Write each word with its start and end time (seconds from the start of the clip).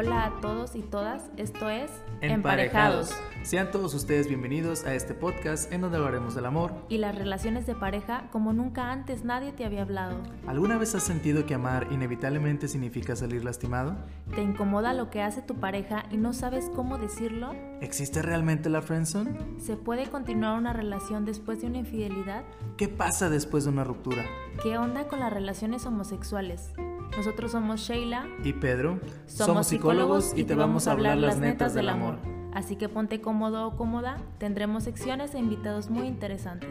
Hola 0.00 0.24
a 0.24 0.40
todos 0.40 0.76
y 0.76 0.80
todas, 0.80 1.24
esto 1.36 1.68
es 1.68 1.90
Emparejados. 2.22 3.14
Sean 3.42 3.70
todos 3.70 3.92
ustedes 3.92 4.28
bienvenidos 4.28 4.86
a 4.86 4.94
este 4.94 5.12
podcast 5.12 5.70
en 5.70 5.82
donde 5.82 5.98
hablaremos 5.98 6.34
del 6.34 6.46
amor. 6.46 6.72
Y 6.88 6.96
las 6.96 7.14
relaciones 7.14 7.66
de 7.66 7.74
pareja 7.74 8.24
como 8.32 8.54
nunca 8.54 8.92
antes 8.92 9.24
nadie 9.24 9.52
te 9.52 9.66
había 9.66 9.82
hablado. 9.82 10.16
¿Alguna 10.46 10.78
vez 10.78 10.94
has 10.94 11.02
sentido 11.02 11.44
que 11.44 11.52
amar 11.52 11.88
inevitablemente 11.90 12.66
significa 12.66 13.14
salir 13.14 13.44
lastimado? 13.44 13.94
¿Te 14.34 14.40
incomoda 14.40 14.94
lo 14.94 15.10
que 15.10 15.20
hace 15.20 15.42
tu 15.42 15.56
pareja 15.56 16.06
y 16.10 16.16
no 16.16 16.32
sabes 16.32 16.70
cómo 16.74 16.96
decirlo? 16.96 17.52
¿Existe 17.82 18.22
realmente 18.22 18.70
la 18.70 18.80
friendzone? 18.80 19.38
¿Se 19.58 19.76
puede 19.76 20.08
continuar 20.08 20.58
una 20.58 20.72
relación 20.72 21.26
después 21.26 21.60
de 21.60 21.66
una 21.66 21.76
infidelidad? 21.76 22.44
¿Qué 22.78 22.88
pasa 22.88 23.28
después 23.28 23.64
de 23.64 23.70
una 23.70 23.84
ruptura? 23.84 24.24
¿Qué 24.62 24.78
onda 24.78 25.08
con 25.08 25.20
las 25.20 25.30
relaciones 25.30 25.84
homosexuales? 25.84 26.72
Nosotros 27.16 27.52
somos 27.52 27.80
Sheila 27.80 28.26
y 28.44 28.52
Pedro. 28.52 29.00
Somos, 29.26 29.66
psicólogos 29.66 29.89
y 30.36 30.44
te 30.44 30.54
vamos 30.54 30.86
a 30.86 30.92
hablar 30.92 31.18
las 31.18 31.38
netas 31.38 31.74
del 31.74 31.88
amor. 31.88 32.16
Así 32.54 32.76
que 32.76 32.88
ponte 32.88 33.20
cómodo 33.20 33.66
o 33.66 33.76
cómoda, 33.76 34.18
tendremos 34.38 34.84
secciones 34.84 35.34
e 35.34 35.38
invitados 35.38 35.90
muy 35.90 36.06
interesantes. 36.06 36.70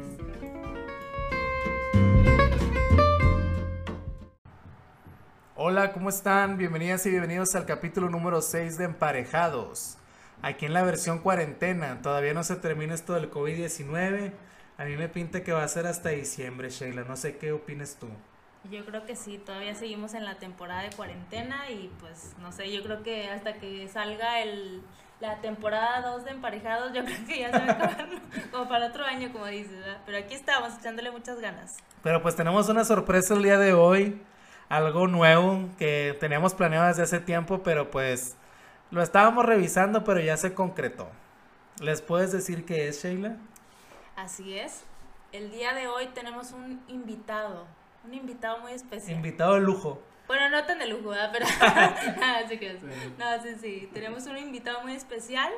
Hola, 5.58 5.92
¿cómo 5.92 6.08
están? 6.08 6.58
Bienvenidas 6.58 7.06
y 7.08 7.10
bienvenidos 7.10 7.56
al 7.56 7.66
capítulo 7.66 8.10
número 8.10 8.42
6 8.42 8.78
de 8.78 8.86
Emparejados. 8.86 9.98
Aquí 10.42 10.66
en 10.66 10.74
la 10.74 10.84
versión 10.84 11.20
cuarentena, 11.20 12.02
todavía 12.02 12.34
no 12.34 12.46
se 12.46 12.56
termina 12.56 12.94
esto 12.94 13.16
del 13.16 13.30
COVID-19. 13.30 14.32
A 14.78 14.86
mí 14.86 14.96
me 14.96 15.10
pinta 15.10 15.44
que 15.44 15.52
va 15.52 15.66
a 15.66 15.68
ser 15.68 15.88
hasta 15.88 16.08
diciembre, 16.10 16.70
Sheila. 16.70 17.04
No 17.04 17.18
sé 17.18 17.36
qué 17.36 17.52
opinas 17.52 17.98
tú. 18.00 18.08
Yo 18.66 18.86
creo 18.86 19.06
que 19.06 19.16
sí, 19.16 19.38
todavía 19.38 19.74
seguimos 19.74 20.14
en 20.14 20.26
la 20.26 20.36
temporada 20.36 20.82
de 20.82 20.90
cuarentena 20.90 21.70
y 21.70 21.90
pues 22.00 22.36
no 22.40 22.52
sé, 22.52 22.72
yo 22.72 22.84
creo 22.84 23.04
que 23.04 23.30
hasta 23.30 23.54
que 23.54 23.88
salga 23.88 24.42
el, 24.42 24.82
la 25.22 25.40
temporada 25.42 26.02
2 26.02 26.26
de 26.26 26.32
emparejados, 26.32 26.94
yo 26.94 27.04
creo 27.06 27.26
que 27.26 27.40
ya 27.40 27.52
se 27.52 27.60
va 27.60 27.66
a 27.66 27.72
acabar, 27.72 28.08
como 28.52 28.68
para 28.68 28.88
otro 28.88 29.06
año, 29.06 29.32
como 29.32 29.46
dices, 29.46 29.78
¿verdad? 29.80 30.02
Pero 30.06 30.18
aquí 30.18 30.34
estamos, 30.34 30.78
echándole 30.78 31.10
muchas 31.12 31.40
ganas. 31.40 31.78
Pero 32.04 32.22
pues 32.22 32.36
tenemos 32.36 32.68
una 32.70 32.84
sorpresa 32.84 33.34
el 33.34 33.44
día 33.44 33.58
de 33.58 33.74
hoy, 33.74 34.22
algo 34.68 35.08
nuevo 35.08 35.70
que 35.78 36.18
teníamos 36.20 36.54
planeado 36.54 36.88
desde 36.88 37.04
hace 37.04 37.20
tiempo, 37.20 37.64
pero 37.64 37.90
pues 37.90 38.36
lo 38.92 39.02
estábamos 39.02 39.46
revisando, 39.46 40.04
pero 40.04 40.20
ya 40.20 40.36
se 40.38 40.54
concretó. 40.54 41.10
¿Les 41.80 42.02
puedes 42.02 42.32
decir 42.32 42.66
qué 42.66 42.88
es, 42.88 43.04
Sheila? 43.04 43.38
Así 44.16 44.58
es. 44.58 44.84
El 45.32 45.52
día 45.52 45.74
de 45.74 45.88
hoy 45.88 46.08
tenemos 46.08 46.52
un 46.52 46.82
invitado, 46.88 47.68
un 48.06 48.14
invitado 48.14 48.60
muy 48.60 48.74
especial. 48.74 49.16
Invitado 49.16 49.56
de 49.56 49.62
lujo. 49.62 50.02
Bueno, 50.28 50.50
no 50.50 50.64
tan 50.66 50.80
de 50.80 50.88
lujo, 50.88 51.10
¿verdad? 51.10 51.32
Pero. 51.34 51.46
sí 52.50 52.58
que 52.58 52.80
No, 53.18 53.42
sí, 53.42 53.56
sí. 53.60 53.90
Tenemos 53.94 54.26
un 54.28 54.38
invitado 54.38 54.82
muy 54.82 54.94
especial. 54.94 55.52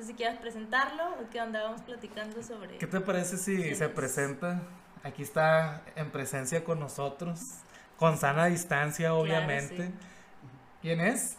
Si 0.00 0.14
quieres 0.14 0.38
presentarlo, 0.38 1.04
o 1.20 1.30
qué 1.30 1.40
onda, 1.40 1.62
vamos 1.62 1.82
platicando 1.82 2.42
sobre. 2.42 2.78
¿Qué 2.78 2.86
te 2.86 3.00
parece 3.00 3.36
si 3.36 3.74
se 3.74 3.88
presenta? 3.88 4.62
Aquí 5.04 5.22
está 5.22 5.82
en 5.94 6.10
presencia 6.10 6.64
con 6.64 6.80
nosotros, 6.80 7.58
con 7.98 8.16
sana 8.16 8.46
distancia, 8.46 9.14
obviamente. 9.14 9.92
¿Quién 10.80 11.00
es? 11.00 11.36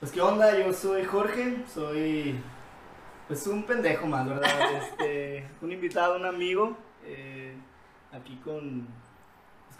Pues 0.00 0.10
qué 0.10 0.20
onda, 0.20 0.58
yo 0.58 0.72
soy 0.72 1.04
Jorge, 1.04 1.58
soy 1.72 2.40
pues 3.28 3.46
un 3.46 3.62
pendejo 3.62 4.06
más, 4.06 4.28
¿verdad? 4.28 4.50
Este, 4.82 5.48
un 5.60 5.70
invitado, 5.70 6.16
un 6.16 6.26
amigo, 6.26 6.76
eh, 7.04 7.54
aquí 8.12 8.36
con 8.44 8.88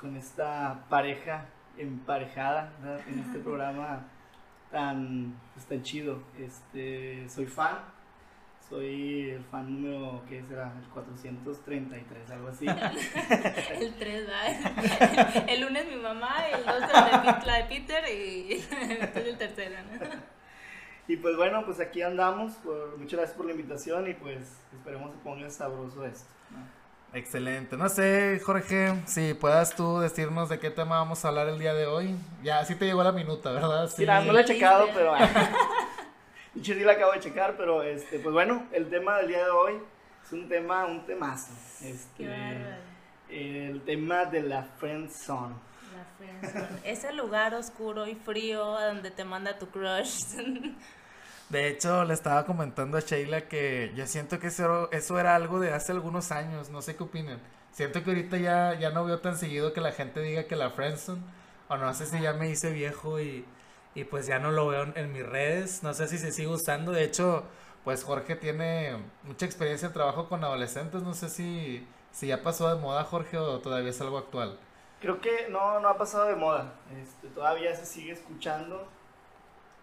con 0.03 0.17
esta 0.17 0.84
pareja 0.91 1.47
emparejada 1.78 2.72
en 3.06 3.20
este 3.20 3.39
programa 3.39 4.05
tan, 4.70 5.41
pues, 5.55 5.64
tan 5.67 5.83
chido. 5.83 6.20
Este, 6.36 7.29
soy 7.29 7.46
fan, 7.46 7.79
soy 8.68 9.30
el 9.30 9.45
fan 9.45 9.73
número, 9.73 10.24
¿qué 10.29 10.42
será? 10.42 10.73
El 10.77 10.89
433, 10.89 12.30
algo 12.30 12.48
así. 12.48 12.67
el 13.79 13.95
3, 13.95 14.27
¿verdad? 14.27 15.45
El 15.48 15.61
lunes 15.61 15.86
mi 15.86 15.96
mamá, 15.96 16.48
el 16.48 16.64
2 16.64 17.46
la 17.46 17.57
de 17.58 17.64
Peter 17.64 18.05
y 18.13 18.55
el 19.14 19.39
tercero, 19.39 19.77
Y 21.07 21.17
pues 21.17 21.36
bueno, 21.36 21.64
pues 21.64 21.79
aquí 21.79 22.02
andamos. 22.02 22.55
muchas 22.98 23.19
gracias 23.20 23.36
por 23.36 23.46
la 23.46 23.52
invitación 23.52 24.11
y 24.11 24.14
pues 24.14 24.61
esperemos 24.73 25.13
que 25.13 25.19
ponga 25.19 25.48
sabroso 25.48 26.05
esto. 26.05 26.29
Excelente. 27.14 27.77
No 27.77 27.89
sé, 27.90 28.40
Jorge, 28.42 29.02
si 29.06 29.34
puedas 29.34 29.77
tú 29.77 29.98
decirnos 29.98 30.48
de 30.48 30.58
qué 30.58 30.70
tema 30.70 30.96
vamos 30.96 31.24
a 31.24 31.28
hablar 31.28 31.48
el 31.48 31.58
día 31.58 31.74
de 31.74 31.86
hoy. 31.86 32.17
Ya, 32.42 32.64
sí 32.64 32.74
te 32.74 32.86
llegó 32.86 33.02
la 33.02 33.12
minuta, 33.12 33.52
¿verdad? 33.52 33.90
Sí, 33.95 34.06
no 34.06 34.33
la 34.33 34.40
he 34.40 34.45
checado, 34.45 34.89
pero... 34.95 35.14
sí 36.62 36.74
la 36.74 36.92
acabo 36.92 37.12
de 37.12 37.20
checar, 37.20 37.56
pero 37.56 37.83
este, 37.83 38.18
pues 38.18 38.33
bueno, 38.33 38.67
el 38.72 38.89
tema 38.89 39.18
del 39.18 39.28
día 39.28 39.45
de 39.45 39.51
hoy 39.51 39.74
es 40.24 40.33
un 40.33 40.48
tema, 40.48 40.86
un 40.86 41.05
temazo. 41.05 41.52
Este, 41.83 42.28
el 43.28 43.83
tema 43.83 44.24
de 44.24 44.42
la 44.42 44.62
friend 44.62 45.11
zone. 45.11 45.55
La 45.95 46.05
friend 46.17 46.52
zone. 46.52 46.80
Ese 46.90 47.12
lugar 47.12 47.55
oscuro 47.55 48.06
y 48.06 48.14
frío 48.14 48.77
a 48.77 48.86
donde 48.86 49.11
te 49.11 49.24
manda 49.24 49.58
tu 49.58 49.68
crush. 49.68 50.36
De 51.52 51.68
hecho, 51.68 52.07
le 52.07 52.14
estaba 52.14 52.46
comentando 52.46 52.96
a 52.96 53.01
Sheila 53.01 53.42
que 53.46 53.92
yo 53.95 54.07
siento 54.07 54.39
que 54.39 54.46
eso, 54.46 54.90
eso 54.90 55.18
era 55.18 55.35
algo 55.35 55.61
de 55.61 55.74
hace 55.74 55.92
algunos 55.92 56.33
años, 56.33 56.70
no 56.70 56.80
sé 56.80 56.96
qué 56.96 57.02
opinan. 57.02 57.42
Siento 57.73 58.02
que 58.02 58.08
ahorita 58.08 58.39
ya, 58.39 58.73
ya 58.80 58.89
no 58.89 59.05
veo 59.05 59.20
tan 59.20 59.36
seguido 59.36 59.74
que 59.74 59.83
la 59.83 59.92
gente 59.92 60.20
diga 60.20 60.45
que 60.45 60.57
la 60.57 60.70
friendzone, 60.70 61.20
o 61.68 61.77
no 61.77 61.92
sé 61.92 62.07
si 62.07 62.23
ya 62.23 62.33
me 62.33 62.48
hice 62.48 62.70
viejo 62.70 63.20
y, 63.20 63.45
y 63.95 64.05
pues 64.05 64.27
ya 64.27 64.39
no 64.39 64.51
lo 64.51 64.67
veo 64.68 64.85
en, 64.95 65.13
mis 65.13 65.27
redes, 65.27 65.83
no 65.83 65.92
sé 65.92 66.08
si 66.08 66.17
se 66.17 66.33
sigue 66.33 66.48
usando. 66.48 66.90
De 66.90 67.05
hecho, 67.05 67.45
pues 67.84 68.02
Jorge 68.02 68.34
tiene 68.34 68.96
mucha 69.23 69.45
experiencia 69.45 69.89
de 69.89 69.95
trabajo 69.95 70.30
con 70.30 70.42
adolescentes, 70.45 71.02
no 71.02 71.13
sé 71.13 71.29
si, 71.29 71.86
si 72.13 72.29
ya 72.29 72.42
pasó 72.42 72.74
de 72.74 72.80
moda 72.80 73.05
Jorge 73.05 73.36
o 73.36 73.61
todavía 73.61 73.90
es 73.90 74.01
algo 74.01 74.17
actual. 74.17 74.58
Creo 75.02 75.20
que 75.20 75.48
no, 75.51 75.80
no 75.80 75.89
ha 75.89 75.98
pasado 75.98 76.24
de 76.29 76.34
moda, 76.34 76.73
este, 76.98 77.29
todavía 77.29 77.77
se 77.77 77.84
sigue 77.84 78.13
escuchando 78.13 78.89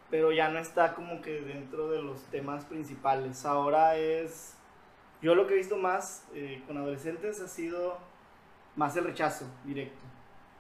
pero 0.10 0.32
ya 0.32 0.50
no 0.50 0.60
está 0.60 0.96
como 0.96 1.22
que 1.22 1.42
dentro 1.42 1.90
de 1.90 2.02
los 2.02 2.24
temas 2.26 2.66
principales. 2.66 3.46
Ahora 3.46 3.96
es, 3.96 4.56
yo 5.22 5.36
lo 5.36 5.48
que 5.48 5.54
he 5.54 5.58
visto 5.58 5.78
más 5.78 6.28
eh, 6.34 6.64
con 6.68 6.78
adolescentes 6.78 7.40
ha 7.42 7.48
sido 7.48 7.98
más 8.76 8.96
el 8.96 9.06
rechazo 9.06 9.46
directo, 9.66 10.00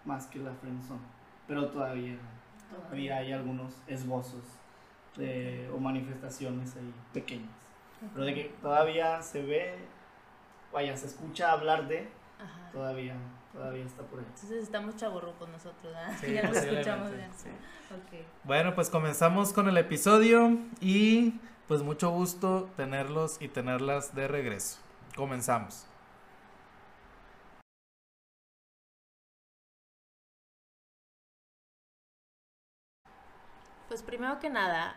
más 0.05 0.27
que 0.27 0.39
la 0.39 0.53
friendzone, 0.53 0.99
pero 1.47 1.69
todavía, 1.69 2.17
todavía. 2.69 3.17
hay 3.17 3.31
algunos 3.31 3.81
esbozos 3.87 4.43
o 5.73 5.77
manifestaciones 5.79 6.77
ahí 6.77 6.93
pequeñas, 7.11 7.49
pero 8.13 8.25
de 8.25 8.33
que 8.33 8.43
todavía 8.61 9.21
se 9.21 9.41
ve, 9.41 9.75
vaya, 10.71 10.95
se 10.95 11.07
escucha 11.07 11.51
hablar 11.51 11.89
de, 11.89 12.07
todavía 12.71 13.15
todavía 13.53 13.85
está 13.85 14.03
por 14.03 14.19
ahí. 14.19 14.25
Entonces 14.27 14.63
estamos 14.63 14.95
con 15.37 15.51
nosotros, 15.51 15.93
¿eh? 16.23 16.33
ya 16.41 16.49
lo 16.49 16.55
escuchamos 16.55 17.11
bien. 17.11 17.29
Okay. 18.07 18.25
Bueno, 18.43 18.75
pues 18.75 18.89
comenzamos 18.89 19.53
con 19.53 19.67
el 19.67 19.77
episodio 19.77 20.57
y 20.79 21.39
pues 21.67 21.81
mucho 21.81 22.09
gusto 22.11 22.69
tenerlos 22.75 23.37
y 23.39 23.47
tenerlas 23.47 24.15
de 24.15 24.27
regreso. 24.27 24.79
Comenzamos. 25.15 25.85
Pues 33.87 34.03
primero 34.03 34.39
que 34.39 34.51
nada, 34.51 34.95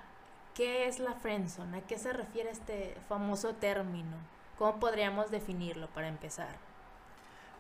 ¿qué 0.55 0.87
es 0.87 0.99
la 0.99 1.15
friendzone? 1.15 1.79
¿A 1.79 1.81
qué 1.81 1.99
se 1.99 2.13
refiere 2.13 2.51
este 2.51 2.95
famoso 3.09 3.55
término? 3.55 4.17
¿Cómo 4.59 4.79
podríamos 4.79 5.31
definirlo 5.31 5.89
para 5.89 6.09
empezar? 6.09 6.72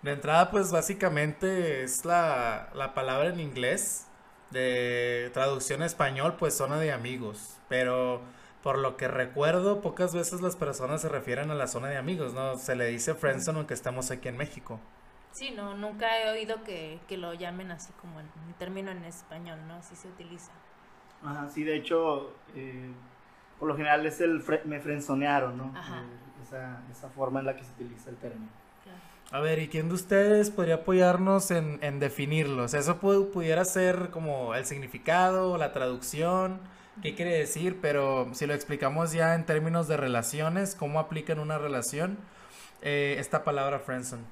De 0.03 0.13
entrada, 0.13 0.51
pues 0.51 0.73
básicamente 0.73 1.85
es 1.85 2.05
la, 2.05 2.93
palabra 2.95 3.29
en 3.29 3.41
inglés. 3.41 4.09
De 4.51 5.31
traducción 5.33 5.83
español, 5.83 6.37
pues 6.39 6.55
zona 6.55 6.79
de 6.79 6.93
amigos. 6.93 7.59
Pero 7.69 8.21
por 8.63 8.79
lo 8.79 8.97
que 8.97 9.09
recuerdo, 9.09 9.81
pocas 9.81 10.15
veces 10.15 10.43
las 10.43 10.57
personas 10.57 11.01
se 11.01 11.09
refieren 11.09 11.51
a 11.51 11.55
la 11.55 11.67
zona 11.67 11.89
de 11.89 11.97
amigos, 11.97 12.35
¿no? 12.35 12.57
Se 12.57 12.77
le 12.77 12.87
dice 12.87 13.15
friendzone 13.15 13.59
aunque 13.59 13.73
estamos 13.73 14.11
aquí 14.11 14.29
en 14.29 14.37
México. 14.37 14.79
Sí, 15.31 15.53
no, 15.53 15.75
nunca 15.75 16.21
he 16.21 16.31
oído 16.31 16.63
que, 16.63 17.01
lo 17.09 17.33
llamen 17.33 17.71
así 17.71 17.93
como 18.01 18.21
en, 18.21 18.27
término 18.59 18.91
en 18.91 19.05
español, 19.05 19.59
¿no? 19.67 19.77
Así 19.77 19.97
se 19.97 20.09
utiliza. 20.09 20.53
Ajá, 21.25 21.49
sí, 21.49 21.65
de 21.65 21.77
hecho, 21.77 22.35
eh, 22.55 22.91
por 23.59 23.69
lo 23.69 23.77
general 23.77 24.05
es 24.05 24.21
el 24.21 24.45
me 24.67 24.81
frenzonearon, 24.81 25.57
¿no? 25.57 25.73
Ajá. 25.75 26.01
Eh, 26.01 26.43
esa, 26.43 26.83
esa 26.91 27.09
forma 27.09 27.41
en 27.41 27.47
la 27.47 27.57
que 27.57 27.65
se 27.65 27.73
utiliza 27.73 28.11
el 28.11 28.17
término. 28.17 28.62
A 29.33 29.41
ver, 29.41 29.61
¿y 29.61 29.69
quién 29.69 29.89
de 29.89 29.95
ustedes 29.95 30.51
podría 30.51 30.75
apoyarnos 30.75 31.51
en, 31.51 31.79
en 31.83 31.99
definirlos? 31.99 32.75
Eso 32.75 32.99
pudiera 32.99 33.65
ser 33.65 34.11
como 34.11 34.55
el 34.55 34.67
significado, 34.67 35.57
la 35.57 35.73
traducción, 35.73 36.61
qué 37.01 37.15
quiere 37.15 37.39
decir, 37.39 37.79
pero 37.81 38.29
si 38.35 38.45
lo 38.45 38.53
explicamos 38.53 39.13
ya 39.13 39.35
en 39.35 39.47
términos 39.47 39.89
de 39.89 39.97
relaciones, 39.97 40.75
¿cómo 40.75 41.01
aplica 41.01 41.33
en 41.33 41.39
una 41.39 41.57
relación 41.57 42.19
eh, 42.83 43.17
esta 43.19 43.43
palabra 43.43 43.79
friendzone? 43.79 44.25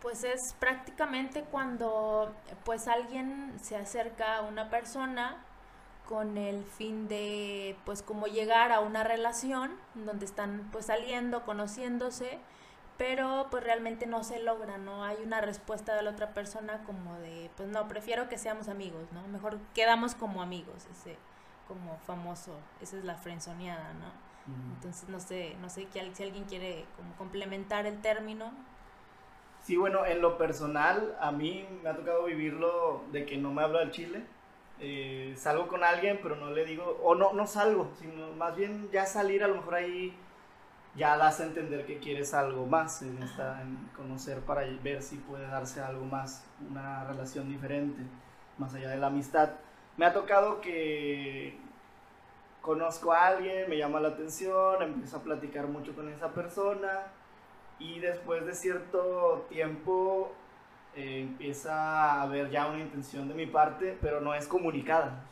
Pues 0.00 0.24
es 0.24 0.54
prácticamente 0.58 1.42
cuando 1.42 2.34
pues 2.64 2.88
alguien 2.88 3.52
se 3.62 3.76
acerca 3.76 4.38
a 4.38 4.42
una 4.42 4.70
persona 4.70 5.44
con 6.08 6.38
el 6.38 6.64
fin 6.64 7.06
de 7.06 7.76
pues 7.84 8.00
como 8.00 8.28
llegar 8.28 8.72
a 8.72 8.80
una 8.80 9.04
relación 9.04 9.72
donde 9.94 10.24
están 10.24 10.70
pues 10.72 10.86
saliendo, 10.86 11.42
conociéndose, 11.44 12.38
pero 12.96 13.48
pues 13.50 13.64
realmente 13.64 14.06
no 14.06 14.24
se 14.24 14.40
logra, 14.40 14.78
no 14.78 15.04
hay 15.04 15.16
una 15.24 15.40
respuesta 15.40 15.94
de 15.94 16.02
la 16.02 16.10
otra 16.10 16.32
persona 16.32 16.82
como 16.84 17.18
de 17.18 17.50
pues 17.56 17.68
no, 17.68 17.88
prefiero 17.88 18.28
que 18.28 18.38
seamos 18.38 18.68
amigos, 18.68 19.10
¿no? 19.12 19.26
Mejor 19.28 19.58
quedamos 19.74 20.14
como 20.14 20.42
amigos, 20.42 20.86
ese 20.90 21.16
como 21.66 21.96
famoso, 22.06 22.52
esa 22.80 22.96
es 22.98 23.04
la 23.04 23.16
frenzoneada, 23.16 23.94
¿no? 23.94 24.24
Entonces 24.74 25.08
no 25.08 25.20
sé, 25.20 25.56
no 25.62 25.70
sé 25.70 25.88
si 25.90 26.22
alguien 26.22 26.44
quiere 26.44 26.84
como 26.96 27.14
complementar 27.16 27.86
el 27.86 28.02
término. 28.02 28.52
Sí, 29.62 29.76
bueno, 29.76 30.04
en 30.04 30.20
lo 30.20 30.36
personal 30.36 31.16
a 31.18 31.32
mí 31.32 31.66
me 31.82 31.88
ha 31.88 31.96
tocado 31.96 32.24
vivirlo 32.24 33.04
de 33.10 33.24
que 33.24 33.38
no 33.38 33.52
me 33.52 33.62
hablo 33.62 33.78
del 33.78 33.90
chile 33.90 34.22
eh, 34.80 35.34
salgo 35.36 35.68
con 35.68 35.84
alguien, 35.84 36.18
pero 36.22 36.36
no 36.36 36.50
le 36.50 36.64
digo, 36.64 36.98
o 37.02 37.14
no, 37.14 37.32
no 37.32 37.46
salgo, 37.46 37.90
sino 37.98 38.32
más 38.32 38.56
bien 38.56 38.88
ya 38.92 39.06
salir, 39.06 39.44
a 39.44 39.48
lo 39.48 39.56
mejor 39.56 39.76
ahí 39.76 40.16
ya 40.96 41.16
das 41.16 41.40
a 41.40 41.44
entender 41.44 41.84
que 41.86 41.98
quieres 41.98 42.34
algo 42.34 42.66
más, 42.66 43.02
en, 43.02 43.22
esta, 43.22 43.60
en 43.62 43.76
conocer 43.96 44.40
para 44.40 44.62
ver 44.82 45.02
si 45.02 45.16
puede 45.16 45.46
darse 45.46 45.80
algo 45.80 46.04
más, 46.04 46.44
una 46.70 47.04
relación 47.04 47.48
diferente, 47.48 48.02
más 48.58 48.74
allá 48.74 48.90
de 48.90 48.98
la 48.98 49.08
amistad. 49.08 49.50
Me 49.96 50.06
ha 50.06 50.12
tocado 50.12 50.60
que 50.60 51.58
conozco 52.60 53.12
a 53.12 53.26
alguien, 53.26 53.68
me 53.68 53.76
llama 53.76 54.00
la 54.00 54.08
atención, 54.08 54.82
empiezo 54.82 55.18
a 55.18 55.22
platicar 55.22 55.66
mucho 55.66 55.94
con 55.94 56.08
esa 56.08 56.32
persona 56.32 57.02
y 57.78 57.98
después 57.98 58.46
de 58.46 58.54
cierto 58.54 59.46
tiempo 59.48 60.32
eh, 60.94 61.22
empieza 61.22 61.74
a 61.74 62.22
haber 62.22 62.50
ya 62.50 62.66
una 62.66 62.80
intención 62.80 63.28
de 63.28 63.34
mi 63.34 63.46
parte, 63.46 63.98
pero 64.00 64.20
no 64.20 64.34
es 64.34 64.46
comunicada, 64.46 65.24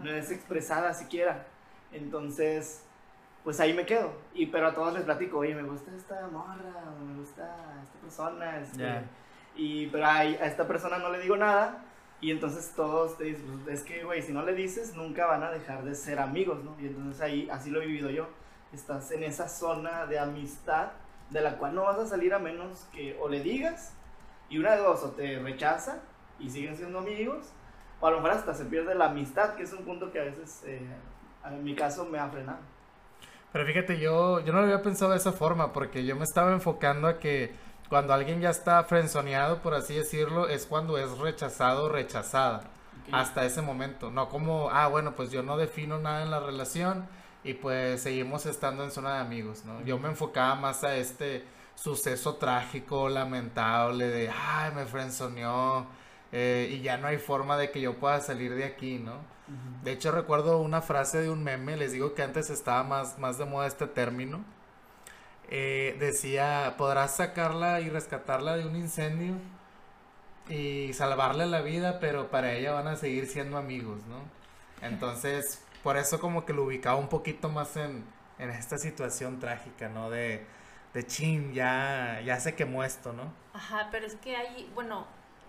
no 0.00 0.10
es 0.10 0.30
expresada 0.30 0.94
siquiera. 0.94 1.46
Entonces, 1.92 2.87
pues 3.48 3.60
ahí 3.60 3.72
me 3.72 3.86
quedo. 3.86 4.12
Y 4.34 4.44
pero 4.44 4.66
a 4.66 4.74
todos 4.74 4.92
les 4.92 5.04
platico, 5.04 5.38
oye, 5.38 5.54
me 5.54 5.62
gusta 5.62 5.90
esta 5.96 6.26
morra, 6.26 6.84
me 7.02 7.18
gusta 7.18 7.80
esta 7.82 7.98
persona, 7.98 8.60
este, 8.60 8.86
y 9.56 9.86
pero 9.86 10.04
a, 10.04 10.16
a, 10.16 10.24
esta 10.24 10.68
persona 10.68 10.98
no 10.98 11.08
le 11.08 11.18
digo 11.18 11.34
nada. 11.34 11.82
Y 12.20 12.30
entonces 12.30 12.74
todos 12.76 13.16
te 13.16 13.24
dicen, 13.24 13.62
pues, 13.64 13.80
es 13.80 13.84
que, 13.86 14.04
güey, 14.04 14.20
si 14.20 14.34
no 14.34 14.42
le 14.42 14.52
dices, 14.52 14.94
nunca 14.94 15.24
van 15.24 15.42
a 15.42 15.50
dejar 15.50 15.82
de 15.82 15.94
ser 15.94 16.18
amigos, 16.18 16.62
¿no? 16.62 16.76
Y 16.78 16.88
entonces 16.88 17.22
ahí, 17.22 17.48
así 17.50 17.70
lo 17.70 17.80
he 17.80 17.86
vivido 17.86 18.10
yo. 18.10 18.28
Estás 18.70 19.10
en 19.12 19.22
esa 19.22 19.48
zona 19.48 20.04
de 20.04 20.18
amistad 20.18 20.90
de 21.30 21.40
la 21.40 21.56
cual 21.56 21.74
no 21.74 21.84
vas 21.84 21.96
a 21.96 22.06
salir 22.06 22.34
a 22.34 22.38
menos 22.38 22.86
que 22.92 23.16
o 23.18 23.30
le 23.30 23.40
digas 23.40 23.94
y 24.50 24.58
una 24.58 24.72
de 24.72 24.82
dos, 24.82 25.02
o 25.04 25.12
te 25.12 25.38
rechaza 25.38 26.00
y 26.38 26.50
siguen 26.50 26.76
siendo 26.76 26.98
amigos, 26.98 27.54
o 27.98 28.06
a 28.08 28.10
lo 28.10 28.18
mejor 28.18 28.32
hasta 28.32 28.52
se 28.52 28.66
pierde 28.66 28.94
la 28.94 29.06
amistad, 29.06 29.54
que 29.54 29.62
es 29.62 29.72
un 29.72 29.86
punto 29.86 30.12
que 30.12 30.20
a 30.20 30.24
veces, 30.24 30.64
eh, 30.66 30.86
en 31.46 31.64
mi 31.64 31.74
caso, 31.74 32.04
me 32.04 32.18
ha 32.18 32.28
frenado. 32.28 32.76
Pero 33.52 33.66
fíjate, 33.66 33.98
yo, 33.98 34.40
yo 34.40 34.52
no 34.52 34.60
lo 34.60 34.64
había 34.64 34.82
pensado 34.82 35.12
de 35.12 35.18
esa 35.18 35.32
forma, 35.32 35.72
porque 35.72 36.04
yo 36.04 36.16
me 36.16 36.24
estaba 36.24 36.52
enfocando 36.52 37.08
a 37.08 37.18
que 37.18 37.52
cuando 37.88 38.12
alguien 38.12 38.40
ya 38.40 38.50
está 38.50 38.84
frenzoneado, 38.84 39.62
por 39.62 39.74
así 39.74 39.94
decirlo, 39.94 40.48
es 40.48 40.66
cuando 40.66 40.98
es 40.98 41.18
rechazado 41.18 41.84
o 41.84 41.88
rechazada. 41.88 42.64
Hasta 43.10 43.46
ese 43.46 43.62
momento. 43.62 44.10
No 44.10 44.28
como, 44.28 44.68
ah, 44.70 44.86
bueno, 44.88 45.16
pues 45.16 45.30
yo 45.30 45.42
no 45.42 45.56
defino 45.56 45.98
nada 45.98 46.22
en 46.22 46.30
la 46.30 46.40
relación 46.40 47.06
y 47.42 47.54
pues 47.54 48.02
seguimos 48.02 48.44
estando 48.44 48.84
en 48.84 48.90
zona 48.90 49.14
de 49.14 49.20
amigos, 49.20 49.64
¿no? 49.64 49.82
Yo 49.82 49.98
me 49.98 50.08
enfocaba 50.08 50.54
más 50.56 50.84
a 50.84 50.94
este 50.96 51.44
suceso 51.74 52.34
trágico, 52.36 53.08
lamentable, 53.08 54.08
de, 54.08 54.28
ay, 54.28 54.72
me 54.74 54.84
frenzoneó, 54.84 55.86
eh, 56.32 56.68
y 56.70 56.80
ya 56.82 56.98
no 56.98 57.06
hay 57.06 57.18
forma 57.18 57.56
de 57.56 57.70
que 57.70 57.80
yo 57.80 57.98
pueda 57.98 58.20
salir 58.20 58.54
de 58.54 58.64
aquí, 58.64 58.98
¿no? 58.98 59.16
De 59.82 59.92
hecho, 59.92 60.12
recuerdo 60.12 60.58
una 60.58 60.82
frase 60.82 61.22
de 61.22 61.30
un 61.30 61.42
meme, 61.42 61.78
les 61.78 61.92
digo 61.92 62.14
que 62.14 62.22
antes 62.22 62.50
estaba 62.50 62.82
más, 62.84 63.18
más 63.18 63.38
de 63.38 63.46
moda 63.46 63.66
este 63.66 63.86
término. 63.86 64.44
Eh, 65.50 65.96
decía, 65.98 66.74
podrás 66.76 67.16
sacarla 67.16 67.80
y 67.80 67.88
rescatarla 67.88 68.56
de 68.56 68.66
un 68.66 68.76
incendio 68.76 69.36
y 70.50 70.92
salvarle 70.92 71.46
la 71.46 71.62
vida, 71.62 71.98
pero 72.00 72.30
para 72.30 72.52
ella 72.52 72.72
van 72.72 72.88
a 72.88 72.96
seguir 72.96 73.26
siendo 73.26 73.56
amigos, 73.56 74.04
¿no? 74.06 74.20
Entonces, 74.86 75.64
por 75.82 75.96
eso 75.96 76.20
como 76.20 76.44
que 76.44 76.52
lo 76.52 76.64
ubicaba 76.64 76.96
un 76.96 77.08
poquito 77.08 77.48
más 77.48 77.76
en, 77.78 78.04
en 78.38 78.50
esta 78.50 78.76
situación 78.76 79.40
trágica, 79.40 79.88
¿no? 79.88 80.10
De, 80.10 80.44
de 80.92 81.06
chin, 81.06 81.54
ya, 81.54 82.20
ya 82.24 82.38
se 82.40 82.54
quemó 82.54 82.84
esto, 82.84 83.14
¿no? 83.14 83.32
Ajá, 83.54 83.88
pero 83.90 84.06
es 84.06 84.16
que 84.16 84.36
hay, 84.36 84.70
bueno, 84.74 85.06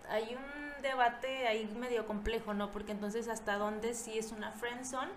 hay 0.10 0.36
un 0.36 0.59
debate 0.82 1.48
ahí 1.48 1.66
medio 1.78 2.06
complejo, 2.06 2.54
¿no? 2.54 2.72
Porque 2.72 2.92
entonces 2.92 3.28
hasta 3.28 3.58
dónde 3.58 3.94
sí 3.94 4.18
es 4.18 4.32
una 4.32 4.52
friendzone, 4.52 5.12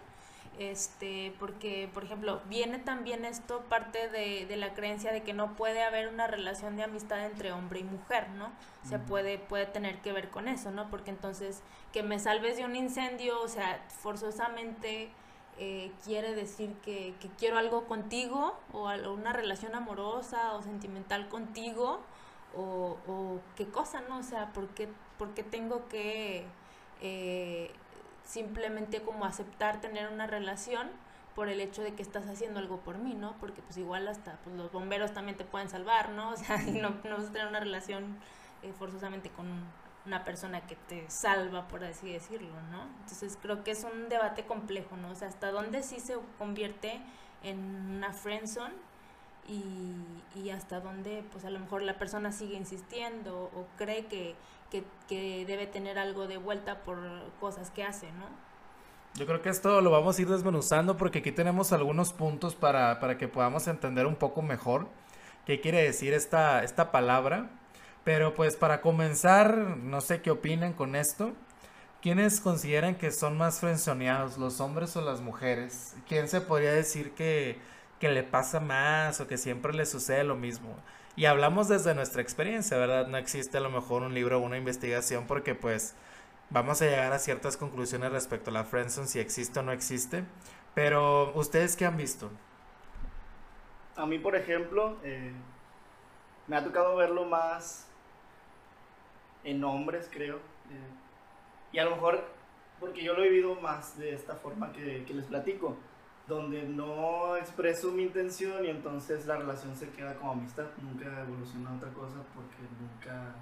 este, 0.59 1.35
porque, 1.39 1.89
por 1.95 2.05
ejemplo, 2.05 2.43
viene 2.49 2.79
también 2.79 3.25
esto 3.25 3.61
parte 3.69 4.09
de, 4.09 4.45
de, 4.47 4.57
la 4.57 4.75
creencia 4.75 5.11
de 5.11 5.23
que 5.23 5.33
no 5.33 5.55
puede 5.55 5.83
haber 5.83 6.09
una 6.09 6.27
relación 6.27 6.77
de 6.77 6.85
amistad 6.85 7.25
entre 7.25 7.53
hombre 7.53 7.81
y 7.81 7.85
mujer, 7.85 8.29
¿no? 8.31 8.53
O 8.85 8.89
sea, 8.89 8.99
puede, 9.05 9.39
puede 9.39 9.67
tener 9.67 10.01
que 10.01 10.13
ver 10.13 10.29
con 10.29 10.49
eso, 10.49 10.71
¿no? 10.71 10.91
Porque 10.91 11.11
entonces, 11.11 11.63
que 11.93 12.03
me 12.03 12.19
salves 12.19 12.59
de 12.59 12.65
un 12.67 12.77
incendio, 12.77 13.41
o 13.41 13.49
sea, 13.49 13.83
forzosamente 13.89 15.11
eh, 15.59 15.93
quiere 16.05 16.35
decir 16.35 16.75
que, 16.83 17.15
quiero 17.39 17.59
algo 17.59 17.87
contigo 17.87 18.59
o 18.73 18.91
una 19.11 19.33
relación 19.33 19.75
amorosa 19.75 20.55
o 20.55 20.63
sentimental 20.63 21.29
contigo 21.29 22.01
o, 22.57 23.39
qué 23.57 23.67
cosa, 23.69 24.01
¿no? 24.09 24.19
O 24.19 24.23
sea, 24.23 24.53
¿por 24.53 24.69
qué, 24.69 24.89
tengo 25.29 25.89
que 25.89 26.45
eh, 27.01 27.71
simplemente 28.25 29.03
como 29.03 29.25
aceptar 29.25 29.81
tener 29.81 30.09
una 30.09 30.27
relación 30.27 30.89
por 31.35 31.49
el 31.49 31.61
hecho 31.61 31.83
de 31.83 31.95
que 31.95 32.03
estás 32.03 32.27
haciendo 32.29 32.59
algo 32.59 32.81
por 32.81 32.99
mí, 32.99 33.15
¿no? 33.15 33.35
Porque 33.41 33.63
pues 33.63 33.77
igual 33.79 34.07
hasta 34.09 34.37
pues, 34.45 34.57
los 34.57 34.71
bomberos 34.71 35.13
también 35.13 35.37
te 35.37 35.45
pueden 35.45 35.69
salvar, 35.69 36.11
¿no? 36.11 36.31
O 36.33 36.37
sea, 36.37 36.59
no, 36.59 36.91
no 37.05 37.17
vas 37.17 37.29
a 37.29 37.33
tener 37.33 37.49
una 37.49 37.61
relación 37.61 38.19
eh, 38.63 38.73
forzosamente 38.79 39.31
con 39.31 39.47
una 40.05 40.25
persona 40.25 40.61
que 40.67 40.77
te 40.77 41.09
salva, 41.09 41.69
por 41.69 41.85
así 41.85 42.13
decirlo, 42.13 42.61
¿no? 42.71 42.83
Entonces 43.01 43.39
creo 43.41 43.63
que 43.65 43.71
es 43.71 43.85
un 43.85 44.09
debate 44.09 44.45
complejo, 44.45 44.97
¿no? 44.97 45.11
O 45.11 45.15
sea, 45.15 45.29
hasta 45.29 45.51
dónde 45.51 45.83
sí 45.83 46.01
se 46.01 46.17
convierte 46.39 47.01
en 47.43 47.59
una 47.97 48.13
friendzone 48.13 48.75
y, 49.49 49.95
y 50.39 50.51
hasta 50.51 50.81
dónde, 50.81 51.25
pues 51.33 51.45
a 51.45 51.51
lo 51.51 51.59
mejor 51.59 51.83
la 51.83 51.99
persona 51.99 52.33
sigue 52.33 52.57
insistiendo 52.57 53.51
o 53.55 53.67
cree 53.77 54.07
que, 54.07 54.35
que, 54.73 54.83
que 55.09 55.45
debe 55.47 55.69
tener 55.69 56.01
algo 56.01 56.27
de 56.27 56.39
vuelta 56.39 56.83
por 56.83 56.99
cosas 57.39 57.71
que 57.71 57.85
hace, 57.85 58.07
¿no? 58.13 58.27
Yo 59.15 59.27
creo 59.27 59.41
que 59.41 59.51
esto 59.51 59.81
lo 59.81 59.93
vamos 59.93 60.19
a 60.19 60.23
ir 60.23 60.29
desmenuzando 60.29 60.97
porque 60.97 61.21
aquí 61.21 61.31
tenemos 61.31 61.73
algunos 61.73 62.13
puntos 62.13 62.57
para, 62.57 62.99
para 62.99 63.17
que 63.17 63.29
podamos 63.29 63.69
entender 63.69 64.07
un 64.07 64.17
poco 64.17 64.43
mejor 64.43 64.89
qué 65.47 65.61
quiere 65.61 65.83
decir 65.83 66.15
esta, 66.15 66.65
esta 66.65 66.91
palabra 66.91 67.51
pero 68.05 68.35
pues 68.35 68.57
para 68.57 68.81
comenzar, 68.81 69.57
no 69.57 70.01
sé 70.01 70.23
qué 70.23 70.31
opinen 70.31 70.73
con 70.73 70.97
esto. 70.97 71.33
¿Quiénes 72.01 72.41
consideran 72.41 72.97
que 72.97 73.13
son 73.13 73.39
más 73.39 73.61
frenzoneados, 73.61 74.37
los 74.37 74.61
hombres 74.61 74.97
o 74.97 75.03
las 75.03 75.21
mujeres? 75.21 75.95
¿Quién 76.09 76.29
se 76.29 76.41
podría 76.41 76.73
decir 76.73 77.13
que, 77.13 77.61
que 78.01 78.09
le 78.09 78.25
pasa 78.25 78.59
más 78.59 79.21
o 79.21 79.29
que 79.29 79.39
siempre 79.39 79.73
le 79.73 79.87
sucede 79.87 80.25
lo 80.25 80.35
mismo? 80.35 80.77
Y 81.15 81.27
hablamos 81.27 81.69
desde 81.69 81.95
nuestra 81.95 82.23
experiencia, 82.23 82.79
¿verdad? 82.79 83.07
No 83.07 83.19
existe 83.19 83.59
a 83.59 83.61
lo 83.61 83.71
mejor 83.71 84.03
un 84.03 84.15
libro 84.15 84.39
o 84.39 84.41
una 84.41 84.57
investigación 84.57 85.27
porque 85.27 85.55
pues 85.55 85.95
vamos 86.49 86.81
a 86.81 86.87
llegar 86.87 87.13
a 87.13 87.19
ciertas 87.19 87.57
conclusiones 87.57 88.13
respecto 88.13 88.51
a 88.51 88.53
la 88.53 88.65
friendzone, 88.65 89.07
si 89.07 89.19
existe 89.19 89.59
o 89.61 89.63
no 89.63 89.73
existe. 89.73 90.25
Pero, 90.75 91.33
¿ustedes 91.35 91.77
qué 91.77 91.85
han 91.85 91.99
visto? 91.99 92.31
A 93.97 94.07
mí, 94.07 94.19
por 94.19 94.37
ejemplo, 94.37 94.97
eh, 95.05 95.33
me 96.47 96.57
ha 96.57 96.65
tocado 96.65 96.97
verlo 96.97 97.27
más 97.27 97.87
en 99.45 99.63
hombres, 99.65 100.09
creo. 100.11 100.37
Eh, 100.37 101.73
y 101.73 101.79
a 101.79 101.85
lo 101.85 101.91
mejor, 101.91 102.25
porque 102.81 103.05
yo 103.05 103.13
lo 103.13 103.23
he 103.23 103.29
vivido 103.29 103.55
más 103.57 103.99
de 103.99 104.15
esta 104.15 104.35
forma 104.35 104.73
que, 104.73 105.05
que 105.05 105.13
les 105.13 105.27
platico, 105.27 105.77
donde 106.33 106.63
no 106.65 107.37
expreso 107.37 107.93
mi 107.93 108.05
intención 108.05 108.65
y 108.65 108.69
entonces 108.69 109.27
la 109.27 109.37
relación 109.37 109.75
se 109.77 109.91
queda 109.91 110.15
como 110.15 110.33
amistad, 110.33 110.67
nunca 110.83 111.23
evoluciona 111.23 111.71
a 111.71 111.77
otra 111.77 111.91
cosa 111.91 112.17
porque 112.35 112.57
nunca, 112.81 113.35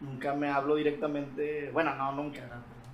nunca 0.00 0.34
me 0.34 0.50
hablo 0.50 0.74
directamente, 0.74 1.70
bueno, 1.72 1.94
no, 1.94 2.12
nunca, 2.12 2.42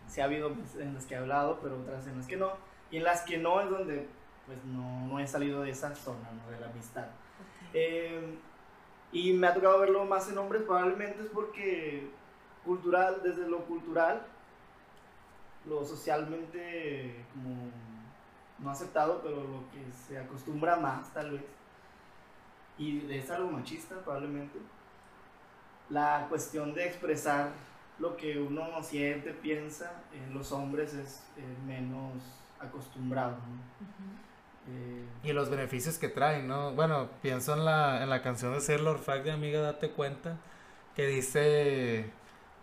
sí 0.06 0.20
ha 0.20 0.24
habido 0.24 0.52
en 0.78 0.94
las 0.94 1.06
que 1.06 1.14
he 1.14 1.18
hablado, 1.18 1.58
pero 1.62 1.80
otras 1.80 2.06
en 2.06 2.18
las 2.18 2.26
que 2.26 2.36
no, 2.36 2.52
y 2.90 2.98
en 2.98 3.04
las 3.04 3.22
que 3.22 3.38
no 3.38 3.60
es 3.60 3.70
donde 3.70 4.06
pues 4.46 4.58
no, 4.64 5.06
no 5.06 5.20
he 5.20 5.26
salido 5.26 5.62
de 5.62 5.70
esa 5.70 5.94
zona, 5.94 6.28
¿no? 6.32 6.50
de 6.50 6.60
la 6.60 6.66
amistad. 6.66 7.06
Eh, 7.72 8.36
y 9.12 9.32
me 9.32 9.46
ha 9.46 9.54
tocado 9.54 9.78
verlo 9.80 10.04
más 10.04 10.28
en 10.30 10.38
hombres, 10.38 10.62
probablemente 10.62 11.22
es 11.22 11.28
porque 11.28 12.08
cultural, 12.64 13.20
desde 13.22 13.48
lo 13.48 13.64
cultural, 13.64 14.22
lo 15.66 15.84
socialmente 15.84 17.24
como 17.32 17.70
no 18.62 18.70
aceptado, 18.70 19.20
pero 19.22 19.36
lo 19.36 19.70
que 19.70 19.90
se 20.06 20.18
acostumbra 20.18 20.76
más 20.76 21.12
tal 21.12 21.32
vez, 21.32 21.42
y 22.78 23.12
es 23.12 23.30
algo 23.30 23.50
machista 23.50 23.96
probablemente, 24.04 24.58
la 25.88 26.26
cuestión 26.28 26.72
de 26.74 26.86
expresar 26.86 27.50
lo 27.98 28.16
que 28.16 28.38
uno 28.38 28.82
siente, 28.82 29.32
piensa, 29.32 30.02
en 30.12 30.32
los 30.32 30.52
hombres 30.52 30.94
es, 30.94 31.22
menos 31.66 32.14
acostumbrado, 32.58 33.32
¿no? 33.32 33.60
Eh, 34.68 35.04
Y 35.22 35.32
los 35.32 35.50
beneficios 35.50 35.98
que 35.98 36.08
traen, 36.08 36.46
¿no? 36.46 36.72
Bueno, 36.72 37.08
pienso 37.22 37.54
en 37.54 37.64
la, 37.64 38.02
en 38.02 38.08
la 38.10 38.22
canción 38.22 38.52
de 38.54 38.60
Sailor 38.60 38.98
Fact 38.98 39.24
de 39.24 39.32
Amiga 39.32 39.60
Date 39.60 39.90
Cuenta, 39.90 40.38
que 40.94 41.06
dice 41.06 42.10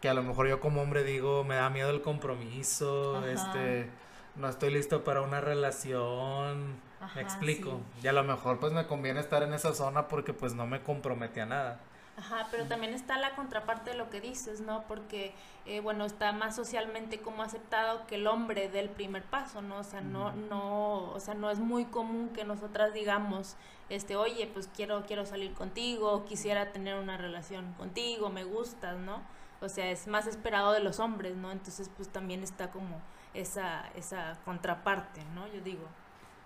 que 0.01 0.09
a 0.09 0.13
lo 0.13 0.23
mejor 0.23 0.47
yo 0.47 0.59
como 0.59 0.81
hombre 0.81 1.03
digo, 1.03 1.43
me 1.43 1.55
da 1.55 1.69
miedo 1.69 1.89
el 1.89 2.01
compromiso, 2.01 3.17
Ajá. 3.17 3.31
este, 3.31 3.89
no 4.37 4.49
estoy 4.49 4.71
listo 4.71 5.03
para 5.03 5.21
una 5.21 5.41
relación, 5.41 6.79
Ajá, 7.01 7.15
me 7.15 7.21
explico. 7.21 7.81
sí. 7.95 8.01
Y 8.03 8.07
a 8.07 8.13
lo 8.13 8.23
mejor 8.23 8.59
pues 8.59 8.73
me 8.73 8.87
conviene 8.87 9.19
estar 9.19 9.43
en 9.43 9.53
esa 9.53 9.73
zona 9.73 10.07
porque 10.07 10.33
pues 10.33 10.53
no 10.53 10.65
me 10.67 10.81
compromete 10.81 11.41
a 11.41 11.45
nada. 11.45 11.79
Ajá, 12.17 12.47
pero 12.49 12.65
también 12.65 12.95
está 12.95 13.19
la 13.19 13.35
contraparte 13.35 13.91
de 13.91 13.95
lo 13.95 14.09
que 14.09 14.19
dices, 14.19 14.59
¿no? 14.59 14.83
Porque, 14.87 15.35
eh, 15.67 15.81
bueno, 15.81 16.03
está 16.03 16.31
más 16.31 16.55
socialmente 16.55 17.19
como 17.19 17.43
aceptado 17.43 18.07
que 18.07 18.15
el 18.15 18.25
hombre 18.25 18.69
dé 18.69 18.79
el 18.79 18.89
primer 18.89 19.21
paso, 19.21 19.61
¿no? 19.61 19.77
O 19.77 19.83
sea, 19.83 20.01
no, 20.01 20.31
no, 20.33 21.11
o 21.11 21.19
sea, 21.19 21.35
no 21.35 21.51
es 21.51 21.59
muy 21.59 21.85
común 21.85 22.29
que 22.29 22.43
nosotras 22.43 22.91
digamos, 22.91 23.55
este, 23.89 24.15
oye, 24.15 24.49
pues 24.51 24.67
quiero, 24.75 25.03
quiero 25.05 25.27
salir 25.27 25.53
contigo, 25.53 26.25
quisiera 26.25 26.71
tener 26.71 26.95
una 26.95 27.17
relación 27.17 27.73
contigo, 27.73 28.31
me 28.31 28.43
gustas, 28.45 28.97
¿no? 28.97 29.21
O 29.61 29.69
sea, 29.69 29.91
es 29.91 30.07
más 30.07 30.25
esperado 30.25 30.71
de 30.71 30.79
los 30.79 30.99
hombres, 30.99 31.35
¿no? 31.35 31.51
Entonces, 31.51 31.91
pues 31.95 32.09
también 32.09 32.41
está 32.41 32.71
como 32.71 32.99
esa, 33.33 33.89
esa 33.95 34.39
contraparte, 34.45 35.21
¿no? 35.35 35.47
Yo 35.47 35.61
digo. 35.61 35.87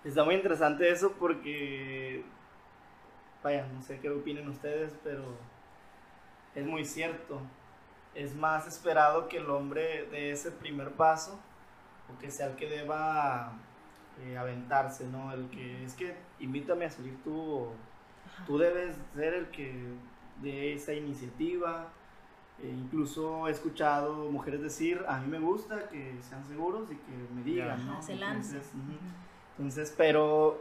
Está 0.04 0.24
muy 0.24 0.34
interesante 0.34 0.90
eso 0.90 1.12
porque, 1.12 2.24
vaya, 3.42 3.66
no 3.72 3.82
sé 3.82 4.00
qué 4.00 4.10
opinen 4.10 4.48
ustedes, 4.48 4.92
pero 5.04 5.22
es 6.54 6.66
muy 6.66 6.84
cierto. 6.84 7.40
Es 8.14 8.34
más 8.34 8.66
esperado 8.66 9.28
que 9.28 9.38
el 9.38 9.48
hombre 9.48 10.06
dé 10.10 10.32
ese 10.32 10.50
primer 10.50 10.90
paso 10.92 11.38
o 12.12 12.18
que 12.18 12.30
sea 12.30 12.48
el 12.48 12.56
que 12.56 12.68
deba 12.68 13.52
eh, 14.20 14.36
aventarse, 14.36 15.06
¿no? 15.06 15.32
El 15.32 15.48
que 15.48 15.84
es 15.84 15.94
que 15.94 16.14
invítame 16.40 16.84
a 16.84 16.90
salir 16.90 17.16
tú 17.22 17.40
o 17.40 17.72
tú 18.46 18.58
debes 18.58 18.96
ser 19.14 19.34
el 19.34 19.48
que 19.50 19.94
dé 20.42 20.74
esa 20.74 20.92
iniciativa. 20.92 21.88
Eh, 22.62 22.68
incluso 22.70 23.48
he 23.48 23.50
escuchado 23.50 24.30
mujeres 24.30 24.62
decir, 24.62 25.04
a 25.08 25.18
mí 25.18 25.26
me 25.28 25.38
gusta 25.38 25.88
que 25.88 26.18
sean 26.28 26.46
seguros 26.46 26.90
y 26.90 26.94
que 26.96 27.12
me 27.34 27.42
digan, 27.42 27.78
Ya. 27.78 27.84
¿no? 27.84 28.02
Se 28.02 28.14
lance. 28.16 28.56
Entonces, 28.56 28.72
ujú. 28.74 28.92
Ujú. 28.92 29.00
Entonces, 29.58 29.94
pero 29.96 30.58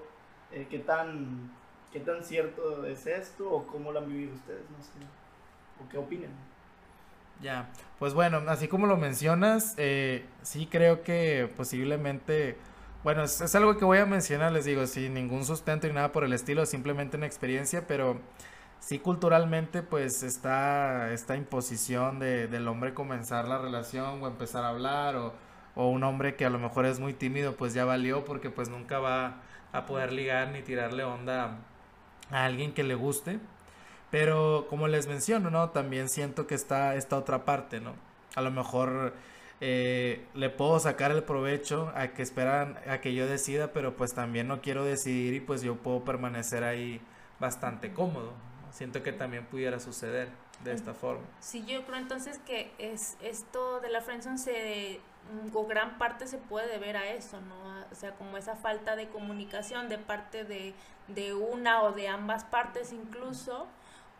eh, 0.52 0.68
¿qué 0.70 0.80
tan 0.80 1.52
qué 1.92 2.00
tan 2.00 2.24
cierto 2.24 2.86
es 2.86 3.06
esto 3.06 3.50
o 3.52 3.68
cómo 3.68 3.92
lo 3.92 4.00
han 4.00 4.08
vivido 4.08 4.34
ustedes? 4.34 4.70
No 4.70 4.82
sé. 4.84 5.00
¿O 5.84 5.90
qué 5.90 5.98
opinan? 5.98 6.32
Ya, 7.42 7.70
pues 7.98 8.14
bueno, 8.14 8.42
así 8.48 8.68
como 8.68 8.86
lo 8.86 8.98
mencionas, 8.98 9.74
eh, 9.78 10.26
sí 10.44 10.68
creo 10.68 11.02
que 11.02 11.50
posiblemente, 11.58 12.56
bueno, 13.04 13.24
es, 13.24 13.42
es 13.42 13.56
algo 13.56 13.78
que 13.78 13.86
voy 13.86 13.98
a 13.98 14.06
mencionar, 14.06 14.52
les 14.52 14.66
digo, 14.66 14.86
sin 14.86 15.16
ningún 15.16 15.44
sustento 15.44 15.88
ni 15.88 15.94
nada 15.94 16.12
por 16.12 16.24
el 16.24 16.34
estilo, 16.34 16.66
simplemente 16.68 17.18
una 17.18 17.26
experiencia, 17.26 17.88
pero 17.88 18.20
sí 18.82 19.00
culturalmente 19.00 19.84
pues 19.84 20.24
está 20.24 21.14
esta 21.14 21.38
imposición 21.38 22.20
de, 22.20 22.48
del 22.48 22.68
hombre 22.68 22.94
comenzar 22.94 23.48
la 23.48 23.58
relación 23.58 24.22
o 24.22 24.28
empezar 24.28 24.66
a 24.66 24.70
hablar 24.70 25.16
o, 25.16 25.34
o 25.76 25.88
un 25.88 26.04
hombre 26.04 26.36
que 26.36 26.46
a 26.46 26.50
lo 26.50 26.60
mejor 26.60 26.86
es 26.86 27.00
muy 27.00 27.14
tímido 27.14 27.56
pues 27.56 27.74
ya 27.74 27.86
valió 27.86 28.26
porque 28.26 28.50
pues 28.50 28.68
nunca 28.68 29.00
va 29.00 29.42
a 29.72 29.86
poder 29.86 30.12
ligar 30.12 30.50
ni 30.50 30.62
tirarle 30.62 31.04
onda 31.06 31.60
a 32.32 32.46
alguien 32.46 32.74
que 32.74 32.84
le 32.84 32.96
guste. 32.96 33.40
Pero 34.10 34.68
como 34.70 34.88
les 34.88 35.08
menciono, 35.08 35.50
¿no? 35.50 35.70
También 35.70 36.10
siento 36.10 36.48
que 36.48 36.56
está 36.56 36.96
esta 36.96 37.18
otra 37.18 37.46
parte, 37.46 37.80
¿no? 37.80 37.94
A 38.36 38.42
lo 38.42 38.52
mejor 38.52 39.14
eh, 39.62 40.26
le 40.34 40.50
puedo 40.50 40.80
sacar 40.80 41.12
el 41.12 41.24
provecho 41.24 41.94
a 41.96 42.10
que 42.10 42.22
esperan 42.22 42.78
a 42.88 43.00
que 43.00 43.14
yo 43.14 43.28
decida, 43.28 43.72
pero 43.72 43.96
pues 43.96 44.14
también 44.14 44.48
no 44.48 44.62
quiero 44.62 44.84
decidir 44.84 45.36
y 45.36 45.40
pues 45.40 45.62
yo 45.62 45.76
puedo 45.78 46.04
permanecer 46.04 46.64
ahí 46.64 47.00
bastante 47.40 47.94
cómodo. 47.94 48.34
Siento 48.72 49.04
que 49.04 49.12
también 49.12 49.46
pudiera 49.46 49.80
suceder 49.80 50.30
de 50.64 50.74
esta 50.74 50.94
forma. 50.94 51.24
Sí, 51.40 51.64
yo 51.66 51.84
creo 51.86 51.98
entonces 51.98 52.40
que 52.40 52.72
es 52.78 53.18
esto 53.22 53.80
de 53.80 53.90
la 53.90 54.02
friendzone 54.02 54.38
se 54.38 55.00
mm, 55.32 55.56
o 55.56 55.66
gran 55.66 55.98
parte 55.98 56.28
se 56.28 56.38
puede 56.38 56.68
deber 56.68 56.98
a 56.98 57.10
eso, 57.10 57.40
¿no? 57.42 57.56
O 57.92 57.96
sea, 57.96 58.12
como 58.16 58.38
esa 58.38 58.56
falta 58.56 58.96
de 58.96 59.08
comunicación 59.10 59.90
de 59.90 59.98
parte 59.98 60.44
de, 60.44 60.74
de 61.08 61.34
una 61.34 61.84
o 61.84 61.92
de 61.92 62.08
ambas 62.08 62.44
partes 62.44 62.94
incluso, 62.94 63.68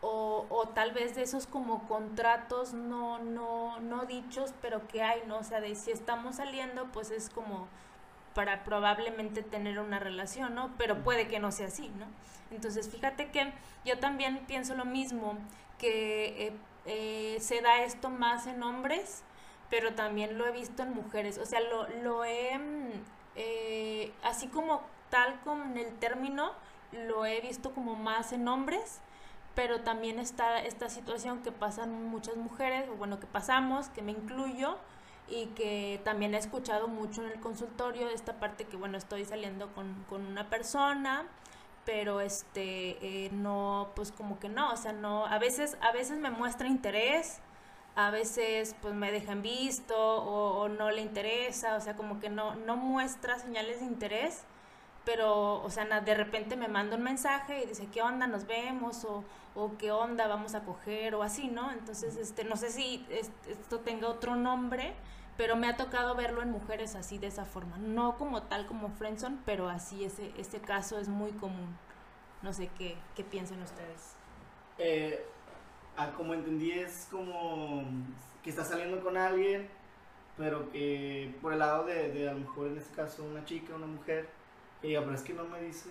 o, 0.00 0.46
o 0.50 0.68
tal 0.68 0.92
vez 0.92 1.14
de 1.14 1.22
esos 1.22 1.46
como 1.46 1.86
contratos 1.86 2.74
no, 2.74 3.20
no, 3.20 3.78
no 3.80 4.04
dichos, 4.04 4.52
pero 4.60 4.86
que 4.88 5.02
hay, 5.02 5.22
¿no? 5.26 5.38
O 5.38 5.44
sea, 5.44 5.60
de 5.60 5.74
si 5.76 5.92
estamos 5.92 6.36
saliendo, 6.36 6.86
pues 6.92 7.10
es 7.10 7.30
como 7.30 7.68
para 8.34 8.64
probablemente 8.64 9.42
tener 9.42 9.78
una 9.78 9.98
relación, 9.98 10.54
¿no? 10.54 10.70
Pero 10.78 11.02
puede 11.02 11.28
que 11.28 11.38
no 11.38 11.52
sea 11.52 11.66
así, 11.66 11.88
¿no? 11.98 12.06
Entonces, 12.50 12.88
fíjate 12.88 13.30
que 13.30 13.52
yo 13.84 13.98
también 13.98 14.40
pienso 14.46 14.74
lo 14.74 14.84
mismo, 14.84 15.36
que 15.78 16.46
eh, 16.46 16.52
eh, 16.86 17.38
se 17.40 17.60
da 17.60 17.82
esto 17.82 18.10
más 18.10 18.46
en 18.46 18.62
hombres, 18.62 19.22
pero 19.70 19.94
también 19.94 20.38
lo 20.38 20.46
he 20.46 20.52
visto 20.52 20.82
en 20.82 20.92
mujeres. 20.92 21.38
O 21.38 21.46
sea, 21.46 21.60
lo, 21.60 21.88
lo 22.02 22.24
he, 22.24 22.60
eh, 23.36 24.12
así 24.22 24.48
como 24.48 24.82
tal 25.10 25.40
con 25.40 25.76
el 25.76 25.94
término, 25.98 26.52
lo 26.92 27.24
he 27.24 27.40
visto 27.40 27.72
como 27.72 27.96
más 27.96 28.32
en 28.32 28.48
hombres, 28.48 29.00
pero 29.54 29.80
también 29.80 30.18
está 30.18 30.60
esta 30.62 30.88
situación 30.88 31.42
que 31.42 31.52
pasan 31.52 32.06
muchas 32.06 32.36
mujeres, 32.36 32.88
o 32.90 32.94
bueno, 32.94 33.18
que 33.20 33.26
pasamos, 33.26 33.88
que 33.88 34.02
me 34.02 34.12
incluyo, 34.12 34.78
y 35.32 35.46
que 35.48 36.00
también 36.04 36.34
he 36.34 36.38
escuchado 36.38 36.88
mucho 36.88 37.24
en 37.24 37.30
el 37.32 37.40
consultorio, 37.40 38.08
esta 38.08 38.34
parte 38.40 38.64
que, 38.66 38.76
bueno, 38.76 38.98
estoy 38.98 39.24
saliendo 39.24 39.72
con, 39.74 40.04
con 40.08 40.26
una 40.26 40.50
persona, 40.50 41.26
pero 41.84 42.20
este, 42.20 43.26
eh, 43.26 43.30
no, 43.32 43.90
pues 43.96 44.12
como 44.12 44.38
que 44.38 44.48
no, 44.48 44.72
o 44.72 44.76
sea, 44.76 44.92
no, 44.92 45.26
a 45.26 45.38
veces, 45.38 45.76
a 45.80 45.92
veces 45.92 46.18
me 46.18 46.30
muestra 46.30 46.68
interés, 46.68 47.40
a 47.96 48.10
veces 48.10 48.76
pues 48.82 48.94
me 48.94 49.12
deja 49.12 49.32
en 49.32 49.42
visto 49.42 49.94
o, 49.98 50.68
no 50.68 50.90
le 50.90 51.02
interesa, 51.02 51.76
o 51.76 51.80
sea, 51.80 51.96
como 51.96 52.20
que 52.20 52.30
no, 52.30 52.54
no 52.54 52.76
muestra 52.76 53.38
señales 53.38 53.80
de 53.80 53.86
interés, 53.86 54.44
pero, 55.04 55.62
o 55.62 55.70
sea, 55.70 55.84
de 56.00 56.14
repente 56.14 56.56
me 56.56 56.68
manda 56.68 56.96
un 56.96 57.02
mensaje 57.02 57.62
y 57.64 57.66
dice, 57.66 57.88
¿qué 57.92 58.02
onda? 58.02 58.26
Nos 58.28 58.46
vemos, 58.46 59.04
o, 59.04 59.24
o 59.56 59.76
¿qué 59.76 59.90
onda? 59.90 60.28
Vamos 60.28 60.54
a 60.54 60.60
coger, 60.64 61.14
o 61.16 61.22
así, 61.24 61.48
¿no? 61.48 61.72
Entonces, 61.72 62.16
este, 62.16 62.44
no 62.44 62.56
sé 62.56 62.70
si 62.70 63.04
es- 63.10 63.32
esto 63.48 63.80
tenga 63.80 64.08
otro 64.08 64.36
nombre, 64.36 64.94
pero 65.36 65.56
me 65.56 65.68
ha 65.68 65.76
tocado 65.76 66.14
verlo 66.14 66.42
en 66.42 66.50
mujeres 66.50 66.94
así, 66.94 67.18
de 67.18 67.28
esa 67.28 67.44
forma. 67.44 67.78
No 67.78 68.16
como 68.16 68.42
tal 68.42 68.66
como 68.66 68.90
Friendzone, 68.90 69.38
pero 69.44 69.68
así, 69.68 70.04
ese, 70.04 70.32
ese 70.36 70.60
caso 70.60 70.98
es 70.98 71.08
muy 71.08 71.32
común. 71.32 71.76
No 72.42 72.52
sé 72.52 72.68
qué, 72.76 72.96
qué 73.14 73.24
piensan 73.24 73.62
ustedes. 73.62 74.14
Eh, 74.78 75.24
a 75.96 76.10
como 76.12 76.34
entendí 76.34 76.72
es 76.72 77.08
como 77.10 77.84
que 78.42 78.50
estás 78.50 78.68
saliendo 78.68 79.02
con 79.02 79.16
alguien, 79.16 79.68
pero 80.36 80.70
que 80.70 81.34
por 81.40 81.52
el 81.52 81.60
lado 81.60 81.84
de, 81.84 82.12
de 82.12 82.28
a 82.28 82.32
lo 82.32 82.40
mejor 82.40 82.68
en 82.68 82.78
este 82.78 82.94
caso 82.94 83.24
una 83.24 83.44
chica, 83.44 83.74
una 83.74 83.86
mujer, 83.86 84.28
que 84.80 84.88
diga, 84.88 85.00
pero 85.02 85.14
es 85.14 85.22
que 85.22 85.34
no 85.34 85.44
me 85.44 85.60
dice 85.60 85.90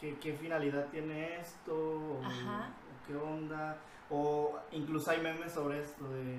qué, 0.00 0.18
qué 0.18 0.32
finalidad 0.32 0.86
tiene 0.86 1.38
esto, 1.40 1.74
o, 1.74 2.18
o 2.18 3.06
qué 3.06 3.16
onda, 3.16 3.76
o 4.10 4.58
incluso 4.72 5.10
hay 5.10 5.20
memes 5.20 5.52
sobre 5.52 5.80
esto 5.80 6.08
de, 6.10 6.38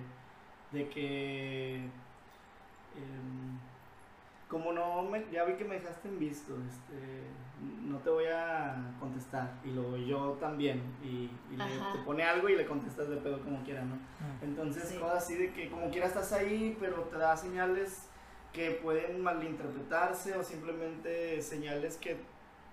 de 0.71 0.89
que 0.89 1.75
em, 2.95 3.57
como 4.50 4.71
no 4.71 5.03
me, 5.03 5.25
ya 5.31 5.43
vi 5.43 5.53
que 5.53 5.65
me 5.65 5.75
dejaste 5.75 6.07
en 6.07 6.19
visto, 6.19 6.55
este, 6.67 7.24
no 7.83 7.97
te 7.97 8.09
voy 8.09 8.25
a 8.25 8.93
contestar. 9.00 9.53
Y 9.65 9.71
luego 9.71 9.97
yo 9.97 10.38
también. 10.39 10.81
Y, 11.03 11.29
y 11.51 11.57
le- 11.57 11.65
te 11.93 12.00
pone 12.05 12.24
algo 12.24 12.47
y 12.47 12.55
le 12.55 12.65
contestas 12.65 13.09
de 13.09 13.17
pedo 13.17 13.41
como 13.43 13.62
quiera, 13.63 13.83
¿no? 13.83 13.97
Entonces, 14.41 14.88
Sí. 14.89 14.97
cosas 14.97 15.24
así 15.24 15.36
de 15.36 15.51
que 15.51 15.69
como 15.69 15.89
quiera 15.91 16.07
estás 16.07 16.31
ahí, 16.31 16.77
pero 16.79 16.95
te 17.03 17.17
da 17.17 17.36
señales 17.36 18.07
que 18.53 18.71
pueden 18.71 19.21
malinterpretarse 19.21 20.36
o 20.38 20.43
simplemente 20.43 21.41
señales 21.41 21.97
que 21.97 22.17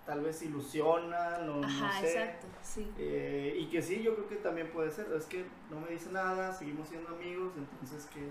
tal 0.06 0.20
vez 0.23 0.42
ilusionan 0.42 1.49
o 1.49 1.64
Ajá, 1.64 1.87
no 1.87 2.00
sé. 2.00 2.18
exacto, 2.23 2.46
sí. 2.62 2.92
Eh, 2.99 3.56
y 3.61 3.66
que 3.66 3.80
sí, 3.82 4.02
yo 4.02 4.14
creo 4.14 4.28
que 4.28 4.37
también 4.37 4.70
puede 4.70 4.90
ser. 4.90 5.06
Es 5.16 5.26
que 5.26 5.46
no 5.70 5.80
me 5.80 5.88
dice 5.88 6.11
nada, 6.11 6.52
seguimos 6.52 6.88
siendo 6.88 7.08
amigos, 7.11 7.52
entonces, 7.56 8.06
¿qué, 8.12 8.28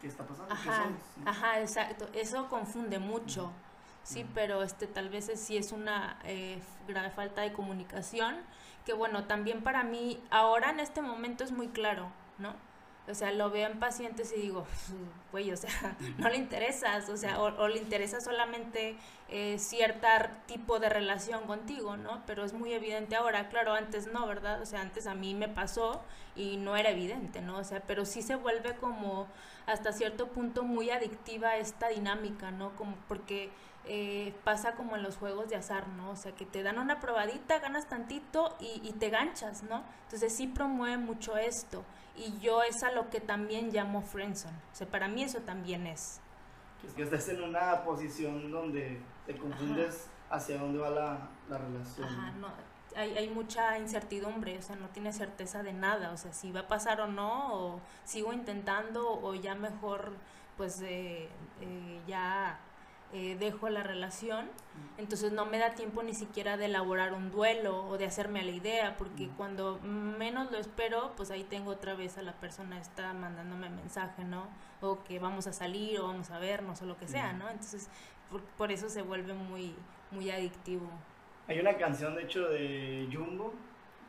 qué 0.00 0.06
está 0.06 0.24
pasando? 0.26 0.48
¿Qué 0.62 0.70
Ajá, 0.70 0.84
somos? 0.84 1.00
¿no? 1.16 1.30
ajá, 1.30 1.60
exacto. 1.60 2.06
Eso 2.14 2.48
confunde 2.48 2.98
mucho. 2.98 3.50
Sí, 4.04 4.24
pero 4.34 4.62
este 4.62 4.86
tal 4.86 5.10
vez 5.10 5.28
es- 5.28 5.38
sí 5.40 5.58
es 5.58 5.70
una 5.70 6.18
eh, 6.24 6.62
grave 6.86 7.10
falta 7.10 7.42
de 7.42 7.52
comunicación, 7.52 8.36
que 8.86 8.94
bueno, 8.94 9.24
también 9.26 9.62
para 9.62 9.82
mí 9.84 10.22
ahora 10.30 10.70
en 10.70 10.80
este 10.80 11.02
momento 11.02 11.44
es 11.44 11.52
muy 11.52 11.68
claro, 11.68 12.10
¿no? 12.38 12.54
O 13.10 13.14
sea, 13.14 13.32
lo 13.32 13.50
veo 13.50 13.68
en 13.68 13.78
pacientes 13.78 14.32
y 14.36 14.40
digo, 14.40 14.66
güey, 15.32 15.50
o 15.50 15.56
sea, 15.56 15.96
no 16.18 16.28
le 16.28 16.36
interesas, 16.36 17.08
o 17.08 17.16
sea, 17.16 17.40
o, 17.40 17.68
le 17.68 17.78
interesa 17.78 18.20
solamente 18.20 18.96
eh, 19.28 19.56
cierto 19.58 20.06
tipo 20.46 20.78
de 20.78 20.88
relación 20.88 21.46
contigo, 21.46 21.96
¿no? 21.96 22.22
Pero 22.26 22.44
es 22.44 22.52
muy 22.52 22.72
evidente 22.72 23.16
ahora, 23.16 23.48
claro, 23.48 23.72
antes 23.72 24.06
no, 24.06 24.26
¿verdad? 24.26 24.60
O 24.62 24.66
sea, 24.66 24.80
antes 24.80 25.06
a 25.06 25.14
mí 25.14 25.34
me 25.34 25.48
pasó 25.48 26.02
y 26.36 26.56
no 26.56 26.76
era 26.76 26.90
evidente, 26.90 27.40
¿no? 27.40 27.58
O 27.58 27.64
sea, 27.64 27.80
pero 27.80 28.04
sí 28.04 28.22
se 28.22 28.36
vuelve 28.36 28.74
como 28.76 29.26
hasta 29.66 29.92
cierto 29.92 30.28
punto 30.28 30.62
muy 30.62 30.90
adictiva 30.90 31.56
esta 31.56 31.88
dinámica, 31.88 32.50
¿no? 32.50 32.74
Como 32.76 32.96
porque 33.08 33.50
eh, 33.84 34.34
pasa 34.44 34.72
como 34.72 34.96
en 34.96 35.02
los 35.02 35.16
juegos 35.16 35.48
de 35.48 35.56
azar, 35.56 35.88
¿no? 35.88 36.10
O 36.10 36.16
sea, 36.16 36.32
que 36.32 36.44
te 36.44 36.62
dan 36.62 36.78
una 36.78 37.00
probadita, 37.00 37.58
ganas 37.58 37.88
tantito 37.88 38.54
y, 38.60 38.80
y 38.86 38.92
te 38.92 39.10
ganchas, 39.10 39.62
¿no? 39.62 39.82
Entonces 40.04 40.34
sí 40.34 40.46
promueve 40.46 40.98
mucho 40.98 41.36
esto. 41.36 41.84
Y 42.18 42.38
yo 42.40 42.62
es 42.62 42.82
a 42.82 42.92
lo 42.92 43.10
que 43.10 43.20
también 43.20 43.70
llamo 43.70 44.02
friendzone. 44.02 44.56
O 44.72 44.74
sea, 44.74 44.86
para 44.86 45.08
mí 45.08 45.22
eso 45.22 45.40
también 45.40 45.86
es. 45.86 46.20
Que 46.96 47.02
estás 47.02 47.28
en 47.28 47.42
una 47.42 47.84
posición 47.84 48.50
donde 48.50 49.00
te 49.26 49.36
confundes 49.36 50.08
hacia 50.30 50.58
dónde 50.58 50.78
va 50.78 50.90
la, 50.90 51.28
la 51.48 51.58
relación. 51.58 52.06
Ajá, 52.06 52.32
no, 52.32 52.48
hay, 52.96 53.16
hay, 53.16 53.28
mucha 53.28 53.78
incertidumbre, 53.78 54.58
o 54.58 54.62
sea, 54.62 54.76
no 54.76 54.88
tienes 54.88 55.16
certeza 55.16 55.62
de 55.62 55.72
nada, 55.72 56.12
o 56.12 56.16
sea, 56.16 56.32
si 56.32 56.52
va 56.52 56.60
a 56.60 56.68
pasar 56.68 57.00
o 57.00 57.06
no, 57.06 57.54
o 57.54 57.80
sigo 58.04 58.32
intentando, 58.32 59.20
o 59.20 59.34
ya 59.34 59.54
mejor, 59.54 60.12
pues 60.56 60.80
eh, 60.82 61.28
eh, 61.60 62.00
ya 62.06 62.58
eh, 63.14 63.36
dejo 63.40 63.70
la 63.70 63.82
relación, 63.82 64.50
entonces 64.98 65.32
no 65.32 65.46
me 65.46 65.58
da 65.58 65.74
tiempo 65.74 66.02
ni 66.02 66.12
siquiera 66.12 66.58
de 66.58 66.66
elaborar 66.66 67.14
un 67.14 67.30
duelo 67.30 67.86
o 67.88 67.96
de 67.96 68.04
hacerme 68.04 68.40
a 68.40 68.44
la 68.44 68.50
idea, 68.50 68.96
porque 68.98 69.30
cuando 69.34 69.78
menos 69.78 70.52
lo 70.52 70.58
espero, 70.58 71.12
pues 71.16 71.30
ahí 71.30 71.42
tengo 71.42 71.70
otra 71.70 71.94
vez 71.94 72.18
a 72.18 72.22
la 72.22 72.34
persona 72.34 72.78
está 72.78 73.14
mandándome 73.14 73.70
mensaje, 73.70 74.24
¿no? 74.24 74.46
O 74.82 75.02
que 75.04 75.18
vamos 75.18 75.46
a 75.46 75.54
salir 75.54 75.98
o 76.00 76.08
vamos 76.08 76.30
a 76.30 76.38
vernos 76.38 76.82
o 76.82 76.84
lo 76.84 76.98
que 76.98 77.08
sea, 77.08 77.32
¿no? 77.32 77.48
Entonces, 77.48 77.88
por, 78.58 78.70
eso 78.70 78.90
se 78.90 79.00
vuelve 79.00 79.32
muy, 79.32 79.74
muy 80.10 80.30
adictivo. 80.30 80.90
Hay 81.46 81.60
una 81.60 81.78
canción, 81.78 82.14
de 82.14 82.24
hecho, 82.24 82.46
de 82.50 83.08
Jumbo 83.10 83.54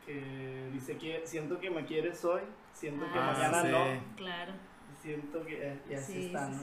que 0.04 0.68
dice 0.74 0.98
que 0.98 1.22
siento 1.24 1.58
que 1.58 1.70
me 1.70 1.86
quieres 1.86 2.22
hoy, 2.26 2.42
siento 2.74 3.10
que 3.10 3.18
ah, 3.18 3.32
mañana 3.32 3.64
no. 3.64 4.16
Claro. 4.16 4.52
Siento 5.00 5.42
que 5.46 5.78
y 5.88 5.94
así 5.94 6.26
está, 6.26 6.48
¿no? 6.48 6.62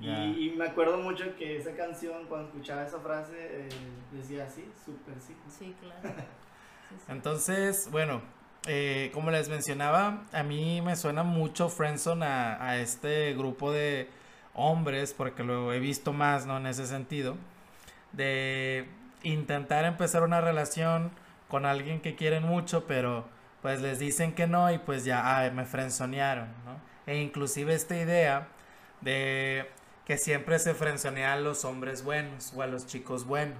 Y, 0.00 0.54
me 0.56 0.66
acuerdo 0.66 0.98
mucho 0.98 1.36
que 1.36 1.56
esa 1.56 1.72
canción, 1.76 2.26
cuando 2.28 2.48
escuchaba 2.48 2.84
esa 2.84 2.98
frase, 2.98 3.34
eh, 3.38 3.68
decía 4.12 4.44
así, 4.44 4.68
súper 4.84 5.14
sí. 5.20 5.36
Sí, 5.48 5.74
claro. 5.80 6.16
Entonces, 7.08 7.88
bueno, 7.90 8.20
eh, 8.66 9.10
como 9.14 9.30
les 9.30 9.48
mencionaba, 9.48 10.24
a 10.32 10.42
mí 10.42 10.82
me 10.82 10.96
suena 10.96 11.22
mucho 11.22 11.68
Friendzone 11.68 12.26
a, 12.26 12.62
a, 12.64 12.78
este 12.78 13.34
grupo 13.34 13.70
de 13.72 14.08
hombres, 14.54 15.14
porque 15.14 15.44
lo 15.44 15.72
he 15.72 15.78
visto 15.78 16.12
más, 16.12 16.44
¿no? 16.44 16.56
En 16.56 16.66
ese 16.66 16.86
sentido, 16.86 17.36
de 18.12 18.88
intentar 19.22 19.84
empezar 19.84 20.22
una 20.22 20.40
relación 20.40 21.12
con 21.48 21.66
alguien 21.66 22.00
que 22.00 22.16
quieren 22.16 22.42
mucho, 22.42 22.86
pero 22.86 23.26
pues 23.62 23.80
les 23.80 23.98
dicen 23.98 24.34
que 24.34 24.46
no 24.46 24.70
y 24.72 24.78
pues 24.78 25.04
ya, 25.04 25.50
me 25.54 25.64
frenzonearon, 25.64 26.48
¿no? 26.64 26.80
E 27.06 27.20
inclusive 27.20 27.74
esta 27.74 27.96
idea 27.96 28.48
de 29.00 29.70
que 30.04 30.18
siempre 30.18 30.58
se 30.58 30.74
frenzonea 30.74 31.32
a 31.32 31.36
los 31.36 31.64
hombres 31.64 32.04
buenos 32.04 32.52
o 32.54 32.62
a 32.62 32.66
los 32.66 32.86
chicos 32.86 33.26
buenos, 33.26 33.58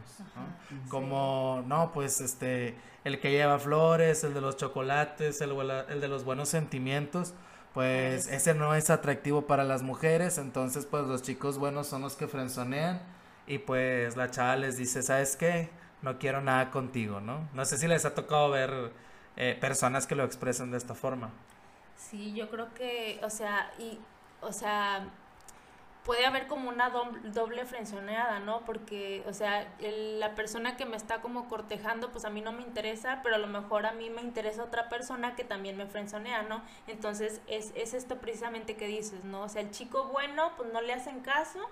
Como, 0.89 1.65
no, 1.67 1.91
pues 1.93 2.21
este, 2.21 2.75
el 3.05 3.21
que 3.21 3.31
lleva 3.31 3.59
flores, 3.59 4.25
el 4.25 4.35
de 4.35 4.41
los 4.41 4.57
chocolates, 4.57 5.41
el, 5.41 5.53
el 5.89 6.01
de 6.01 6.09
los 6.09 6.25
buenos 6.25 6.51
sentimientos, 6.51 7.35
pues 7.73 8.29
ese 8.29 8.55
no 8.55 8.75
es 8.75 8.91
atractivo 8.91 9.47
para 9.47 9.65
las 9.65 9.83
mujeres, 9.83 10.39
entonces 10.39 10.87
pues 10.87 11.05
los 11.07 11.23
chicos 11.23 11.59
buenos 11.59 11.87
son 11.87 12.03
los 12.03 12.15
que 12.15 12.29
frenzonean 12.29 13.03
y 13.47 13.59
pues 13.59 14.17
la 14.17 14.31
chava 14.31 14.57
les 14.57 14.77
dice, 14.77 15.03
¿sabes 15.03 15.37
qué? 15.37 15.71
No 16.03 16.19
quiero 16.19 16.43
nada 16.43 16.71
contigo, 16.71 17.21
¿no? 17.21 17.49
No 17.55 17.65
sé 17.65 17.79
si 17.79 17.89
les 17.89 18.05
ha 18.05 18.15
tocado 18.15 18.51
ver 18.51 18.93
eh, 19.37 19.57
personas 19.61 20.07
que 20.07 20.15
lo 20.15 20.25
expresan 20.25 20.71
de 20.71 20.79
esta 20.79 20.95
forma. 20.95 21.31
Sí, 21.97 22.35
yo 22.35 22.51
creo 22.51 22.73
que, 22.75 23.21
o 23.23 23.31
sea, 23.31 23.73
y, 23.79 23.99
o 24.41 24.53
sea, 24.53 25.09
puede 26.05 26.27
haber 26.27 26.47
como 26.47 26.69
una 26.69 26.91
doble 26.91 27.65
frenzoneada, 27.65 28.39
¿no? 28.39 28.61
Porque, 28.61 29.25
o 29.27 29.33
sea, 29.33 29.67
la 29.81 30.35
persona 30.35 30.77
que 30.77 30.85
me 30.85 30.97
está 30.97 31.23
como 31.23 31.49
cortejando, 31.49 32.13
pues 32.13 32.27
a 32.27 32.31
mí 32.31 32.43
no 32.43 32.53
me 32.53 32.63
interesa, 32.63 33.21
pero 33.23 33.37
a 33.37 33.39
lo 33.39 33.47
mejor 33.47 33.87
a 33.87 33.93
mí 33.93 34.11
me 34.11 34.21
interesa 34.21 34.65
otra 34.65 34.91
persona 34.91 35.35
que 35.35 35.45
también 35.45 35.79
me 35.79 35.87
frenzonea, 35.87 36.43
¿no? 36.43 36.63
Entonces, 36.87 37.41
es, 37.47 37.73
es 37.75 37.95
esto 37.95 38.19
precisamente 38.19 38.77
que 38.77 38.87
dices, 38.87 39.25
¿no? 39.25 39.43
O 39.43 39.49
sea, 39.49 39.63
el 39.63 39.71
chico 39.71 40.05
bueno, 40.13 40.53
pues 40.59 40.71
no 40.73 40.83
le 40.83 40.93
hacen 40.93 41.21
caso, 41.21 41.71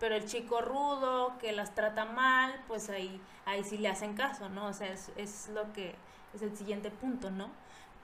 pero 0.00 0.16
el 0.16 0.26
chico 0.26 0.60
rudo, 0.60 1.38
que 1.38 1.52
las 1.52 1.74
trata 1.74 2.04
mal, 2.04 2.60
pues 2.66 2.90
ahí, 2.90 3.20
ahí 3.46 3.62
sí 3.62 3.78
le 3.78 3.88
hacen 3.88 4.14
caso, 4.14 4.48
¿no? 4.48 4.66
O 4.66 4.72
sea, 4.72 4.92
es, 4.92 5.12
es 5.16 5.48
lo 5.54 5.72
que 5.72 5.94
es 6.34 6.42
el 6.42 6.56
siguiente 6.56 6.90
punto, 6.90 7.30
¿no? 7.30 7.50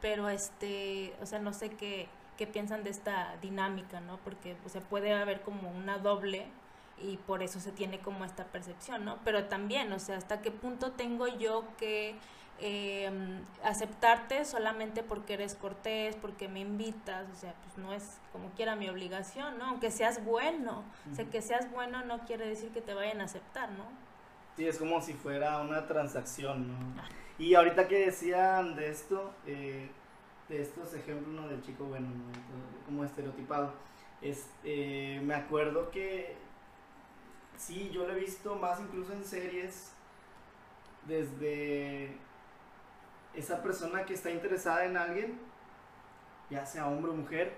Pero, 0.01 0.29
este, 0.29 1.17
o 1.21 1.27
sea, 1.27 1.41
no 1.41 1.53
sé 1.53 1.71
qué 1.71 2.09
qué 2.37 2.47
piensan 2.47 2.85
de 2.85 2.91
esta 2.91 3.37
dinámica, 3.43 4.01
¿no? 4.01 4.19
Porque 4.19 4.57
o 4.65 4.69
sea, 4.69 4.81
puede 4.81 5.13
haber 5.13 5.41
como 5.43 5.71
una 5.71 5.99
doble 5.99 6.47
y 6.99 7.19
por 7.19 7.43
eso 7.43 7.61
se 7.61 7.73
tiene 7.73 7.99
como 7.99 8.25
esta 8.25 8.45
percepción, 8.45 9.05
¿no? 9.05 9.19
Pero 9.25 9.45
también, 9.45 9.93
o 9.93 9.99
sea, 9.99 10.17
hasta 10.17 10.41
qué 10.41 10.51
punto 10.51 10.93
tengo 10.93 11.27
yo 11.27 11.65
que 11.79 12.15
em, 12.59 13.43
aceptarte 13.63 14.45
solamente 14.45 15.03
porque 15.03 15.35
eres 15.35 15.55
cortés, 15.55 16.17
porque 16.17 16.49
me 16.49 16.61
invitas, 16.61 17.27
o 17.31 17.35
sea, 17.35 17.55
pues 17.65 17.77
no 17.77 17.93
es 17.93 18.19
como 18.33 18.51
quiera 18.51 18.77
mi 18.77 18.89
obligación, 18.89 19.59
¿no? 19.59 19.67
Aunque 19.67 19.91
seas 19.91 20.25
bueno, 20.25 20.85
o 21.11 21.15
sea, 21.15 21.27
que 21.27 21.43
seas 21.43 21.71
bueno 21.71 22.05
no 22.05 22.21
quiere 22.21 22.47
decir 22.47 22.71
que 22.71 22.81
te 22.81 22.95
vayan 22.95 23.21
a 23.21 23.25
aceptar, 23.25 23.71
¿no? 23.73 23.85
Sí, 24.57 24.67
es 24.67 24.79
como 24.79 25.03
si 25.03 25.13
fuera 25.13 25.61
una 25.61 25.87
transacción, 25.87 26.69
¿no? 26.69 27.03
Ah. 27.03 27.09
Y 27.39 27.55
ahorita 27.55 27.89
que 27.89 28.07
decían 28.07 28.75
de 28.75 28.91
esto, 28.91 29.35
eh, 29.47 29.91
de 30.49 30.63
estos 30.63 30.95
ejemplos 30.95 31.35
¿no? 31.35 31.49
del 31.49 31.63
chico 31.63 31.85
bueno, 31.85 32.09
como 32.85 33.05
estereotipado. 33.05 33.73
Este, 34.23 35.21
me 35.23 35.35
acuerdo 35.35 35.91
que 35.91 36.37
sí, 37.57 37.91
yo 37.93 38.07
lo 38.07 38.15
he 38.15 38.21
visto 38.21 38.55
más 38.57 38.81
incluso 38.81 39.13
en 39.13 39.25
series 39.25 39.93
desde 41.07 42.17
esa 43.35 43.63
persona 43.63 44.05
que 44.05 44.15
está 44.15 44.31
interesada 44.31 44.85
en 44.85 44.97
alguien, 44.97 45.39
ya 46.51 46.65
sea 46.65 46.87
hombre 46.87 47.13
o 47.13 47.15
mujer, 47.15 47.55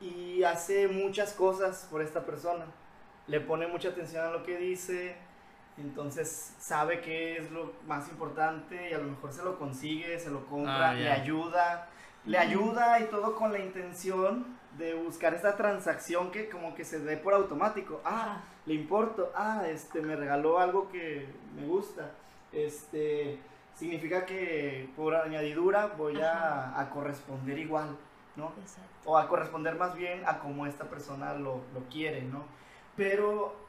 y 0.00 0.42
hace 0.44 0.88
muchas 0.88 1.32
cosas 1.32 1.88
por 1.90 2.00
esta 2.00 2.24
persona. 2.24 2.66
Le 3.26 3.40
pone 3.40 3.66
mucha 3.66 3.90
atención 3.90 4.24
a 4.24 4.30
lo 4.30 4.42
que 4.42 4.56
dice, 4.56 5.16
entonces 5.80 6.54
sabe 6.58 7.00
qué 7.00 7.38
es 7.38 7.50
lo 7.50 7.72
más 7.86 8.08
importante 8.08 8.90
y 8.90 8.94
a 8.94 8.98
lo 8.98 9.04
mejor 9.04 9.32
se 9.32 9.44
lo 9.44 9.58
consigue, 9.58 10.18
se 10.18 10.30
lo 10.30 10.46
compra, 10.46 10.90
ah, 10.90 10.94
le 10.94 11.10
ayuda, 11.10 11.88
le 12.24 12.38
ayuda 12.38 13.00
y 13.00 13.04
todo 13.04 13.36
con 13.36 13.52
la 13.52 13.58
intención 13.58 14.58
de 14.76 14.94
buscar 14.94 15.34
esta 15.34 15.56
transacción 15.56 16.30
que 16.30 16.48
como 16.48 16.74
que 16.74 16.84
se 16.84 17.00
dé 17.00 17.16
por 17.16 17.34
automático. 17.34 18.00
Ah, 18.04 18.42
le 18.66 18.74
importo, 18.74 19.32
ah, 19.34 19.62
este 19.68 20.00
me 20.00 20.16
regaló 20.16 20.58
algo 20.58 20.88
que 20.90 21.28
me 21.56 21.66
gusta. 21.66 22.10
Este 22.52 23.38
significa 23.74 24.26
que 24.26 24.90
por 24.96 25.14
añadidura 25.14 25.94
voy 25.96 26.20
a, 26.20 26.78
a, 26.78 26.90
corresponder 26.90 27.58
igual, 27.58 27.96
¿no? 28.34 28.52
O 29.04 29.16
a 29.16 29.28
corresponder 29.28 29.76
más 29.76 29.94
bien 29.94 30.22
a 30.26 30.38
como 30.40 30.66
esta 30.66 30.84
persona 30.84 31.34
lo, 31.34 31.62
lo 31.72 31.80
quiere, 31.90 32.22
¿no? 32.22 32.44
Pero 32.96 33.67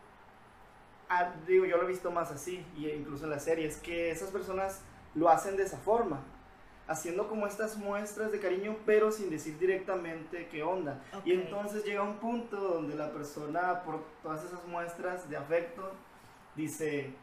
Ah, 1.10 1.34
digo, 1.48 1.65
yo 1.65 1.78
lo 1.78 1.84
he 1.84 1.88
visto 1.88 2.12
más 2.12 2.30
así, 2.32 2.63
y 2.78 2.88
incluso 2.89 3.24
en 3.24 3.32
las 3.32 3.43
series, 3.43 3.78
que 3.78 4.12
esas 4.12 4.30
personas 4.30 4.82
lo 5.15 5.28
hacen 5.28 5.58
de 5.58 5.63
esa 5.63 5.78
forma, 5.78 6.22
haciendo 6.88 7.28
como 7.28 7.48
estas 7.48 7.78
muestras 7.78 8.32
de 8.32 8.39
cariño, 8.39 8.78
pero 8.86 9.12
sin 9.12 9.30
decir 9.30 9.58
directamente 9.58 10.48
qué 10.50 10.62
onda. 10.63 11.02
Y 11.26 11.34
entonces 11.34 11.84
llega 11.84 12.04
un 12.04 12.17
punto 12.17 12.58
donde 12.58 12.95
la 12.95 13.12
persona, 13.12 13.82
por 13.84 14.04
todas 14.22 14.43
esas 14.43 14.65
muestras 14.67 15.28
de 15.30 15.38
afecto, 15.38 15.91
dice, 16.56 17.13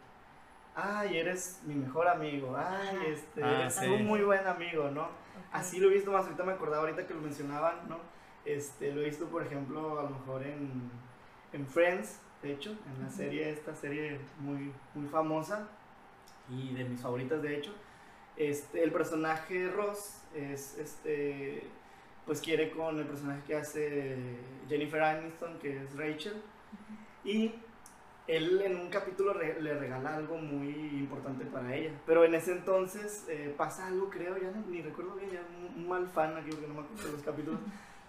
ay, 0.74 1.18
eres 1.18 1.60
mi 1.64 1.74
mejor 1.74 2.08
amigo, 2.08 2.56
ay, 2.56 2.98
este, 3.08 3.42
ah, 3.42 3.62
eres 3.62 3.78
un 3.78 4.04
muy 4.04 4.22
buen 4.22 4.46
amigo, 4.46 4.90
¿no? 4.90 5.08
Así 5.52 5.78
lo 5.78 5.88
he 5.90 5.94
visto 5.94 6.10
más, 6.10 6.24
ahorita 6.24 6.44
me 6.44 6.52
acordaba 6.52 6.82
ahorita 6.82 7.06
que 7.06 7.14
lo 7.14 7.20
mencionaban, 7.20 7.88
¿no? 7.88 7.98
Este, 8.44 8.92
lo 8.92 9.00
he 9.00 9.04
visto, 9.04 9.26
por 9.26 9.42
ejemplo, 9.42 10.00
a 10.00 10.02
lo 10.04 10.10
mejor 10.10 10.42
en, 10.42 10.90
en 11.52 11.66
Friends, 11.66 12.20
de 12.46 12.52
hecho, 12.52 12.70
en 12.70 13.02
la 13.02 13.10
serie, 13.10 13.50
esta 13.50 13.74
serie 13.74 14.18
muy, 14.38 14.72
muy 14.94 15.08
famosa 15.08 15.68
y 16.48 16.72
de 16.74 16.84
mis 16.84 17.00
favoritas, 17.00 17.42
de 17.42 17.56
hecho. 17.56 17.72
Este, 18.36 18.82
el 18.84 18.92
personaje 18.92 19.68
Ross 19.68 20.22
es, 20.34 20.78
este, 20.78 21.66
pues 22.24 22.40
quiere 22.40 22.70
con 22.70 22.98
el 22.98 23.06
personaje 23.06 23.42
que 23.46 23.56
hace 23.56 24.16
Jennifer 24.68 25.02
Aniston, 25.02 25.58
que 25.58 25.82
es 25.82 25.96
Rachel, 25.96 26.40
y 27.24 27.54
él 28.28 28.60
en 28.62 28.76
un 28.76 28.90
capítulo 28.90 29.34
le 29.34 29.74
regala 29.74 30.16
algo 30.16 30.36
muy 30.36 30.70
importante 30.70 31.44
para 31.46 31.74
ella. 31.74 31.92
Pero 32.06 32.24
en 32.24 32.34
ese 32.34 32.52
entonces 32.52 33.24
eh, 33.28 33.54
pasa 33.56 33.86
algo, 33.86 34.10
creo, 34.10 34.36
ya 34.36 34.52
ni 34.68 34.82
recuerdo 34.82 35.14
bien, 35.14 35.30
ya 35.30 35.40
un, 35.76 35.88
mal 35.88 36.06
fan, 36.08 36.36
aquí 36.36 36.50
que 36.50 36.66
no 36.66 36.74
me 36.74 36.80
acuerdo 36.80 37.06
de 37.06 37.12
los 37.12 37.22
capítulos. 37.22 37.60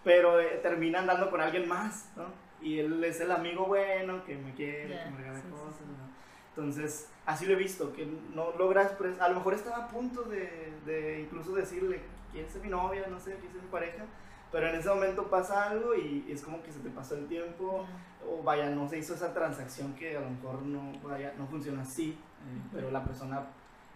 pero 0.04 0.40
eh, 0.40 0.60
termina 0.62 1.00
andando 1.00 1.30
con 1.30 1.42
alguien 1.42 1.68
más, 1.68 2.12
¿no? 2.16 2.47
Y 2.62 2.80
él 2.80 3.04
es 3.04 3.20
el 3.22 3.32
amigo 3.32 3.66
bueno 3.66 4.24
que 4.26 4.36
me 4.36 4.54
quiere, 4.54 5.04
que 5.04 5.12
me 5.12 5.18
regala 5.18 5.40
sí, 5.42 5.48
cosas, 5.50 5.76
sí. 5.78 5.84
¿no? 5.86 6.08
Entonces, 6.50 7.10
así 7.26 7.46
lo 7.46 7.54
he 7.54 7.56
visto, 7.58 7.94
que 7.94 8.08
no 8.34 8.52
logras, 8.58 8.94
pues, 8.98 9.20
a 9.20 9.30
lo 9.30 9.36
mejor 9.36 9.54
estaba 9.54 9.86
a 9.86 9.88
punto 9.88 10.24
de, 10.24 10.74
de 10.86 11.22
incluso 11.22 11.54
decirle, 11.54 12.02
¿quieres 12.32 12.52
ser 12.52 12.64
mi 12.64 12.70
novia? 12.70 13.06
No 13.08 13.20
sé, 13.20 13.34
¿quieres 13.36 13.52
ser 13.54 13.62
mi 13.62 13.70
pareja? 13.70 14.06
Pero 14.52 14.68
en 14.70 14.76
ese 14.76 14.90
momento 14.90 15.30
pasa 15.30 15.70
algo 15.70 15.94
y 15.94 16.26
es 16.30 16.42
como 16.42 16.64
que 16.64 16.72
se 16.72 16.80
te 16.80 16.90
pasó 16.90 17.16
el 17.16 17.28
tiempo, 17.28 17.86
o 18.28 18.42
vaya, 18.44 18.70
no 18.72 18.88
se 18.90 18.98
hizo 18.98 19.14
esa 19.14 19.34
transacción 19.34 19.94
que 19.94 20.18
a 20.18 20.22
lo 20.22 20.30
mejor 20.32 20.62
no, 20.64 20.94
vaya, 21.04 21.34
no 21.38 21.46
funciona 21.46 21.82
así, 21.84 22.12
eh, 22.12 22.62
pero 22.74 22.90
la 22.90 23.04
persona 23.04 23.46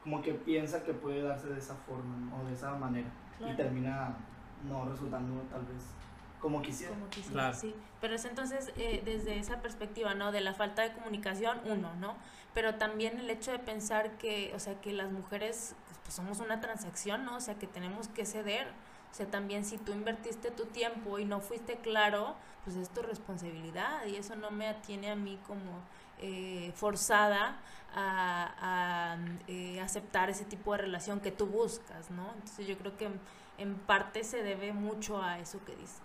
como 0.03 0.21
que 0.21 0.33
piensa 0.33 0.83
que 0.83 0.93
puede 0.93 1.21
darse 1.23 1.47
de 1.47 1.57
esa 1.59 1.75
forma 1.75 2.15
¿no? 2.17 2.41
o 2.41 2.45
de 2.45 2.53
esa 2.53 2.73
manera 2.75 3.09
Claro. 3.37 3.53
y 3.53 3.55
termina 3.55 4.15
no 4.67 4.85
resultando 4.87 5.41
tal 5.49 5.61
vez 5.65 5.83
como 6.41 6.61
quisiera. 6.61 6.93
como 6.93 7.07
quisiera, 7.09 7.33
Claro. 7.33 7.57
sí. 7.57 7.75
Pero 7.99 8.15
es 8.15 8.25
entonces 8.25 8.71
eh, 8.77 9.01
desde 9.05 9.37
esa 9.37 9.61
perspectiva, 9.61 10.13
¿no? 10.15 10.31
De 10.31 10.41
la 10.41 10.53
falta 10.53 10.81
de 10.81 10.91
comunicación, 10.93 11.59
uno, 11.65 11.93
¿no? 11.95 12.15
Pero 12.53 12.75
también 12.75 13.19
el 13.19 13.29
hecho 13.29 13.51
de 13.51 13.59
pensar 13.59 14.17
que, 14.17 14.51
o 14.55 14.59
sea, 14.59 14.81
que 14.81 14.91
las 14.91 15.11
mujeres 15.11 15.75
pues, 16.03 16.15
somos 16.15 16.39
una 16.39 16.59
transacción, 16.59 17.23
¿no? 17.25 17.37
O 17.37 17.41
sea, 17.41 17.55
que 17.55 17.67
tenemos 17.67 18.07
que 18.07 18.25
ceder. 18.25 18.67
O 19.11 19.13
sea, 19.13 19.27
también 19.27 19.65
si 19.65 19.77
tú 19.77 19.91
invertiste 19.91 20.51
tu 20.51 20.65
tiempo 20.65 21.19
y 21.19 21.25
no 21.25 21.41
fuiste 21.41 21.75
claro, 21.77 22.35
pues 22.63 22.75
es 22.75 22.89
tu 22.89 23.01
responsabilidad 23.01 24.05
y 24.05 24.15
eso 24.15 24.35
no 24.35 24.51
me 24.51 24.67
atiene 24.67 25.11
a 25.11 25.15
mí 25.15 25.37
como 25.47 25.81
eh, 26.19 26.71
forzada 26.75 27.59
a, 27.93 28.53
a, 28.61 29.17
eh, 29.47 29.81
aceptar 29.81 30.29
ese 30.29 30.45
tipo 30.45 30.71
de 30.73 30.79
relación 30.79 31.19
que 31.19 31.31
tú 31.31 31.45
buscas, 31.47 32.09
¿no? 32.11 32.31
Entonces 32.35 32.67
yo 32.67 32.77
creo 32.77 32.95
que 32.95 33.09
en, 33.57 33.75
parte 33.75 34.23
se 34.23 34.43
debe 34.43 34.71
mucho 34.71 35.21
a 35.21 35.39
eso 35.39 35.59
que 35.65 35.75
dices. 35.75 36.01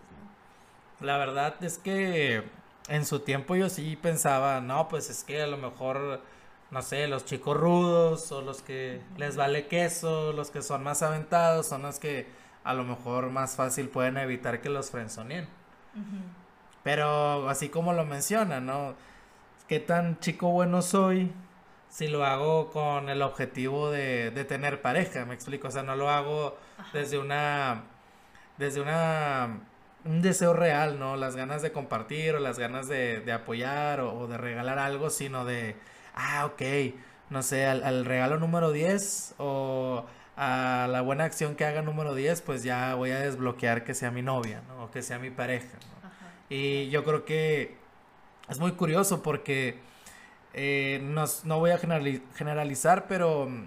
La 1.00 1.18
verdad 1.18 1.62
es 1.62 1.78
que 1.78 2.42
en 2.88 3.04
su 3.04 3.20
tiempo 3.20 3.54
yo 3.56 3.68
sí 3.68 3.96
pensaba, 3.96 4.61
no, 4.61 4.88
pues 4.88 5.11
es 5.11 5.24
que 5.24 5.42
a 5.42 5.46
lo 5.46 5.56
mejor, 5.59 6.20
no 6.70 6.82
sé, 6.82 7.06
los 7.09 7.24
chicos 7.24 7.56
rudos 7.56 8.32
o 8.32 8.40
los 8.40 8.62
que 8.62 9.00
les 9.16 9.37
vale 9.37 9.66
queso, 9.66 10.32
los 10.32 10.50
que 10.50 10.62
son 10.62 10.82
más 10.82 11.02
aventados, 11.02 11.66
son 11.66 11.82
los 11.82 11.98
que 11.98 12.26
a 12.64 12.74
lo 12.74 12.85
mejor 12.85 13.30
más 13.30 13.56
fácil 13.56 13.88
pueden 13.88 14.16
evitar 14.16 14.61
que 14.61 14.68
los 14.68 14.90
frenzoneen. 14.90 15.48
Pero 16.82 17.48
así 17.48 17.68
como 17.68 17.92
lo 17.92 18.04
menciona, 18.04 18.61
¿no? 18.61 18.94
¿Qué 19.68 19.80
tan 19.80 20.18
chico 20.20 20.48
bueno 20.50 20.82
soy 20.82 21.32
si 21.88 22.06
lo 22.09 22.24
hago 22.24 22.70
con 22.70 23.09
el 23.09 23.22
objetivo 23.22 23.90
de, 23.90 24.30
de 24.30 24.44
tener 24.44 24.80
pareja? 24.82 25.24
Me 25.24 25.35
explico, 25.35 25.68
o 25.68 25.70
sea, 25.70 25.82
no 25.82 25.96
lo 25.96 26.09
hago 26.09 26.56
Ajá. 26.78 26.90
desde 26.92 27.18
una 27.18 27.82
desde 28.59 28.80
una 28.80 29.61
un 30.06 30.22
deseo 30.22 30.52
real, 30.52 30.98
¿no? 30.98 31.16
Las 31.16 31.36
ganas 31.36 31.62
de 31.62 31.72
compartir 31.72 32.34
o 32.34 32.38
las 32.38 32.58
ganas 32.58 32.88
de, 32.88 33.20
de 33.20 33.32
apoyar 33.32 34.00
o, 34.00 34.14
o 34.18 34.26
de 34.26 34.38
regalar 34.38 34.78
algo, 34.78 35.10
sino 35.10 35.44
de, 35.44 35.76
ah, 36.14 36.46
ok, 36.46 36.62
no 37.30 37.42
sé, 37.42 37.66
al, 37.66 37.82
al 37.84 38.04
regalo 38.04 38.38
número 38.38 38.72
10 38.72 39.34
o 39.38 40.06
a 40.36 40.86
la 40.90 41.00
buena 41.00 41.24
acción 41.24 41.54
que 41.56 41.64
haga 41.64 41.82
número 41.82 42.14
10, 42.14 42.42
pues 42.42 42.62
ya 42.62 42.94
voy 42.94 43.10
a 43.10 43.20
desbloquear 43.20 43.84
que 43.84 43.94
sea 43.94 44.10
mi 44.10 44.22
novia, 44.22 44.62
¿no? 44.68 44.84
O 44.84 44.90
que 44.90 45.02
sea 45.02 45.18
mi 45.18 45.30
pareja, 45.30 45.66
¿no? 46.02 46.08
Y 46.48 46.88
yo 46.90 47.04
creo 47.04 47.24
que 47.24 47.76
es 48.48 48.58
muy 48.60 48.72
curioso 48.72 49.22
porque 49.22 49.78
eh, 50.54 51.00
nos- 51.02 51.44
no 51.44 51.58
voy 51.58 51.70
a 51.70 51.78
generali- 51.78 52.22
generalizar, 52.36 53.06
pero 53.08 53.46
mm, 53.46 53.66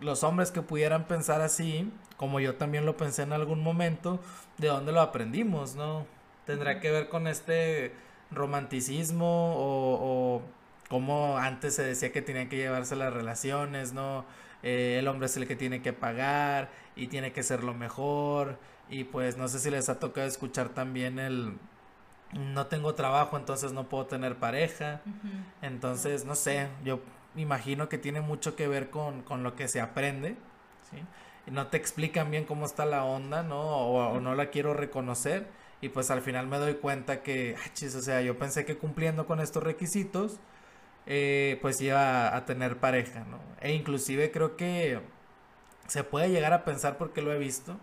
los 0.00 0.24
hombres 0.24 0.50
que 0.50 0.62
pudieran 0.62 1.06
pensar 1.06 1.40
así, 1.40 1.90
como 2.16 2.40
yo 2.40 2.56
también 2.56 2.86
lo 2.86 2.96
pensé 2.96 3.22
en 3.22 3.32
algún 3.32 3.62
momento, 3.62 4.20
¿de 4.58 4.68
dónde 4.68 4.92
lo 4.92 5.00
aprendimos, 5.00 5.76
no? 5.76 6.06
Tendrá 6.46 6.80
que 6.80 6.90
ver 6.90 7.08
con 7.08 7.26
este 7.26 7.92
romanticismo 8.30 9.54
o, 9.56 10.38
o 10.38 10.42
cómo 10.88 11.38
antes 11.38 11.74
se 11.74 11.82
decía 11.84 12.12
que 12.12 12.22
tenían 12.22 12.48
que 12.48 12.56
llevarse 12.56 12.96
las 12.96 13.12
relaciones, 13.12 13.92
¿no? 13.92 14.24
Eh, 14.62 14.96
el 14.98 15.08
hombre 15.08 15.26
es 15.26 15.36
el 15.36 15.46
que 15.46 15.56
tiene 15.56 15.82
que 15.82 15.92
pagar 15.92 16.70
y 16.96 17.06
tiene 17.06 17.32
que 17.32 17.42
ser 17.42 17.64
lo 17.64 17.74
mejor. 17.74 18.58
Y 18.88 19.04
pues 19.04 19.36
no 19.36 19.48
sé 19.48 19.60
si 19.60 19.70
les 19.70 19.88
ha 19.88 19.98
tocado 19.98 20.26
escuchar 20.26 20.70
también 20.70 21.18
el 21.18 21.54
no 22.32 22.66
tengo 22.66 22.94
trabajo, 22.94 23.36
entonces 23.36 23.72
no 23.72 23.88
puedo 23.88 24.06
tener 24.06 24.36
pareja. 24.36 25.00
Entonces, 25.62 26.24
no 26.24 26.34
sé, 26.34 26.68
yo 26.84 27.00
imagino 27.36 27.88
que 27.88 27.98
tiene 27.98 28.20
mucho 28.20 28.56
que 28.56 28.68
ver 28.68 28.90
con, 28.90 29.22
con 29.22 29.42
lo 29.42 29.54
que 29.56 29.68
se 29.68 29.80
aprende, 29.80 30.36
¿sí? 30.90 31.02
No 31.50 31.66
te 31.68 31.76
explican 31.76 32.30
bien 32.30 32.44
cómo 32.44 32.66
está 32.66 32.86
la 32.86 33.04
onda, 33.04 33.42
¿no? 33.42 33.60
O, 33.60 34.20
no 34.20 34.34
la 34.34 34.50
quiero 34.50 34.74
reconocer. 34.74 35.48
Y 35.80 35.88
pues 35.88 36.10
al 36.10 36.20
final 36.22 36.46
me 36.46 36.58
doy 36.58 36.74
cuenta 36.74 37.22
que, 37.22 37.56
ah, 37.58 37.70
chis, 37.72 37.94
o 37.94 38.02
sea, 38.02 38.20
yo 38.20 38.38
pensé 38.38 38.64
que 38.64 38.76
cumpliendo 38.76 39.26
con 39.26 39.40
estos 39.40 39.62
requisitos, 39.62 40.38
eh, 41.06 41.58
pues 41.62 41.80
iba 41.80 42.36
a, 42.36 42.44
tener 42.44 42.78
pareja, 42.78 43.24
¿no? 43.24 43.40
E 43.60 43.72
inclusive 43.72 44.30
creo 44.30 44.56
que 44.56 45.00
se 45.88 46.04
puede 46.04 46.30
llegar 46.30 46.52
a 46.52 46.64
pensar, 46.64 46.98
porque 46.98 47.22
lo 47.22 47.32
he 47.32 47.38
visto, 47.38 47.78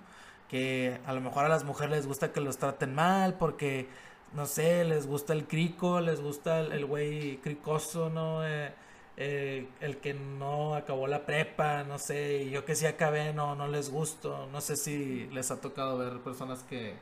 que 0.50 1.00
a 1.06 1.14
lo 1.14 1.22
mejor 1.22 1.46
a 1.46 1.50
las 1.50 1.64
mujeres 1.64 1.92
les 1.98 2.08
gusta 2.08 2.32
que 2.32 2.42
los 2.42 2.58
traten 2.58 2.96
mal, 2.96 3.36
porque, 3.36 3.90
no 4.34 4.46
sé, 4.46 4.84
les 4.86 5.08
gusta 5.08 5.34
el 5.34 5.48
crico, 5.48 6.00
les 6.02 6.22
gusta 6.22 6.60
el 6.62 6.86
güey 6.86 7.38
cricoso, 7.38 8.10
¿no? 8.10 8.48
Eh, 8.48 8.74
eh, 9.17 9.67
el 9.80 9.97
que 9.97 10.13
no 10.13 10.75
acabó 10.75 11.08
la 11.08 11.25
prepa, 11.25 11.84
no 11.84 11.97
sé, 11.99 12.43
y 12.43 12.49
yo 12.51 12.65
que 12.65 12.75
sí 12.75 12.86
acabé, 12.86 13.34
no, 13.34 13.56
no 13.56 13.67
les 13.67 13.89
gusto, 13.89 14.47
no 14.51 14.62
sé 14.62 14.75
si 14.77 15.27
les 15.32 15.51
ha 15.51 15.60
tocado 15.60 15.97
ver 15.97 16.19
personas 16.21 16.63
que, 16.63 16.95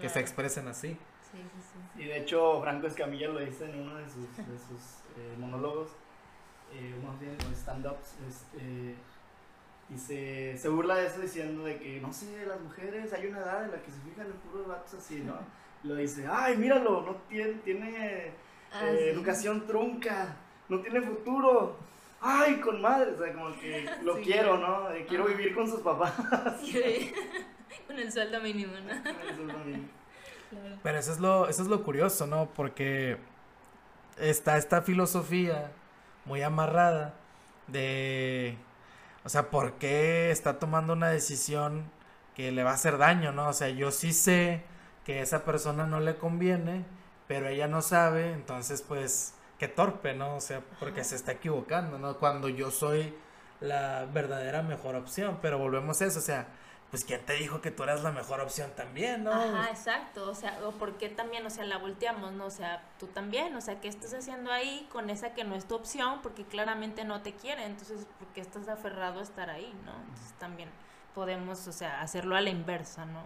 que 0.00 0.08
se 0.08 0.20
expresen 0.20 0.68
así. 0.68 0.96
Sí, 1.30 1.38
sí, 1.38 1.60
sí. 1.72 2.02
Y 2.02 2.06
de 2.06 2.18
hecho, 2.18 2.60
Franco 2.62 2.86
Escamilla 2.86 3.28
lo 3.28 3.40
dice 3.40 3.66
en 3.70 3.80
uno 3.82 3.96
de 3.96 4.04
sus, 4.06 4.36
de 4.36 4.58
sus 4.58 4.80
eh, 5.18 5.36
monólogos, 5.38 5.90
eh, 6.72 6.94
más 7.04 7.18
bien 7.20 7.36
o 7.48 7.54
stand-ups. 7.54 8.14
Este, 8.26 8.94
dice, 9.88 10.56
se 10.56 10.68
burla 10.68 10.96
de 10.96 11.06
eso 11.06 11.20
diciendo 11.20 11.64
de 11.64 11.78
que, 11.78 12.00
no 12.00 12.12
sé, 12.12 12.46
las 12.46 12.60
mujeres, 12.60 13.12
hay 13.12 13.26
una 13.26 13.38
edad 13.40 13.64
en 13.64 13.72
la 13.72 13.82
que 13.82 13.90
se 13.90 14.00
fijan 14.00 14.26
en 14.26 14.32
puros 14.32 14.66
vatos 14.68 14.94
así, 14.94 15.20
¿no? 15.20 15.34
Lo 15.82 15.94
dice, 15.96 16.26
ay, 16.30 16.56
míralo, 16.56 17.02
no 17.02 17.16
tiene, 17.28 17.54
tiene 17.64 18.32
Ah, 18.70 18.84
eh, 18.90 18.98
sí. 18.98 19.04
educación 19.08 19.66
trunca, 19.66 20.36
no 20.68 20.78
tiene 20.80 21.00
futuro. 21.02 21.76
Ay, 22.20 22.60
con 22.60 22.80
madre, 22.82 23.12
o 23.12 23.18
sea, 23.18 23.32
como 23.32 23.54
que 23.60 23.88
lo 24.02 24.16
Sí. 24.16 24.22
quiero, 24.24 24.58
¿no? 24.58 24.90
Eh, 24.90 25.06
quiero 25.08 25.24
vivir 25.26 25.54
con 25.54 25.68
sus 25.70 25.80
papás. 25.80 26.12
Sí. 26.64 27.12
Con 27.86 27.98
el 27.98 28.10
sueldo 28.12 28.40
mínimo, 28.40 28.72
¿no? 28.72 28.92
Eso 28.92 29.30
es 29.30 29.38
lo 29.38 29.58
mismo. 29.58 29.88
Claro. 30.50 30.76
Pero 30.82 30.98
eso 30.98 31.12
es 31.12 31.20
lo, 31.20 31.48
eso 31.48 31.62
es 31.62 31.68
lo 31.68 31.82
curioso, 31.84 32.26
¿no? 32.26 32.46
Porque 32.54 33.18
está 34.16 34.56
esta 34.56 34.82
filosofía 34.82 35.70
muy 36.24 36.42
amarrada 36.42 37.14
de, 37.66 38.56
o 39.24 39.28
sea, 39.28 39.50
¿por 39.50 39.74
qué 39.74 40.30
está 40.30 40.58
tomando 40.58 40.94
una 40.94 41.08
decisión 41.10 41.90
que 42.34 42.50
le 42.52 42.64
va 42.64 42.70
a 42.70 42.74
hacer 42.74 42.98
daño, 42.98 43.32
¿no? 43.32 43.48
O 43.48 43.52
sea, 43.52 43.68
yo 43.68 43.90
sí 43.90 44.12
sé 44.12 44.62
que 45.04 45.20
esa 45.20 45.44
persona 45.44 45.86
no 45.86 46.00
le 46.00 46.16
conviene, 46.16 46.84
pero 47.26 47.48
ella 47.48 47.68
no 47.68 47.82
sabe, 47.82 48.32
entonces 48.32 48.82
pues, 48.82 49.34
qué 49.58 49.68
torpe, 49.68 50.14
¿no? 50.14 50.36
O 50.36 50.40
sea, 50.40 50.62
porque 50.78 51.00
Ajá. 51.00 51.10
se 51.10 51.16
está 51.16 51.32
equivocando, 51.32 51.98
¿no? 51.98 52.16
Cuando 52.18 52.48
yo 52.48 52.70
soy 52.70 53.14
la 53.60 54.06
verdadera 54.12 54.62
mejor 54.62 54.94
opción, 54.94 55.38
pero 55.42 55.58
volvemos 55.58 56.00
a 56.00 56.06
eso, 56.06 56.20
o 56.20 56.22
sea, 56.22 56.46
pues 56.90 57.04
¿quién 57.04 57.24
te 57.26 57.34
dijo 57.34 57.60
que 57.60 57.70
tú 57.70 57.82
eras 57.82 58.02
la 58.02 58.12
mejor 58.12 58.40
opción 58.40 58.70
también, 58.74 59.24
no? 59.24 59.32
Ajá, 59.32 59.68
exacto, 59.70 60.30
o 60.30 60.34
sea, 60.34 60.58
o 60.64 60.72
por 60.72 60.96
qué 60.96 61.08
también, 61.08 61.44
o 61.44 61.50
sea, 61.50 61.64
la 61.64 61.76
volteamos, 61.76 62.32
¿no? 62.32 62.46
O 62.46 62.50
sea, 62.50 62.82
tú 62.98 63.08
también, 63.08 63.54
o 63.56 63.60
sea, 63.60 63.80
¿qué 63.80 63.88
estás 63.88 64.14
haciendo 64.14 64.50
ahí 64.50 64.88
con 64.90 65.10
esa 65.10 65.34
que 65.34 65.44
no 65.44 65.54
es 65.54 65.66
tu 65.66 65.74
opción? 65.74 66.20
Porque 66.22 66.44
claramente 66.44 67.04
no 67.04 67.20
te 67.20 67.34
quiere, 67.34 67.64
entonces, 67.66 68.06
¿por 68.18 68.28
qué 68.28 68.40
estás 68.40 68.68
aferrado 68.68 69.20
a 69.20 69.22
estar 69.22 69.50
ahí, 69.50 69.70
no? 69.84 69.92
Entonces 70.00 70.32
también 70.38 70.70
podemos, 71.14 71.66
o 71.66 71.72
sea, 71.72 72.00
hacerlo 72.00 72.36
a 72.36 72.40
la 72.40 72.50
inversa, 72.50 73.04
¿no? 73.04 73.22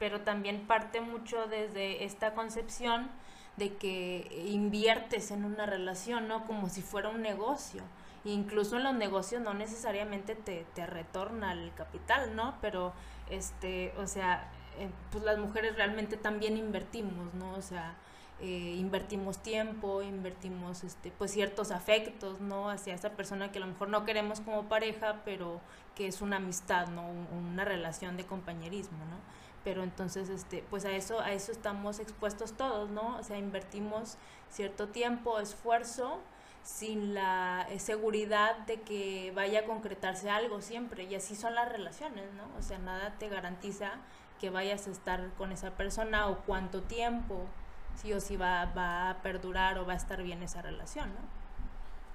Pero 0.00 0.22
también 0.22 0.66
parte 0.66 1.00
mucho 1.00 1.46
desde 1.46 2.04
esta 2.04 2.34
concepción 2.34 3.10
de 3.56 3.74
que 3.76 4.44
inviertes 4.48 5.30
en 5.30 5.44
una 5.44 5.66
relación, 5.66 6.28
¿no? 6.28 6.46
Como 6.46 6.68
si 6.68 6.82
fuera 6.82 7.08
un 7.08 7.22
negocio. 7.22 7.82
Incluso 8.24 8.76
en 8.78 8.84
los 8.84 8.94
negocios 8.94 9.42
no 9.42 9.54
necesariamente 9.54 10.34
te, 10.34 10.64
te 10.74 10.86
retorna 10.86 11.52
el 11.52 11.72
capital, 11.74 12.34
¿no? 12.34 12.54
Pero, 12.60 12.92
este, 13.30 13.92
o 13.98 14.06
sea, 14.06 14.50
eh, 14.78 14.88
pues 15.12 15.24
las 15.24 15.38
mujeres 15.38 15.76
realmente 15.76 16.16
también 16.16 16.56
invertimos, 16.56 17.34
¿no? 17.34 17.52
O 17.54 17.62
sea, 17.62 17.94
eh, 18.40 18.74
invertimos 18.78 19.38
tiempo, 19.42 20.02
invertimos, 20.02 20.82
este, 20.84 21.12
pues 21.16 21.30
ciertos 21.32 21.70
afectos, 21.70 22.40
¿no? 22.40 22.70
Hacia 22.70 22.94
esa 22.94 23.10
persona 23.10 23.52
que 23.52 23.58
a 23.58 23.60
lo 23.60 23.66
mejor 23.68 23.88
no 23.88 24.04
queremos 24.04 24.40
como 24.40 24.68
pareja, 24.68 25.20
pero 25.24 25.60
que 25.94 26.06
es 26.08 26.20
una 26.22 26.36
amistad, 26.38 26.88
¿no? 26.88 27.06
Un- 27.08 27.28
una 27.52 27.64
relación 27.64 28.16
de 28.16 28.24
compañerismo, 28.26 28.98
¿no? 28.98 29.18
Pero 29.64 29.82
entonces, 29.82 30.28
este, 30.28 30.62
pues 30.68 30.84
a 30.84 30.92
eso, 30.92 31.20
a 31.20 31.32
eso 31.32 31.50
estamos 31.50 31.98
expuestos 31.98 32.52
todos, 32.52 32.90
¿no? 32.90 33.16
O 33.16 33.22
sea, 33.22 33.38
invertimos 33.38 34.18
cierto 34.50 34.88
tiempo, 34.88 35.40
esfuerzo, 35.40 36.20
sin 36.62 37.14
la 37.14 37.66
eh, 37.70 37.78
seguridad 37.78 38.58
de 38.66 38.80
que 38.80 39.32
vaya 39.34 39.60
a 39.60 39.64
concretarse 39.64 40.30
algo 40.30 40.60
siempre. 40.60 41.04
Y 41.04 41.14
así 41.14 41.34
son 41.34 41.54
las 41.54 41.70
relaciones, 41.70 42.32
¿no? 42.34 42.44
O 42.58 42.62
sea, 42.62 42.78
nada 42.78 43.14
te 43.18 43.28
garantiza 43.28 43.92
que 44.40 44.50
vayas 44.50 44.86
a 44.86 44.90
estar 44.90 45.30
con 45.38 45.52
esa 45.52 45.70
persona 45.70 46.28
o 46.28 46.40
cuánto 46.40 46.82
tiempo, 46.82 47.46
sí 47.94 48.12
o 48.12 48.20
sí 48.20 48.36
va, 48.36 48.66
va 48.66 49.10
a 49.10 49.22
perdurar 49.22 49.78
o 49.78 49.86
va 49.86 49.94
a 49.94 49.96
estar 49.96 50.22
bien 50.22 50.42
esa 50.42 50.60
relación, 50.62 51.08
¿no? 51.10 51.44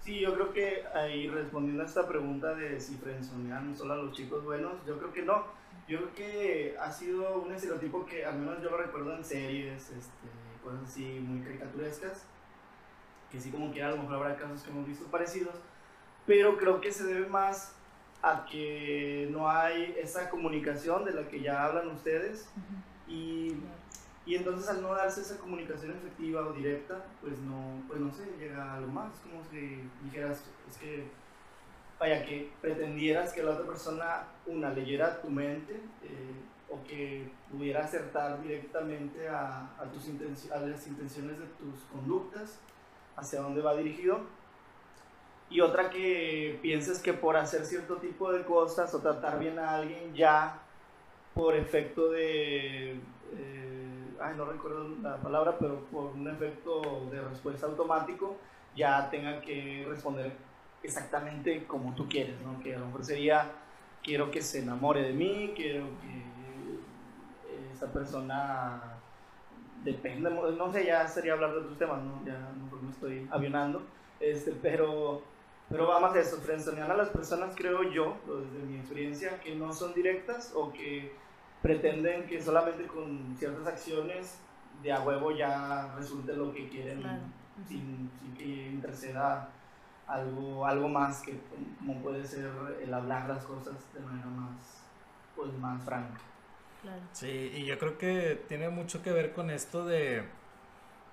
Sí, 0.01 0.19
yo 0.19 0.33
creo 0.33 0.53
que 0.53 0.83
ahí 0.93 1.27
respondiendo 1.27 1.83
a 1.83 1.85
esta 1.85 2.07
pregunta 2.07 2.55
de 2.55 2.79
si 2.79 2.95
frenzonean 2.95 3.75
solo 3.75 3.93
a 3.93 3.97
los 3.97 4.13
chicos 4.13 4.43
buenos, 4.43 4.73
yo 4.85 4.97
creo 4.97 5.12
que 5.12 5.23
no. 5.23 5.43
Yo 5.89 5.97
creo 5.97 6.13
que 6.13 6.75
ha 6.80 6.91
sido 6.91 7.41
un 7.41 7.52
estereotipo 7.52 8.06
que 8.06 8.23
al 8.23 8.38
menos 8.38 8.62
yo 8.62 8.69
lo 8.69 8.78
recuerdo 8.78 9.15
en 9.15 9.25
series, 9.25 9.89
este, 9.89 10.28
cosas 10.63 10.84
así 10.84 11.19
muy 11.19 11.41
caricaturescas, 11.41 12.25
que 13.32 13.41
sí 13.41 13.49
como 13.49 13.73
que 13.73 13.82
a 13.82 13.89
lo 13.89 13.97
mejor 13.97 14.17
habrá 14.17 14.38
casos 14.38 14.62
que 14.62 14.69
hemos 14.69 14.86
visto 14.86 15.06
parecidos, 15.06 15.56
pero 16.28 16.58
creo 16.58 16.80
que 16.80 16.91
se 16.91 17.06
debe 17.06 17.28
más 17.28 17.73
a 18.21 18.45
que 18.45 19.30
no 19.32 19.49
hay 19.49 19.95
esa 19.97 20.30
comunicación 20.30 21.06
de 21.06 21.13
la 21.13 21.28
que 21.28 21.41
ya 21.41 21.65
hablan 21.65 21.88
ustedes 21.88 22.47
y, 23.08 23.56
y, 24.28 24.36
entonces 24.36 24.69
al 24.69 24.84
no 24.84 24.93
darse 24.93 25.21
esa 25.21 25.39
comunicación 25.39 25.89
efectiva 25.91 26.45
o 26.45 26.54
directa, 26.54 27.04
pues 27.19 27.39
no, 27.39 27.82
pues 27.88 27.99
no 27.99 28.13
sé, 28.13 28.28
llega 28.38 28.63
a 28.63 28.75
algo 28.75 28.91
más, 28.91 29.12
como 29.21 29.43
si 29.49 29.82
dijeras, 30.04 30.43
es 30.69 30.78
que, 30.78 31.06
vaya, 31.99 32.25
que 32.25 32.51
pretendieras 32.62 33.33
que 33.33 33.43
la 33.43 33.51
otra 33.51 33.65
persona, 33.65 34.27
una, 34.47 34.69
leyera 34.69 35.21
tu 35.21 35.29
mente 35.29 35.73
eh, 36.03 36.33
o 36.69 36.81
que 36.88 37.29
pudiera 37.51 37.83
acertar 37.83 38.41
directamente 38.41 39.27
a, 39.27 39.69
a, 39.77 39.83
tus 39.91 40.07
a 40.51 40.59
las 40.59 40.88
intenciones 40.88 41.39
de 41.39 41.45
tus 41.45 41.81
conductas, 41.91 42.59
hacia 43.17 43.41
dónde 43.41 43.62
va 43.62 43.75
dirigido. 43.75 44.21
Y 45.49 45.62
otra 45.62 45.89
que 45.89 46.59
pienses 46.62 46.99
que 46.99 47.13
por 47.13 47.35
hacer 47.35 47.65
cierto 47.65 47.97
tipo 47.97 48.31
de 48.31 48.43
cosas 48.43 48.93
o 48.93 48.99
tratar 48.99 49.39
bien 49.39 49.57
a 49.57 49.75
alguien 49.75 50.13
ya 50.13 50.59
por 51.33 51.55
efecto 51.55 52.12
de, 52.12 52.91
eh, 52.91 54.15
ay 54.21 54.35
no 54.38 54.45
recuerdo 54.45 54.89
la 55.01 55.17
palabra, 55.17 55.57
pero 55.59 55.79
por 55.85 56.12
un 56.12 56.27
efecto 56.27 57.07
de 57.12 57.21
respuesta 57.21 57.65
automático 57.65 58.38
ya 58.75 59.09
tenga 59.09 59.41
que 59.41 59.85
responder 59.89 60.31
exactamente 60.83 61.65
como 61.65 61.93
tú 61.95 62.07
quieres, 62.07 62.39
¿no? 62.41 62.59
Que 62.61 62.75
a 62.75 62.79
lo 62.79 62.87
mejor 62.87 63.05
sería, 63.05 63.51
quiero 64.03 64.31
que 64.31 64.41
se 64.41 64.59
enamore 64.59 65.03
de 65.03 65.13
mí, 65.13 65.53
quiero 65.55 65.85
que 66.01 66.29
esa 67.73 67.91
persona 67.91 68.81
depende, 69.83 70.29
no 70.29 70.71
sé, 70.71 70.85
ya 70.85 71.07
sería 71.07 71.33
hablar 71.33 71.51
de 71.51 71.59
otros 71.59 71.77
temas, 71.77 72.01
¿no? 72.03 72.25
Ya 72.25 72.37
no 72.37 72.81
me 72.81 72.91
estoy 72.91 73.27
avionando, 73.31 73.81
este, 74.19 74.51
pero 74.61 75.21
pero 75.69 75.87
vamos 75.87 76.15
a 76.15 76.19
eso, 76.19 76.37
frenzonear 76.37 76.89
a 76.89 76.97
las 76.97 77.09
personas, 77.09 77.53
creo 77.55 77.83
yo, 77.83 78.17
desde 78.25 78.65
mi 78.65 78.79
experiencia, 78.79 79.39
que 79.39 79.53
no 79.53 79.71
son 79.71 79.93
directas 79.93 80.51
o 80.55 80.73
que 80.73 81.13
pretenden 81.61 82.25
que 82.25 82.41
solamente 82.41 82.87
con 82.87 83.35
ciertas 83.37 83.67
acciones 83.67 84.39
de 84.81 84.91
a 84.91 85.01
huevo 85.01 85.31
ya 85.31 85.93
resulte 85.95 86.33
lo 86.33 86.51
que 86.51 86.69
quieren 86.69 87.03
sin, 87.67 88.09
sin, 88.19 88.33
que 88.35 88.69
interceda 88.69 89.49
algo, 90.10 90.65
algo 90.65 90.89
más 90.89 91.22
que 91.22 91.39
como 91.80 92.02
puede 92.02 92.26
ser 92.26 92.50
el 92.82 92.93
hablar 92.93 93.30
las 93.30 93.45
cosas 93.45 93.76
de 93.93 94.00
manera 94.00 94.28
más, 94.28 94.84
pues, 95.36 95.54
más 95.54 95.84
franca. 95.84 96.19
Claro. 96.82 97.02
Sí, 97.13 97.52
y 97.56 97.65
yo 97.65 97.78
creo 97.78 97.98
que 97.98 98.43
tiene 98.48 98.69
mucho 98.69 99.04
que 99.04 99.12
ver 99.12 99.34
con 99.34 99.50
esto 99.50 99.86
de, 99.86 100.24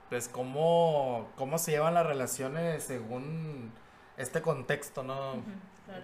pues, 0.08 0.28
cómo, 0.28 1.28
cómo 1.36 1.58
se 1.58 1.72
llevan 1.72 1.94
las 1.94 2.06
relaciones 2.06 2.84
según 2.84 3.72
este 4.16 4.40
contexto, 4.40 5.02
¿no? 5.02 5.42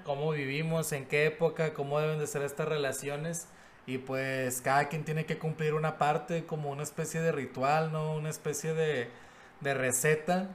Cómo 0.05 0.31
vivimos, 0.31 0.93
en 0.93 1.07
qué 1.07 1.27
época, 1.27 1.75
cómo 1.75 1.99
deben 1.99 2.19
de 2.19 2.27
ser 2.27 2.43
estas 2.43 2.69
relaciones. 2.69 3.49
Y 3.85 3.99
pues 3.99 4.61
cada 4.61 4.89
quien 4.89 5.05
tiene 5.05 5.27
que 5.27 5.39
cumplir 5.39 5.75
una 5.75 5.99
parte 5.99 6.47
como 6.47 6.71
una 6.71 6.85
especie 6.85 7.21
de 7.21 7.33
ritual, 7.33 7.91
¿no? 7.91 8.15
Una 8.15 8.31
especie 8.31 8.75
de, 8.75 9.11
de 9.61 9.75
receta. 9.75 10.51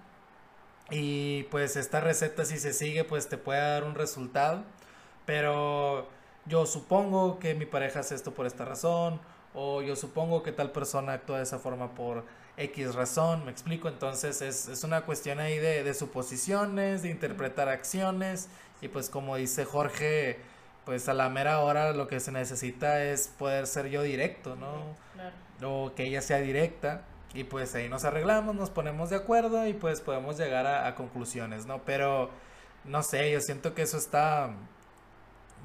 Y 0.90 1.44
pues 1.44 1.76
esta 1.76 2.00
receta 2.00 2.46
si 2.46 2.58
se 2.58 2.74
sigue 2.74 3.04
pues 3.04 3.28
te 3.28 3.38
puede 3.38 3.60
dar 3.60 3.84
un 3.84 3.96
resultado. 3.96 4.64
Pero 5.26 6.08
yo 6.46 6.66
supongo 6.66 7.40
que 7.40 7.56
mi 7.56 7.66
pareja 7.66 8.00
hace 8.00 8.16
esto 8.16 8.34
por 8.34 8.46
esta 8.46 8.66
razón. 8.66 9.20
O 9.54 9.82
yo 9.82 9.96
supongo 9.96 10.44
que 10.44 10.52
tal 10.52 10.72
persona 10.72 11.14
actúa 11.14 11.38
de 11.38 11.44
esa 11.44 11.60
forma 11.60 11.96
por 11.96 12.24
X 12.58 12.96
razón, 12.96 13.46
me 13.46 13.52
explico, 13.52 13.88
entonces 13.88 14.42
es, 14.42 14.68
es 14.68 14.84
una 14.84 15.02
cuestión 15.02 15.40
ahí 15.40 15.60
de, 15.60 15.84
de, 15.84 15.94
suposiciones, 15.94 17.04
de 17.04 17.10
interpretar 17.10 17.70
acciones 17.70 18.50
y 18.82 18.88
pues 18.88 19.10
como 19.10 19.36
dice 19.36 19.64
Jorge, 19.64 20.40
pues 20.84 21.08
a 21.08 21.14
la 21.14 21.30
mera 21.30 21.60
hora 21.60 21.94
lo 21.94 22.08
que 22.08 22.20
se 22.20 22.32
necesita 22.32 23.04
es 23.04 23.28
poder 23.28 23.68
ser 23.68 23.90
yo 23.90 24.02
directo, 24.02 24.56
¿no? 24.56 24.96
Claro. 25.14 25.84
O 25.84 25.94
que 25.94 26.04
ella 26.04 26.22
sea 26.22 26.40
directa 26.40 27.04
y 27.34 27.44
pues 27.44 27.76
ahí 27.76 27.90
nos 27.90 28.06
arreglamos, 28.06 28.56
nos 28.56 28.70
ponemos 28.70 29.10
de 29.10 29.18
acuerdo 29.18 29.68
y 29.68 29.74
pues 29.74 30.02
podemos 30.02 30.38
llegar 30.38 30.68
a, 30.68 30.96
conclusiones, 30.96 31.66
¿no? 31.66 31.84
Pero 31.84 32.30
no 32.86 33.04
sé, 33.04 33.32
yo 33.32 33.42
siento 33.42 33.74
que 33.74 33.84
eso 33.84 33.98
está... 33.98 34.52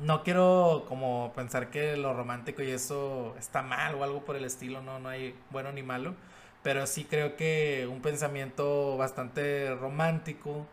No 0.00 0.22
quiero 0.24 0.84
como 0.88 1.32
pensar 1.36 1.70
que 1.70 1.96
lo 1.96 2.14
romántico 2.14 2.62
y 2.62 2.70
eso 2.70 3.34
está 3.38 3.62
mal 3.62 3.94
o 3.94 4.04
algo 4.04 4.24
por 4.24 4.36
el 4.36 4.44
estilo, 4.44 4.82
no, 4.82 4.98
no 4.98 5.08
hay 5.08 5.36
bueno 5.50 5.72
ni 5.72 5.82
malo 5.82 6.14
pero 6.62 6.86
sí 6.86 7.04
creo 7.04 7.36
que 7.36 7.88
un 7.90 8.00
pensamiento 8.02 8.96
bastante 8.96 9.74
romántico, 9.74 10.66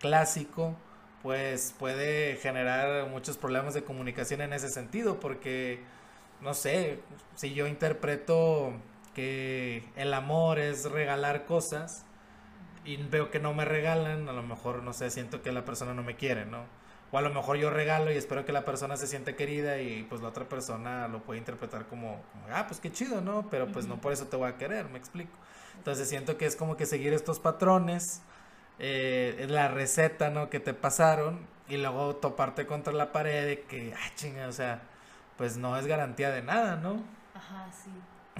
clásico, 0.00 0.74
pues 1.22 1.74
puede 1.78 2.36
generar 2.36 3.08
muchos 3.08 3.36
problemas 3.36 3.74
de 3.74 3.84
comunicación 3.84 4.40
en 4.40 4.52
ese 4.52 4.68
sentido, 4.70 5.20
porque, 5.20 5.80
no 6.40 6.54
sé, 6.54 7.00
si 7.34 7.54
yo 7.54 7.66
interpreto 7.66 8.72
que 9.18 9.82
el 9.96 10.14
amor 10.14 10.60
es 10.60 10.88
regalar 10.88 11.44
cosas 11.44 12.04
y 12.84 12.98
veo 12.98 13.32
que 13.32 13.40
no 13.40 13.52
me 13.52 13.64
regalan, 13.64 14.28
a 14.28 14.32
lo 14.32 14.44
mejor, 14.44 14.84
no 14.84 14.92
sé, 14.92 15.10
siento 15.10 15.42
que 15.42 15.50
la 15.50 15.64
persona 15.64 15.92
no 15.92 16.04
me 16.04 16.14
quiere, 16.14 16.46
¿no? 16.46 16.62
O 17.10 17.18
a 17.18 17.20
lo 17.20 17.30
mejor 17.30 17.56
yo 17.56 17.68
regalo 17.68 18.12
y 18.12 18.16
espero 18.16 18.44
que 18.44 18.52
la 18.52 18.64
persona 18.64 18.96
se 18.96 19.08
siente 19.08 19.34
querida 19.34 19.80
y 19.80 20.04
pues 20.04 20.20
la 20.20 20.28
otra 20.28 20.48
persona 20.48 21.08
lo 21.08 21.24
puede 21.24 21.40
interpretar 21.40 21.86
como, 21.86 22.22
ah, 22.52 22.66
pues 22.68 22.78
qué 22.78 22.92
chido, 22.92 23.20
¿no? 23.20 23.48
Pero 23.50 23.66
pues 23.66 23.88
no 23.88 24.00
por 24.00 24.12
eso 24.12 24.28
te 24.28 24.36
voy 24.36 24.50
a 24.50 24.56
querer, 24.56 24.88
me 24.88 24.98
explico. 24.98 25.36
Entonces 25.76 26.08
siento 26.08 26.38
que 26.38 26.46
es 26.46 26.54
como 26.54 26.76
que 26.76 26.86
seguir 26.86 27.12
estos 27.12 27.40
patrones, 27.40 28.22
eh, 28.78 29.46
la 29.48 29.66
receta, 29.66 30.30
¿no? 30.30 30.48
Que 30.48 30.60
te 30.60 30.74
pasaron 30.74 31.44
y 31.68 31.76
luego 31.76 32.14
toparte 32.14 32.66
contra 32.66 32.92
la 32.92 33.10
pared 33.10 33.46
de 33.46 33.62
que, 33.62 33.94
ah, 33.96 34.10
chinga, 34.14 34.46
o 34.46 34.52
sea, 34.52 34.82
pues 35.36 35.56
no 35.56 35.76
es 35.76 35.88
garantía 35.88 36.30
de 36.30 36.42
nada, 36.42 36.76
¿no? 36.76 37.02
Ajá, 37.34 37.68
sí. 37.72 37.90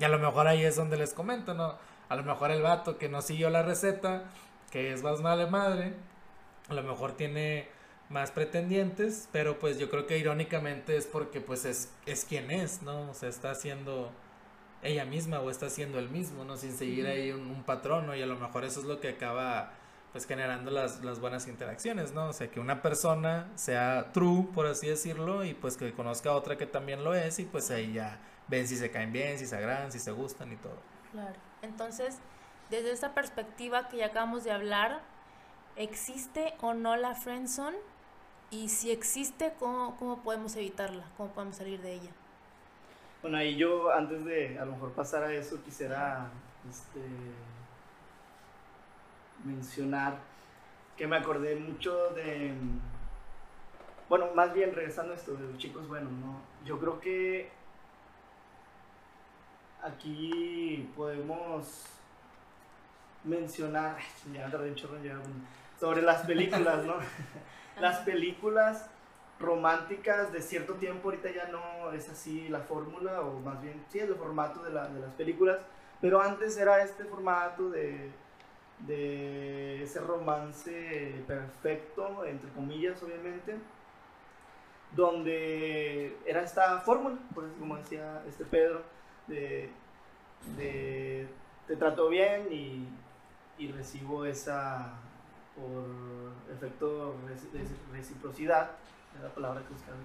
Y 0.01 0.05
a 0.05 0.09
lo 0.09 0.19
mejor 0.19 0.47
ahí 0.47 0.63
es 0.65 0.77
donde 0.77 0.97
les 0.97 1.13
comento, 1.13 1.55
¿no? 1.55 1.77
A 2.09 2.17
lo 2.17 2.23
mejor 2.23 2.51
el 2.51 2.63
vato 2.63 2.99
que 2.99 3.09
no 3.09 3.23
siguió 3.23 3.51
la 3.51 3.63
receta, 3.63 4.25
que 4.71 4.93
es 4.93 5.03
más 5.03 5.21
mala 5.21 5.47
madre, 5.47 5.95
a 6.69 6.75
lo 6.75 6.83
mejor 6.83 7.13
tiene 7.13 7.69
más 8.09 8.31
pretendientes, 8.31 9.29
pero 9.33 9.59
pues 9.59 9.79
yo 9.79 9.91
creo 9.91 10.07
que 10.07 10.19
irónicamente 10.19 10.97
es 10.97 11.07
porque 11.07 11.41
pues 11.41 11.65
es, 11.65 11.93
es 12.07 12.25
quien 12.25 12.51
es, 12.51 12.83
¿no? 12.83 13.11
O 13.11 13.15
sea, 13.15 13.29
está 13.29 13.51
haciendo 13.51 14.11
ella 14.83 15.05
misma 15.05 15.41
o 15.41 15.51
está 15.51 15.67
haciendo 15.67 15.99
el 15.99 16.09
mismo, 16.09 16.45
¿no? 16.45 16.57
Sin 16.57 16.73
seguir 16.73 17.07
ahí 17.07 17.33
un, 17.33 17.63
patrón, 17.65 18.07
¿no? 18.07 18.17
Y 18.17 18.23
a 18.23 18.27
lo 18.27 18.37
mejor 18.37 18.65
eso 18.65 18.81
es 18.81 18.87
lo 18.87 19.01
que 19.01 19.11
acaba 19.11 19.73
pues 20.13 20.27
generando 20.27 20.71
las, 20.71 21.05
las 21.05 21.21
buenas 21.21 21.47
interacciones, 21.49 22.13
¿no? 22.13 22.29
O 22.29 22.33
sea, 22.33 22.51
que 22.51 22.61
una 22.61 22.81
persona 22.81 23.49
sea 23.57 24.11
true, 24.13 24.47
por 24.55 24.67
así 24.67 24.89
decirlo, 24.89 25.45
y 25.45 25.53
pues 25.53 25.77
que 25.77 25.93
conozca 25.93 26.31
a 26.31 26.35
otra 26.35 26.57
que 26.57 26.67
también 26.67 27.05
lo 27.05 27.15
es 27.15 27.39
y 27.39 27.45
pues 27.45 27.71
ahí 27.71 27.93
ya 27.93 28.19
ven 28.49 28.67
si 28.67 28.77
se 28.77 28.91
caen 28.91 29.13
bien, 29.13 29.39
si 29.39 29.47
se 29.47 29.57
agradan, 29.57 29.93
si 29.93 29.99
se 29.99 30.11
gustan 30.11 30.53
y 30.53 30.57
todo. 30.57 30.77
Claro. 31.13 31.37
Entonces, 31.63 32.19
desde 32.71 32.93
esta 32.93 33.15
perspectiva 33.15 33.89
que 33.89 33.99
ya 33.99 34.07
acabamos 34.07 34.45
de 34.45 34.53
hablar, 34.53 35.01
¿existe 35.77 36.55
o 36.61 36.75
no 36.75 36.97
la 36.97 37.15
friendzone? 37.15 37.79
Y 38.51 38.71
si 38.71 38.91
existe, 38.91 39.53
¿cómo, 39.59 39.97
¿cómo 39.99 40.23
podemos 40.23 40.57
evitarla? 40.57 41.05
¿Cómo 41.17 41.31
podemos 41.31 41.57
salir 41.57 41.81
de 41.83 41.95
ella? 41.95 42.11
Bueno, 43.21 43.37
ahí 43.37 43.57
yo 43.57 43.91
antes 43.91 44.25
de 44.25 44.59
a 44.59 44.65
lo 44.65 44.73
mejor 44.73 44.93
pasar 44.93 45.25
a 45.25 45.33
eso 45.33 45.63
quisiera 45.65 46.31
este, 46.69 47.01
mencionar 49.45 50.19
que 50.97 51.07
me 51.07 51.17
acordé 51.17 51.57
mucho 51.57 52.11
de, 52.11 52.53
bueno, 54.09 54.29
más 54.35 54.53
bien 54.53 54.75
regresando 54.75 55.13
a 55.13 55.17
esto 55.17 55.35
de 55.35 55.47
los 55.49 55.59
chicos 55.59 55.87
buenos, 55.89 56.13
¿no? 56.13 56.41
Yo 56.65 56.79
creo 56.79 57.01
que 57.01 57.51
aquí 59.83 60.91
podemos 60.97 61.85
mencionar, 63.25 63.97
ya 64.33 64.51
sobre 65.79 66.03
las 66.03 66.23
películas, 66.27 66.85
¿no? 66.85 66.95
las 67.81 67.99
películas 68.01 68.89
románticas 69.39 70.33
de 70.33 70.43
cierto 70.43 70.75
tiempo, 70.75 71.09
ahorita 71.09 71.31
ya 71.31 71.49
no 71.49 71.93
es 71.93 72.09
así 72.09 72.49
la 72.49 72.61
fórmula, 72.61 73.21
o 73.21 73.39
más 73.41 73.61
bien, 73.63 73.85
sí, 73.89 73.99
es 73.99 74.09
el 74.09 74.17
formato 74.17 74.63
de, 74.63 74.71
la, 74.71 74.89
de 74.89 75.01
las 75.01 75.13
películas, 75.15 75.59
pero 76.01 76.21
antes 76.21 76.57
era 76.57 76.83
este 76.83 77.05
formato 77.05 77.71
de, 77.71 78.11
de 78.81 79.83
ese 79.83 80.01
romance 80.01 81.23
perfecto, 81.27 82.25
entre 82.25 82.51
comillas, 82.51 83.01
obviamente, 83.03 83.57
donde 84.93 86.17
era 86.25 86.43
esta 86.43 86.81
fórmula, 86.81 87.17
por 87.35 87.53
como 87.55 87.77
decía 87.77 88.23
este 88.29 88.45
Pedro, 88.45 88.83
de, 89.29 89.71
de 90.57 91.29
te 91.67 91.77
trato 91.77 92.09
bien 92.09 92.49
y, 92.51 92.89
y 93.59 93.71
recibo 93.71 94.25
esa, 94.25 94.95
por 95.55 96.55
efecto 96.55 97.15
de 97.27 97.65
reciprocidad, 97.93 98.71
es 99.15 99.23
la 99.23 99.35
palabra 99.35 99.63
que 99.63 99.73
buscaba, 99.73 99.97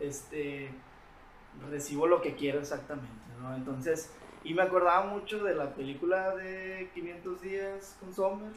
este, 0.00 0.70
recibo 1.70 2.06
lo 2.06 2.20
que 2.20 2.34
quiero 2.34 2.58
exactamente, 2.58 3.08
¿no? 3.40 3.54
Entonces, 3.54 4.12
y 4.44 4.54
me 4.54 4.62
acordaba 4.62 5.06
mucho 5.06 5.42
de 5.44 5.54
la 5.54 5.74
película 5.74 6.34
de 6.34 6.90
500 6.94 7.40
días 7.42 7.96
con 8.00 8.14
Sommer, 8.14 8.52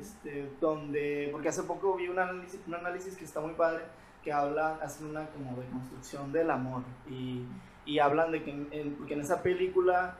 este, 0.00 0.50
donde, 0.60 1.28
porque 1.32 1.48
hace 1.48 1.62
poco 1.64 1.96
vi 1.96 2.08
un 2.08 2.18
análisis, 2.18 2.60
un 2.66 2.74
análisis 2.74 3.16
que 3.16 3.24
está 3.24 3.40
muy 3.40 3.54
padre, 3.54 3.84
que 4.22 4.32
habla, 4.32 4.78
hacen 4.82 5.08
una 5.08 5.26
como 5.28 5.56
deconstrucción 5.60 6.32
del 6.32 6.50
amor, 6.50 6.82
y, 7.08 7.44
y 7.88 7.98
hablan 8.00 8.30
de 8.30 8.42
que 8.42 8.50
en, 8.50 8.96
porque 8.98 9.14
en 9.14 9.22
esa 9.22 9.42
película 9.42 10.14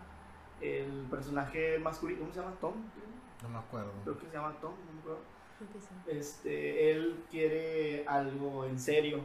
el 0.62 1.06
personaje 1.10 1.78
masculino, 1.78 2.20
¿cómo 2.20 2.32
se 2.32 2.40
llama? 2.40 2.54
Tom. 2.60 2.72
No 3.42 3.48
me 3.50 3.58
acuerdo. 3.58 3.92
Creo 4.04 4.18
que 4.18 4.26
se 4.26 4.32
llama 4.32 4.56
Tom, 4.58 4.72
no 4.86 4.92
me 4.94 5.00
acuerdo. 5.00 5.20
Este, 6.06 6.90
él 6.90 7.24
quiere 7.30 8.08
algo 8.08 8.64
en 8.64 8.80
serio. 8.80 9.20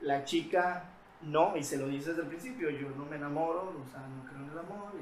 La 0.00 0.24
chica 0.24 0.84
no, 1.22 1.56
y 1.56 1.62
se 1.62 1.76
lo 1.76 1.86
dice 1.86 2.10
desde 2.10 2.22
el 2.22 2.28
principio, 2.28 2.70
yo 2.70 2.88
no 2.96 3.04
me 3.04 3.16
enamoro, 3.16 3.72
o 3.86 3.90
sea, 3.90 4.00
no 4.00 4.24
creo 4.28 4.42
en 4.42 4.50
el 4.50 4.58
amor. 4.58 4.92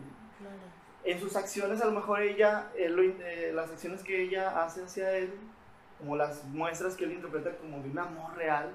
En 1.04 1.20
sus 1.20 1.36
acciones, 1.36 1.80
a 1.80 1.86
lo 1.86 1.92
mejor 1.92 2.20
ella, 2.20 2.70
eh, 2.76 3.50
las 3.54 3.70
acciones 3.70 4.02
que 4.02 4.20
ella 4.24 4.62
hace 4.62 4.84
hacia 4.84 5.16
él, 5.16 5.32
como 5.98 6.16
las 6.16 6.44
muestras 6.44 6.96
que 6.96 7.04
él 7.04 7.12
interpreta 7.12 7.56
como 7.56 7.80
de 7.82 7.88
un 7.88 7.98
amor 7.98 8.36
real, 8.36 8.72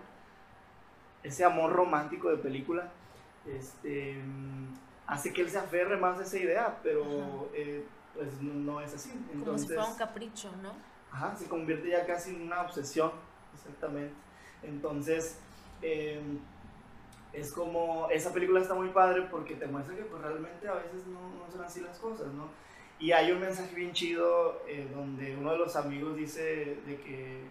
ese 1.21 1.45
amor 1.45 1.71
romántico 1.73 2.29
de 2.29 2.38
película, 2.38 2.91
este, 3.45 4.21
hace 5.08 5.34
que 5.34 5.41
él 5.41 5.49
se 5.49 5.58
aferre 5.58 5.97
más 5.97 6.19
a 6.19 6.23
esa 6.23 6.38
idea, 6.38 6.79
pero 6.82 7.49
eh, 7.53 7.84
pues 8.13 8.41
no, 8.41 8.82
es 8.82 8.93
así. 8.93 9.12
Entonces, 9.32 9.43
como 9.45 9.58
si 9.58 9.67
fuera 9.67 9.86
un 9.86 9.95
capricho, 9.95 10.51
¿no? 10.62 10.73
Ajá, 11.12 11.36
se 11.36 11.47
convierte 11.47 11.89
ya 11.89 12.06
casi 12.06 12.32
en 12.32 12.43
una 12.43 12.62
obsesión, 12.62 13.12
exactamente. 13.53 14.13
Entonces, 14.63 15.38
em, 15.82 16.39
es 17.34 17.51
como, 17.51 18.10
esa 18.10 18.34
película 18.34 18.62
está 18.62 18.73
muy 18.73 18.89
padre 18.89 19.23
porque 19.29 19.56
te 19.56 19.67
muestra 19.67 19.95
que 19.95 20.03
pues 20.03 20.21
realmente 20.21 20.67
a 20.67 20.73
veces 20.73 21.06
no, 21.08 21.19
no 21.19 21.51
son 21.51 21.63
así 21.63 21.82
las 21.82 21.99
cosas, 21.99 22.27
¿no? 22.34 22.47
Y 22.99 23.12
hay 23.12 23.32
un 23.32 23.41
mensaje 23.41 23.75
bien 23.75 23.91
chido 23.91 24.62
eh, 24.67 24.88
donde 24.93 25.36
uno 25.36 25.51
de 25.51 25.58
los 25.58 25.75
amigos 25.75 26.15
dice 26.15 26.77
de 26.86 27.01
que 27.01 27.41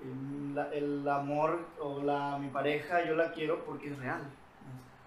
el, 0.00 0.58
el, 0.72 1.08
amor 1.08 1.58
o 1.80 2.02
la, 2.02 2.38
mi 2.38 2.48
pareja 2.48 3.04
yo 3.04 3.14
la 3.14 3.32
quiero 3.32 3.64
porque 3.64 3.90
es 3.90 3.98
real. 3.98 4.22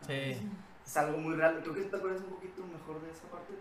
Sí 0.07 0.49
es 0.91 0.97
algo 0.97 1.17
muy 1.17 1.35
real. 1.35 1.59
Creo 1.61 1.73
que 1.73 1.83
te 1.83 1.95
acuerdas 1.95 2.21
un 2.21 2.35
poquito 2.35 2.63
mejor 2.63 3.01
de 3.01 3.11
esa 3.11 3.23
parte, 3.29 3.53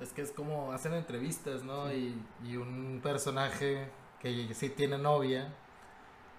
Es 0.00 0.12
que 0.12 0.22
es 0.22 0.30
como 0.30 0.72
hacen 0.72 0.94
entrevistas, 0.94 1.62
¿no? 1.62 1.92
Y, 1.92 2.20
y 2.44 2.56
un 2.56 3.00
personaje 3.02 3.90
que 4.20 4.52
sí 4.54 4.70
tiene 4.70 4.98
novia 4.98 5.52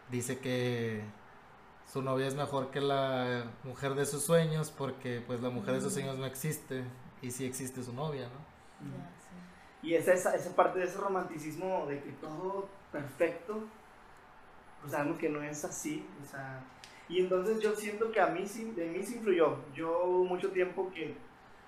dice 0.09 0.39
que 0.39 1.03
su 1.85 2.01
novia 2.01 2.27
es 2.27 2.35
mejor 2.35 2.71
que 2.71 2.81
la 2.81 3.45
mujer 3.63 3.93
de 3.93 4.05
sus 4.05 4.23
sueños 4.23 4.71
porque 4.75 5.23
pues 5.25 5.41
la 5.41 5.49
mujer 5.49 5.75
de 5.75 5.81
sus 5.81 5.93
sueños 5.93 6.17
no 6.17 6.25
existe 6.25 6.83
y 7.21 7.31
sí 7.31 7.45
existe 7.45 7.83
su 7.83 7.93
novia, 7.93 8.27
¿no? 8.27 8.49
Y 9.81 9.93
esa, 9.93 10.13
esa, 10.13 10.35
esa, 10.35 10.55
parte 10.55 10.79
de 10.79 10.85
ese 10.85 10.97
romanticismo 10.97 11.85
de 11.87 12.01
que 12.01 12.11
todo 12.13 12.67
perfecto, 12.91 13.63
pues 14.81 14.91
sabemos 14.91 15.17
que 15.17 15.29
no 15.29 15.41
es 15.41 15.63
así, 15.63 16.05
o 16.21 16.25
sea, 16.25 16.61
y 17.09 17.19
entonces 17.19 17.59
yo 17.59 17.75
siento 17.75 18.11
que 18.11 18.21
a 18.21 18.27
mí 18.27 18.45
sí, 18.45 18.71
de 18.71 18.87
mí 18.87 19.03
sí 19.03 19.15
influyó. 19.15 19.57
Yo 19.73 20.23
mucho 20.27 20.51
tiempo 20.51 20.91
que 20.93 21.15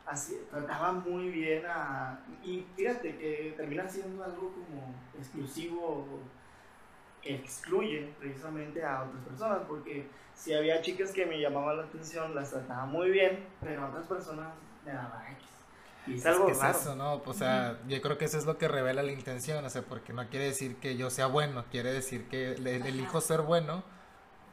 así, 0.05 0.39
trataba 0.51 0.91
muy 0.91 1.29
bien 1.29 1.63
a... 1.65 2.19
Y 2.43 2.65
fíjate 2.75 3.17
que 3.17 3.53
termina 3.57 3.89
siendo 3.89 4.23
algo 4.23 4.53
como 4.53 4.93
exclusivo 5.17 6.19
que 7.23 7.35
excluye 7.35 8.13
precisamente 8.19 8.83
a 8.83 9.03
otras 9.03 9.23
personas, 9.25 9.59
porque 9.67 10.07
si 10.35 10.53
había 10.53 10.81
chicas 10.81 11.11
que 11.11 11.25
me 11.25 11.39
llamaban 11.39 11.77
la 11.77 11.83
atención, 11.83 12.35
las 12.35 12.51
trataba 12.51 12.85
muy 12.85 13.09
bien, 13.09 13.45
pero 13.61 13.83
a 13.83 13.89
otras 13.89 14.05
personas 14.05 14.53
me 14.85 14.91
daba 14.91 15.25
X. 15.31 15.47
Y 16.07 16.15
es, 16.15 16.25
algo 16.25 16.47
que 16.47 16.51
es 16.53 16.63
eso, 16.63 16.95
¿no? 16.95 17.21
O 17.23 17.33
sea, 17.33 17.79
yo 17.87 17.99
creo 18.01 18.17
que 18.17 18.25
eso 18.25 18.37
es 18.37 18.45
lo 18.45 18.57
que 18.57 18.67
revela 18.67 19.03
la 19.03 19.11
intención, 19.11 19.63
o 19.63 19.69
sea, 19.69 19.83
porque 19.83 20.13
no 20.13 20.27
quiere 20.29 20.45
decir 20.45 20.77
que 20.77 20.97
yo 20.97 21.09
sea 21.09 21.27
bueno, 21.27 21.65
quiere 21.71 21.93
decir 21.93 22.27
que 22.27 22.53
elijo 22.53 23.21
ser 23.21 23.41
bueno 23.41 23.83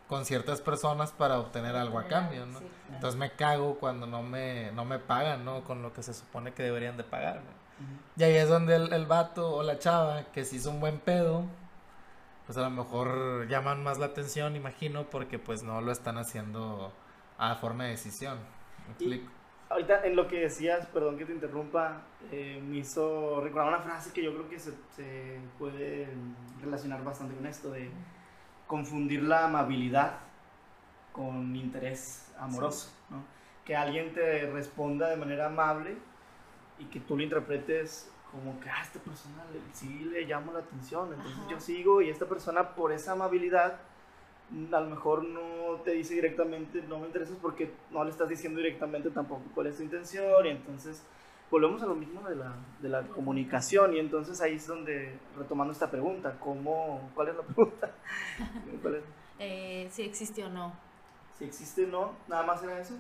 con 0.09 0.25
ciertas 0.25 0.61
personas 0.61 1.13
para 1.13 1.39
obtener 1.39 1.77
algo 1.77 1.99
a 1.99 2.05
cambio, 2.09 2.47
¿no? 2.47 2.61
Entonces 2.93 3.19
me 3.19 3.31
cago 3.33 3.79
cuando 3.79 4.07
no 4.07 4.23
me, 4.23 4.73
no 4.73 4.85
me 4.85 4.99
pagan, 4.99 5.45
¿no? 5.45 5.65
Con 5.65 5.83
lo 5.83 5.93
que 5.93 6.03
se 6.03 6.15
supone 6.15 6.53
que 6.53 6.63
deberían 6.63 6.97
de 6.97 7.05
pagarme. 7.05 7.59
Y 8.17 8.23
ahí 8.25 8.35
es 8.35 8.49
donde 8.49 8.75
el, 8.75 8.93
el, 8.93 9.07
vato 9.07 9.55
o 9.55 9.63
la 9.63 9.79
chava 9.79 10.25
que 10.33 10.45
se 10.45 10.57
hizo 10.57 10.71
un 10.71 10.81
buen 10.81 10.99
pedo, 10.99 11.45
pues 12.47 12.59
a 12.59 12.63
lo 12.63 12.71
mejor 12.71 13.47
llaman 13.49 13.85
más 13.85 13.99
la 13.99 14.07
atención, 14.07 14.57
imagino, 14.57 15.05
porque 15.05 15.39
pues 15.39 15.63
no 15.63 15.81
lo 15.81 15.93
están 15.93 16.19
haciendo 16.19 16.93
a 17.37 17.55
forma 17.55 17.85
de 17.85 17.91
decisión. 17.91 18.39
¿Me 18.87 18.93
explico? 18.95 19.39
ahorita 19.71 20.07
en 20.07 20.17
lo 20.17 20.29
que 20.29 20.41
decías, 20.41 20.87
perdón 20.87 21.19
que 21.19 21.25
te 21.25 21.33
interrumpa, 21.33 22.03
eh, 22.33 22.61
me 22.67 22.79
hizo 22.79 23.41
recordar 23.41 23.69
una 23.69 23.81
frase 23.81 24.13
que 24.13 24.23
yo 24.23 24.33
creo 24.33 24.49
que 24.49 24.59
se, 24.59 24.73
se 24.97 25.41
puede 25.59 26.09
relacionar 26.61 27.05
bastante 27.05 27.35
con 27.35 27.47
esto 27.47 27.71
de 27.71 27.91
confundir 28.69 29.25
la 29.25 29.47
amabilidad 29.47 30.21
con 31.13 31.57
interés 31.57 32.33
amoroso, 32.39 32.93
¿no? 33.11 33.25
Que 33.65 33.75
alguien 33.75 34.13
te 34.13 34.49
responda 34.53 35.09
de 35.09 35.17
manera 35.17 35.47
amable 35.47 35.97
y 36.79 36.85
que 36.85 37.01
tú 37.01 37.17
lo 37.17 37.25
interpretes 37.25 38.09
como 38.31 38.61
que, 38.61 38.71
ah, 38.71 38.83
esta 38.83 39.01
persona 39.01 39.43
sí 39.73 39.89
le 40.13 40.27
llamo 40.27 40.53
la 40.53 40.61
atención, 40.61 41.13
entonces 41.13 41.41
yo 41.51 41.59
sigo 41.59 42.03
y 42.03 42.11
esta 42.11 42.27
persona 42.27 42.75
por 42.75 42.93
esa 42.93 43.13
amabilidad 43.13 43.81
mm, 44.51 44.75
a 44.75 44.81
lo 44.81 44.91
mejor 44.91 45.25
no 45.25 45.81
te 45.83 45.93
dice 45.93 46.15
directamente, 46.15 46.83
no 46.83 46.99
me 46.99 47.07
interesas 47.07 47.37
porque 47.41 47.73
no 47.91 48.05
le 48.05 48.11
estás 48.11 48.29
diciendo 48.29 48.59
directamente 48.59 49.11
tampoco 49.11 49.43
cuál 49.55 49.69
es 49.69 49.79
tu 49.79 49.83
intención 49.83 50.47
y 50.47 50.51
entonces 50.51 51.03
volvemos 51.51 51.83
a 51.83 51.87
lo 51.87 51.95
mismo 51.95 52.29
de 52.29 52.37
la, 52.37 52.55
de 52.81 52.89
la 52.89 53.03
comunicación 53.03 53.95
y 53.95 53.99
entonces 53.99 54.41
ahí 54.41 54.55
es 54.55 54.67
donde, 54.67 55.19
retomando 55.37 55.73
esta 55.73 55.91
pregunta, 55.91 56.37
¿cómo, 56.41 57.11
¿cuál 57.15 57.29
es 57.29 57.37
la 57.37 57.43
pregunta? 57.43 57.91
Eh, 59.41 59.87
si 59.93 60.03
existe 60.03 60.45
o 60.45 60.49
no. 60.49 60.73
Si 61.39 61.45
existe 61.45 61.85
o 61.85 61.87
no, 61.87 62.13
nada 62.27 62.43
más 62.43 62.61
era 62.65 62.81
eso. 62.81 62.95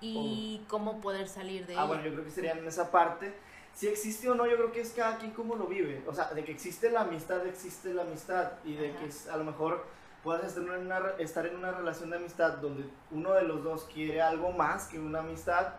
¿Y 0.00 0.64
cómo 0.66 0.98
poder 1.02 1.28
salir 1.28 1.66
de 1.66 1.76
ah, 1.76 1.84
bueno, 1.84 2.02
yo 2.02 2.12
creo 2.12 2.24
que 2.24 2.30
sería 2.30 2.52
en 2.52 2.66
esa 2.66 2.90
parte. 2.90 3.34
Si 3.74 3.86
existe 3.86 4.30
o 4.30 4.34
no, 4.34 4.46
yo 4.46 4.56
creo 4.56 4.72
que 4.72 4.80
es 4.80 4.92
cada 4.92 5.18
quien 5.18 5.32
cómo 5.32 5.56
lo 5.56 5.66
vive. 5.66 6.02
O 6.06 6.14
sea, 6.14 6.32
de 6.32 6.42
que 6.42 6.52
existe 6.52 6.90
la 6.90 7.02
amistad, 7.02 7.46
existe 7.46 7.92
la 7.92 8.00
amistad. 8.00 8.52
Y 8.64 8.76
de 8.76 8.92
que 8.92 9.10
a 9.30 9.36
lo 9.36 9.44
mejor 9.44 9.84
puedas 10.22 10.44
estar 10.44 10.62
en, 10.62 10.86
una, 10.86 11.00
estar 11.18 11.46
en 11.46 11.56
una 11.56 11.70
relación 11.70 12.08
de 12.08 12.16
amistad 12.16 12.54
donde 12.54 12.88
uno 13.10 13.34
de 13.34 13.42
los 13.42 13.62
dos 13.62 13.84
quiere 13.92 14.22
algo 14.22 14.52
más 14.52 14.88
que 14.88 14.98
una 14.98 15.20
amistad, 15.20 15.74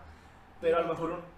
pero 0.61 0.77
a 0.77 0.81
lo 0.81 0.87
mejor 0.89 1.13
eh, 1.13 1.34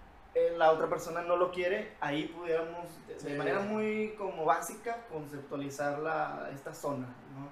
la 0.56 0.72
otra 0.72 0.88
persona 0.88 1.22
no 1.22 1.36
lo 1.36 1.50
quiere, 1.50 1.92
ahí 2.00 2.26
pudiéramos 2.26 2.86
de 3.22 3.36
manera 3.36 3.60
muy 3.60 4.14
como 4.18 4.44
básica 4.44 5.04
conceptualizar 5.10 5.98
la, 6.00 6.50
esta 6.52 6.74
zona, 6.74 7.06
¿no? 7.06 7.48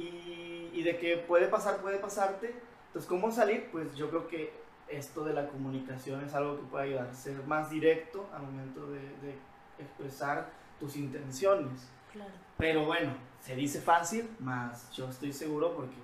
Y, 0.00 0.70
y, 0.72 0.82
de 0.82 0.98
que 0.98 1.16
puede 1.16 1.48
pasar, 1.48 1.78
puede 1.78 1.98
pasarte. 1.98 2.54
Entonces, 2.86 3.08
¿cómo 3.08 3.30
salir? 3.30 3.68
Pues 3.72 3.94
yo 3.96 4.08
creo 4.08 4.28
que 4.28 4.52
esto 4.88 5.24
de 5.24 5.34
la 5.34 5.48
comunicación 5.48 6.24
es 6.24 6.34
algo 6.34 6.56
que 6.56 6.62
puede 6.62 6.84
ayudar, 6.84 7.08
a 7.08 7.14
ser 7.14 7.42
más 7.44 7.70
directo 7.70 8.28
al 8.32 8.42
momento 8.42 8.86
de, 8.86 9.00
de 9.00 9.34
expresar 9.78 10.48
tus 10.78 10.96
intenciones. 10.96 11.88
Claro. 12.12 12.30
Pero 12.56 12.84
bueno, 12.86 13.14
se 13.40 13.56
dice 13.56 13.80
fácil, 13.80 14.28
más 14.38 14.90
yo 14.92 15.08
estoy 15.08 15.32
seguro 15.32 15.74
porque 15.74 15.96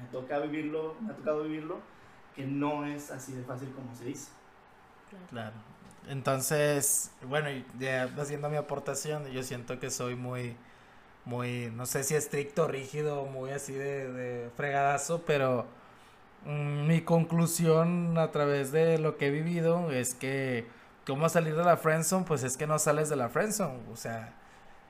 me 0.00 0.06
toca 0.10 0.38
vivirlo, 0.40 0.96
me 1.00 1.12
ha 1.12 1.16
tocado 1.16 1.44
vivirlo, 1.44 1.78
que 2.34 2.44
no 2.44 2.84
es 2.84 3.10
así 3.10 3.32
de 3.32 3.42
fácil 3.42 3.72
como 3.72 3.94
se 3.94 4.04
dice. 4.04 4.30
Claro. 5.30 5.54
Entonces, 6.08 7.10
bueno, 7.22 7.48
ya 7.78 8.04
haciendo 8.18 8.48
mi 8.48 8.56
aportación, 8.56 9.26
yo 9.26 9.42
siento 9.42 9.78
que 9.78 9.90
soy 9.90 10.16
muy, 10.16 10.56
muy, 11.26 11.70
no 11.74 11.84
sé 11.84 12.02
si 12.02 12.14
estricto, 12.14 12.66
rígido, 12.66 13.26
muy 13.26 13.50
así 13.50 13.74
de, 13.74 14.10
de 14.10 14.50
fregadazo, 14.56 15.22
pero 15.26 15.66
mm, 16.46 16.86
mi 16.86 17.02
conclusión 17.02 18.16
a 18.16 18.30
través 18.30 18.72
de 18.72 18.98
lo 18.98 19.18
que 19.18 19.26
he 19.26 19.30
vivido 19.30 19.90
es 19.90 20.14
que, 20.14 20.66
¿cómo 21.06 21.28
salir 21.28 21.54
de 21.56 21.64
la 21.64 21.76
friendzone? 21.76 22.24
Pues 22.24 22.42
es 22.42 22.56
que 22.56 22.66
no 22.66 22.78
sales 22.78 23.10
de 23.10 23.16
la 23.16 23.28
friendzone, 23.28 23.78
o 23.92 23.96
sea, 23.96 24.32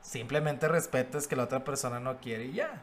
simplemente 0.00 0.68
respetas 0.68 1.26
que 1.26 1.34
la 1.34 1.44
otra 1.44 1.64
persona 1.64 1.98
no 1.98 2.18
quiere 2.18 2.44
y 2.44 2.52
ya. 2.52 2.80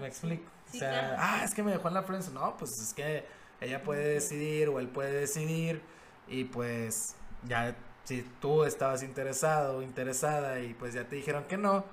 me 0.00 0.06
explico. 0.06 0.44
o 0.72 0.76
sea, 0.76 1.16
ah, 1.18 1.44
es 1.44 1.54
que 1.54 1.64
me 1.64 1.72
dejó 1.72 1.88
en 1.88 1.94
la 1.94 2.04
friendzone. 2.04 2.38
No, 2.38 2.56
pues 2.56 2.80
es 2.80 2.94
que 2.94 3.24
ella 3.60 3.82
puede 3.82 4.06
decidir 4.14 4.68
o 4.68 4.78
él 4.78 4.86
puede 4.86 5.12
decidir 5.12 5.82
y 6.28 6.44
pues 6.44 7.16
ya 7.46 7.74
si 8.04 8.22
tú 8.40 8.64
estabas 8.64 9.02
interesado 9.02 9.78
o 9.78 9.82
interesada 9.82 10.60
y 10.60 10.74
pues 10.74 10.94
ya 10.94 11.04
te 11.04 11.16
dijeron 11.16 11.44
que 11.44 11.56
no, 11.56 11.84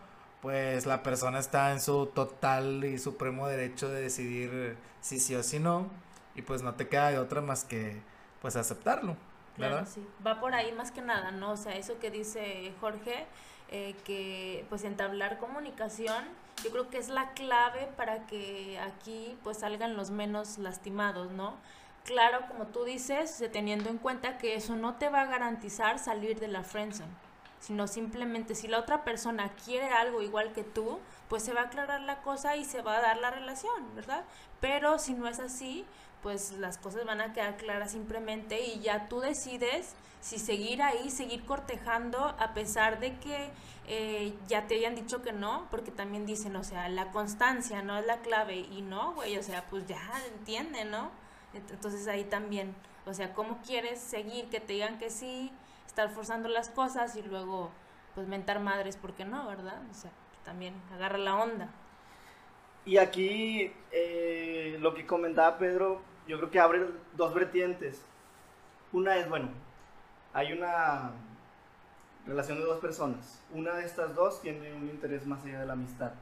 pues 0.42 0.86
la 0.86 1.04
persona 1.04 1.40
está 1.40 1.72
en 1.72 1.80
su 1.80 2.08
total 2.08 2.84
y 2.84 2.98
supremo 2.98 3.48
derecho 3.48 3.90
de 3.90 4.02
decidir 4.02 4.78
si 5.02 5.20
sí 5.20 5.36
o 5.36 5.44
si 5.44 5.60
no 5.60 5.90
y 6.36 6.42
pues 6.42 6.62
no 6.62 6.76
te 6.76 6.88
queda 6.88 7.12
de 7.12 7.20
otra 7.20 7.42
más 7.42 7.64
que 7.64 8.02
pues 8.42 8.56
aceptarlo. 8.56 9.16
Claro, 9.56 9.86
sí. 9.86 10.06
Va 10.26 10.40
por 10.40 10.54
ahí 10.56 10.72
más 10.72 10.92
que 10.92 11.02
nada, 11.02 11.32
¿no? 11.32 11.52
O 11.52 11.58
sea, 11.58 11.76
eso 11.76 12.00
que 12.00 12.10
dice 12.10 12.74
Jorge, 12.80 13.28
eh, 13.70 13.96
que 14.06 14.66
pues 14.70 14.84
entablar 14.84 15.38
comunicación, 15.38 16.26
yo 16.64 16.72
creo 16.72 16.90
que 16.90 16.98
es 16.98 17.10
la 17.10 17.32
clave 17.34 17.90
para 17.98 18.26
que 18.28 18.80
aquí 18.80 19.38
pues 19.44 19.58
salgan 19.58 19.96
los 19.96 20.10
menos 20.10 20.58
lastimados, 20.58 21.32
¿no? 21.32 21.56
Claro, 22.06 22.40
como 22.48 22.68
tú 22.68 22.84
dices, 22.84 23.44
teniendo 23.52 23.90
en 23.90 24.00
cuenta 24.00 24.38
que 24.38 24.56
eso 24.56 24.76
no 24.76 24.96
te 24.96 25.10
va 25.10 25.22
a 25.22 25.28
garantizar 25.28 26.00
salir 26.00 26.40
de 26.40 26.48
la 26.48 26.64
friendzone, 26.64 27.12
sino 27.60 27.88
simplemente 27.88 28.56
si 28.56 28.68
la 28.68 28.80
otra 28.80 29.04
persona 29.04 29.52
quiere 29.66 29.90
algo 29.90 30.22
igual 30.24 30.52
que 30.52 30.64
tú, 30.64 31.00
pues 31.30 31.44
se 31.44 31.54
va 31.54 31.62
a 31.62 31.66
aclarar 31.66 32.02
la 32.02 32.22
cosa 32.24 32.56
y 32.58 32.66
se 32.66 32.82
va 32.82 32.98
a 32.98 33.02
dar 33.02 33.18
la 33.18 33.30
relación, 33.30 33.96
¿verdad? 33.96 34.26
Pero 34.60 34.98
si 34.98 35.14
no 35.14 35.28
es 35.28 35.40
así, 35.40 35.86
pues 36.24 36.54
las 36.54 36.78
cosas 36.78 37.06
van 37.06 37.22
a 37.22 37.34
quedar 37.34 37.58
claras 37.58 37.92
simplemente 37.92 38.62
y 38.62 38.80
ya 38.80 39.08
tú 39.08 39.20
decides 39.20 39.94
si 40.22 40.40
seguir 40.40 40.82
ahí, 40.82 41.10
seguir 41.10 41.46
cortejando 41.46 42.36
a 42.40 42.54
pesar 42.54 43.00
de 43.00 43.18
que 43.18 43.50
eh, 43.88 44.34
ya 44.48 44.68
te 44.68 44.76
hayan 44.76 44.96
dicho 44.96 45.22
que 45.22 45.34
no, 45.34 45.68
porque 45.72 45.92
también 45.92 46.26
dicen, 46.26 46.56
o 46.56 46.64
sea, 46.64 46.90
la 46.90 47.12
constancia 47.12 47.82
no 47.82 47.98
es 47.98 48.06
la 48.06 48.18
clave 48.18 48.58
y 48.58 48.82
no, 48.82 49.14
güey, 49.14 49.38
o 49.38 49.44
sea, 49.44 49.66
pues 49.70 49.86
ya 49.88 50.02
entiende, 50.34 50.86
¿no? 50.86 51.10
Entonces 51.54 52.08
ahí 52.08 52.24
también, 52.24 52.76
o 53.06 53.14
sea, 53.14 53.34
¿cómo 53.34 53.62
quieres 53.62 54.00
seguir 54.00 54.50
que 54.50 54.60
te 54.60 54.74
digan 54.74 55.00
que 55.00 55.10
sí, 55.10 55.52
estar 55.86 56.10
forzando 56.10 56.48
las 56.48 56.70
cosas 56.70 57.16
y 57.16 57.22
luego 57.22 57.72
pues 58.16 58.28
mentar 58.28 58.60
madres 58.60 58.98
porque 58.98 59.26
no, 59.26 59.48
¿verdad? 59.48 59.82
O 59.90 59.94
sea, 59.94 60.12
también 60.44 60.74
agarra 60.94 61.18
la 61.18 61.36
onda. 61.36 61.70
Y 62.86 62.98
aquí 62.98 63.72
eh, 63.92 64.78
lo 64.82 64.94
que 64.94 65.06
comentaba 65.06 65.58
Pedro, 65.58 66.02
yo 66.28 66.38
creo 66.38 66.52
que 66.52 66.60
abre 66.60 66.88
dos 67.16 67.34
vertientes. 67.34 68.04
Una 68.92 69.18
es, 69.18 69.30
bueno, 69.30 69.50
hay 70.34 70.54
una 70.54 71.12
relación 72.26 72.60
de 72.60 72.66
dos 72.66 72.80
personas. 72.80 73.42
Una 73.54 73.76
de 73.76 73.86
estas 73.86 74.16
dos 74.16 74.42
tiene 74.42 74.74
un 74.74 74.90
interés 74.90 75.26
más 75.26 75.44
allá 75.46 75.60
de 75.60 75.66
la 75.66 75.74
amistad. 75.74 76.14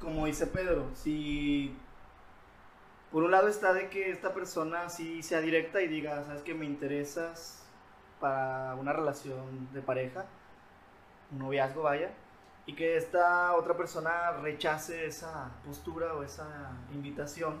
Como 0.00 0.26
dice 0.26 0.46
Pedro, 0.46 0.90
si 0.94 1.76
por 3.12 3.22
un 3.22 3.30
lado 3.30 3.48
está 3.48 3.74
de 3.74 3.90
que 3.90 4.10
esta 4.10 4.32
persona 4.32 4.88
sí 4.88 5.22
sea 5.22 5.40
directa 5.40 5.82
y 5.82 5.88
diga, 5.88 6.24
sabes 6.24 6.42
que 6.42 6.54
me 6.54 6.64
interesas 6.64 7.62
para 8.20 8.74
una 8.76 8.92
relación 8.92 9.68
de 9.72 9.82
pareja, 9.82 10.24
un 11.30 11.40
noviazgo 11.40 11.82
vaya, 11.82 12.10
y 12.64 12.74
que 12.74 12.96
esta 12.96 13.54
otra 13.54 13.76
persona 13.76 14.32
rechace 14.40 15.06
esa 15.06 15.50
postura 15.66 16.14
o 16.14 16.22
esa 16.22 16.72
invitación 16.94 17.56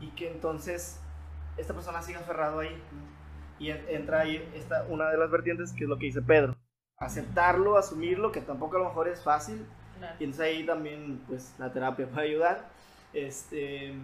y 0.00 0.08
que 0.10 0.30
entonces 0.30 1.00
esta 1.56 1.74
persona 1.74 2.02
siga 2.02 2.20
aferrado 2.20 2.60
ahí. 2.60 2.82
Y 3.58 3.70
entra 3.70 4.20
ahí 4.20 4.46
esta, 4.54 4.84
una 4.88 5.08
de 5.10 5.16
las 5.16 5.30
vertientes 5.30 5.72
que 5.72 5.84
es 5.84 5.88
lo 5.88 5.98
que 5.98 6.06
dice 6.06 6.20
Pedro. 6.20 6.54
Aceptarlo, 6.98 7.78
asumirlo, 7.78 8.30
que 8.30 8.42
tampoco 8.42 8.76
a 8.76 8.80
lo 8.80 8.84
mejor 8.86 9.08
es 9.08 9.22
fácil. 9.22 9.66
Y 10.20 10.24
entonces 10.24 10.40
ahí 10.46 10.66
también 10.66 11.22
pues 11.26 11.54
la 11.58 11.72
terapia 11.72 12.06
puede 12.06 12.28
ayudar. 12.28 12.68
Este, 13.14 13.94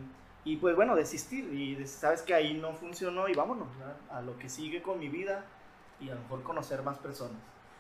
y 0.45 0.57
pues 0.57 0.77
bueno, 0.77 0.97
desistir. 0.97 1.53
Y 1.53 1.87
sabes 1.87 2.23
que 2.23 2.35
ahí 2.35 2.55
no 2.55 2.73
funcionó 2.75 3.29
y 3.29 3.35
vámonos 3.35 3.69
a 4.11 4.23
lo 4.23 4.39
que 4.39 4.49
sigue 4.49 4.83
con 4.83 4.99
mi 4.99 5.09
vida 5.09 5.45
y 6.01 6.11
a 6.11 6.15
lo 6.15 6.21
mejor 6.23 6.43
conocer 6.43 6.83
más 6.83 6.99
personas. 6.99 7.39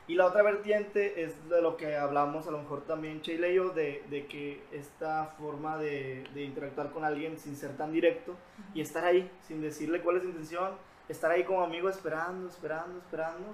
Y 0.08 0.14
la 0.16 0.26
otra 0.26 0.42
vertiente 0.42 1.22
es 1.22 1.48
de 1.48 1.62
lo 1.62 1.76
que 1.76 1.96
hablamos 1.96 2.48
a 2.48 2.50
lo 2.50 2.58
mejor 2.58 2.82
también 2.82 3.20
Sheila 3.20 3.48
y 3.48 3.54
yo, 3.54 3.70
de, 3.70 4.02
de 4.10 4.26
que 4.26 4.64
esta 4.72 5.26
forma 5.38 5.78
de, 5.78 6.24
de, 6.34 6.42
interactuar 6.42 6.90
con 6.90 7.04
alguien 7.04 7.38
sin 7.38 7.56
ser 7.56 7.76
tan 7.76 7.92
directo 7.92 8.34
y 8.74 8.80
estar 8.80 9.04
ahí, 9.04 9.30
sin 9.46 9.62
decirle 9.62 10.02
cuál 10.02 10.16
es 10.16 10.22
su 10.24 10.30
intención, 10.30 10.72
estar 11.08 11.30
ahí 11.30 11.44
como 11.44 11.62
amigo 11.62 11.88
esperando, 11.88 12.48
esperando, 12.48 12.98
esperando. 12.98 13.46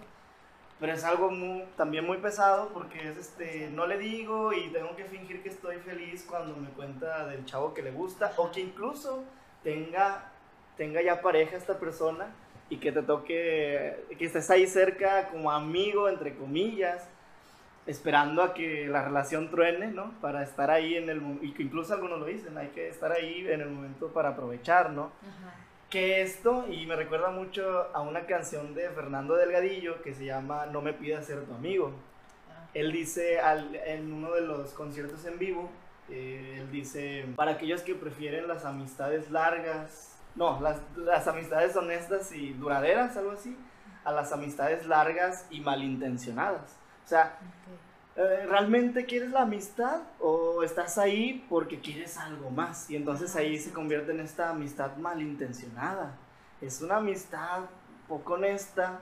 Pero 0.80 0.92
es 0.92 1.02
algo 1.02 1.30
muy, 1.30 1.64
también 1.76 2.06
muy 2.06 2.18
pesado 2.18 2.68
porque 2.68 3.08
es 3.08 3.16
este, 3.16 3.68
no 3.70 3.86
le 3.86 3.98
digo 3.98 4.52
y 4.52 4.68
tengo 4.68 4.94
que 4.94 5.04
fingir 5.04 5.42
que 5.42 5.48
estoy 5.48 5.76
feliz 5.78 6.24
cuando 6.28 6.54
me 6.56 6.68
cuenta 6.68 7.26
del 7.26 7.44
chavo 7.44 7.74
que 7.74 7.82
le 7.82 7.90
gusta 7.90 8.32
o 8.36 8.52
que 8.52 8.60
incluso 8.60 9.24
tenga, 9.64 10.30
tenga 10.76 11.02
ya 11.02 11.20
pareja 11.20 11.56
esta 11.56 11.78
persona 11.78 12.28
y 12.70 12.76
que 12.76 12.92
te 12.92 13.02
toque, 13.02 14.04
que 14.16 14.24
estés 14.24 14.50
ahí 14.50 14.66
cerca 14.66 15.28
como 15.28 15.50
amigo, 15.50 16.08
entre 16.08 16.36
comillas, 16.36 17.08
esperando 17.86 18.42
a 18.42 18.52
que 18.52 18.86
la 18.86 19.02
relación 19.02 19.50
truene, 19.50 19.88
¿no? 19.88 20.12
Para 20.20 20.42
estar 20.42 20.70
ahí 20.70 20.94
en 20.96 21.08
el 21.08 21.22
y 21.40 21.52
que 21.52 21.62
incluso 21.62 21.94
algunos 21.94 22.20
lo 22.20 22.26
dicen, 22.26 22.56
hay 22.58 22.68
que 22.68 22.88
estar 22.88 23.10
ahí 23.10 23.46
en 23.48 23.62
el 23.62 23.70
momento 23.70 24.08
para 24.08 24.30
aprovechar, 24.30 24.90
¿no? 24.90 25.10
Que 25.90 26.20
esto, 26.20 26.66
y 26.68 26.84
me 26.84 26.96
recuerda 26.96 27.30
mucho 27.30 27.88
a 27.94 28.02
una 28.02 28.26
canción 28.26 28.74
de 28.74 28.90
Fernando 28.90 29.36
Delgadillo 29.36 30.02
que 30.02 30.14
se 30.14 30.26
llama 30.26 30.66
No 30.66 30.82
me 30.82 30.92
pidas 30.92 31.24
ser 31.24 31.44
tu 31.46 31.54
amigo. 31.54 31.92
Ah. 32.50 32.68
Él 32.74 32.92
dice 32.92 33.40
al, 33.40 33.74
en 33.74 34.12
uno 34.12 34.32
de 34.32 34.42
los 34.42 34.72
conciertos 34.72 35.24
en 35.24 35.38
vivo, 35.38 35.70
eh, 36.10 36.58
él 36.60 36.70
dice, 36.70 37.26
para 37.36 37.52
aquellos 37.52 37.82
que 37.82 37.94
prefieren 37.94 38.48
las 38.48 38.66
amistades 38.66 39.30
largas, 39.30 40.18
no, 40.34 40.60
las, 40.60 40.78
las 40.96 41.26
amistades 41.26 41.74
honestas 41.74 42.32
y 42.32 42.52
duraderas, 42.52 43.16
algo 43.16 43.32
así, 43.32 43.56
a 44.04 44.12
las 44.12 44.30
amistades 44.32 44.86
largas 44.86 45.46
y 45.50 45.60
malintencionadas. 45.60 46.76
O 47.04 47.08
sea, 47.08 47.38
¿realmente 48.18 49.06
quieres 49.06 49.30
la 49.30 49.42
amistad 49.42 50.02
o 50.18 50.62
estás 50.62 50.98
ahí 50.98 51.46
porque 51.48 51.80
quieres 51.80 52.18
algo 52.18 52.50
más? 52.50 52.90
Y 52.90 52.96
entonces 52.96 53.36
ahí 53.36 53.58
se 53.58 53.72
convierte 53.72 54.10
en 54.12 54.20
esta 54.20 54.50
amistad 54.50 54.96
malintencionada. 54.96 56.16
Es 56.60 56.82
una 56.82 56.96
amistad 56.96 57.66
poco 58.08 58.34
honesta 58.34 59.00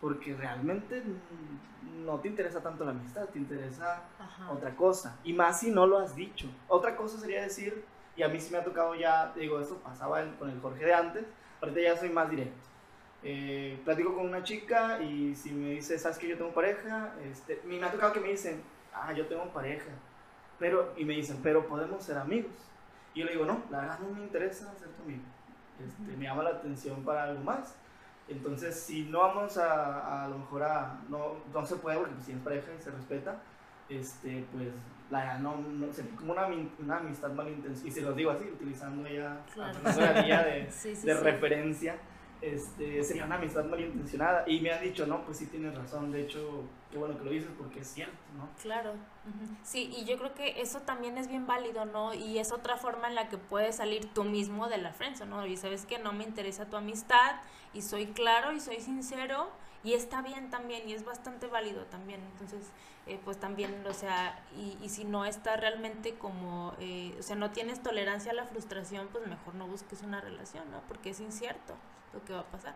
porque 0.00 0.34
realmente 0.34 1.02
no 2.04 2.18
te 2.20 2.28
interesa 2.28 2.62
tanto 2.62 2.84
la 2.84 2.92
amistad, 2.92 3.26
te 3.28 3.38
interesa 3.38 4.02
otra 4.50 4.74
cosa. 4.74 5.18
Y 5.24 5.34
más 5.34 5.60
si 5.60 5.70
no 5.70 5.86
lo 5.86 5.98
has 5.98 6.16
dicho. 6.16 6.48
Otra 6.68 6.96
cosa 6.96 7.18
sería 7.18 7.42
decir, 7.42 7.84
y 8.16 8.22
a 8.22 8.28
mí 8.28 8.40
sí 8.40 8.50
me 8.50 8.58
ha 8.58 8.64
tocado 8.64 8.94
ya, 8.94 9.32
digo, 9.34 9.60
eso 9.60 9.76
pasaba 9.78 10.24
con 10.38 10.50
el 10.50 10.60
Jorge 10.60 10.84
de 10.86 10.94
antes, 10.94 11.24
ahorita 11.60 11.80
ya 11.80 11.96
soy 11.96 12.10
más 12.10 12.30
directo. 12.30 12.73
Eh, 13.26 13.80
platico 13.86 14.14
con 14.14 14.26
una 14.26 14.42
chica 14.42 15.00
y 15.00 15.34
si 15.34 15.50
me 15.50 15.70
dice, 15.70 15.98
¿sabes 15.98 16.18
que 16.18 16.28
yo 16.28 16.36
tengo 16.36 16.52
pareja? 16.52 17.14
Este, 17.24 17.58
me 17.64 17.82
ha 17.82 17.90
tocado 17.90 18.12
que 18.12 18.20
me 18.20 18.28
dicen, 18.28 18.62
ah, 18.92 19.12
yo 19.14 19.26
tengo 19.26 19.44
pareja. 19.46 19.90
Pero, 20.58 20.92
y 20.96 21.06
me 21.06 21.14
dicen, 21.14 21.40
pero 21.42 21.66
podemos 21.66 22.04
ser 22.04 22.18
amigos. 22.18 22.52
Y 23.14 23.20
yo 23.20 23.26
le 23.26 23.32
digo, 23.32 23.46
no, 23.46 23.62
la 23.70 23.80
verdad 23.80 23.98
no 24.00 24.10
me 24.10 24.24
interesa 24.24 24.74
ser 24.74 24.88
tu 24.88 25.02
amigo. 25.04 25.22
Este, 25.82 26.16
me 26.16 26.24
llama 26.24 26.42
la 26.42 26.50
atención 26.50 27.02
para 27.02 27.24
algo 27.24 27.42
más. 27.42 27.74
Entonces, 28.28 28.78
si 28.78 29.04
no 29.04 29.20
vamos 29.20 29.56
a, 29.56 30.24
a, 30.24 30.28
lo 30.28 30.38
mejor 30.38 30.62
a, 30.62 31.00
no, 31.08 31.36
no 31.52 31.64
se 31.64 31.76
puede 31.76 31.98
porque 31.98 32.14
si 32.24 32.32
es 32.32 32.38
pareja 32.38 32.72
y 32.78 32.82
se 32.82 32.90
respeta, 32.90 33.40
este, 33.88 34.44
pues 34.52 34.68
la, 35.10 35.38
no, 35.38 35.56
no, 35.56 35.86
como 36.16 36.32
una, 36.32 36.46
una 36.78 36.96
amistad 36.98 37.30
malintencionada, 37.32 37.88
y 37.88 37.90
se 37.90 38.00
los 38.00 38.16
digo 38.16 38.30
así, 38.30 38.44
utilizando 38.44 39.08
ya 39.08 39.40
la 39.56 40.22
guía 40.22 40.42
de, 40.42 40.70
de 41.02 41.14
referencia, 41.20 41.96
este, 42.52 43.02
sería 43.02 43.24
una 43.24 43.36
amistad 43.36 43.64
malintencionada. 43.64 44.44
Y 44.46 44.60
me 44.60 44.72
han 44.72 44.82
dicho, 44.82 45.06
no, 45.06 45.24
pues 45.24 45.38
sí 45.38 45.46
tienes 45.46 45.74
razón, 45.74 46.10
de 46.12 46.22
hecho, 46.22 46.64
qué 46.90 46.98
bueno 46.98 47.16
que 47.16 47.24
lo 47.24 47.30
dices 47.30 47.50
porque 47.56 47.80
es 47.80 47.88
cierto, 47.88 48.16
¿no? 48.36 48.48
Claro, 48.60 48.92
sí, 49.62 49.90
y 49.96 50.04
yo 50.04 50.18
creo 50.18 50.34
que 50.34 50.60
eso 50.60 50.80
también 50.80 51.16
es 51.18 51.28
bien 51.28 51.46
válido, 51.46 51.86
¿no? 51.86 52.12
Y 52.12 52.38
es 52.38 52.52
otra 52.52 52.76
forma 52.76 53.08
en 53.08 53.14
la 53.14 53.28
que 53.28 53.38
puedes 53.38 53.76
salir 53.76 54.12
tú 54.12 54.24
mismo 54.24 54.68
de 54.68 54.78
la 54.78 54.92
frente, 54.92 55.24
¿no? 55.26 55.46
Y 55.46 55.56
sabes 55.56 55.86
que 55.86 55.98
no 55.98 56.12
me 56.12 56.24
interesa 56.24 56.66
tu 56.66 56.76
amistad 56.76 57.36
y 57.72 57.82
soy 57.82 58.06
claro 58.06 58.52
y 58.52 58.60
soy 58.60 58.80
sincero 58.80 59.48
y 59.82 59.94
está 59.94 60.22
bien 60.22 60.50
también 60.50 60.88
y 60.88 60.92
es 60.92 61.04
bastante 61.04 61.46
válido 61.46 61.84
también. 61.86 62.20
Entonces, 62.32 62.70
eh, 63.06 63.18
pues 63.24 63.38
también, 63.38 63.84
o 63.86 63.92
sea, 63.92 64.42
y, 64.56 64.78
y, 64.82 64.88
si 64.88 65.04
no 65.04 65.26
está 65.26 65.56
realmente 65.56 66.14
como, 66.14 66.74
eh, 66.78 67.14
o 67.18 67.22
sea, 67.22 67.36
no 67.36 67.50
tienes 67.50 67.82
tolerancia 67.82 68.32
a 68.32 68.34
la 68.34 68.46
frustración, 68.46 69.08
pues 69.12 69.26
mejor 69.26 69.54
no 69.56 69.66
busques 69.66 70.02
una 70.02 70.22
relación, 70.22 70.70
¿no? 70.70 70.80
Porque 70.88 71.10
es 71.10 71.20
incierto 71.20 71.74
lo 72.14 72.24
que 72.24 72.32
va 72.32 72.40
a 72.40 72.50
pasar. 72.50 72.74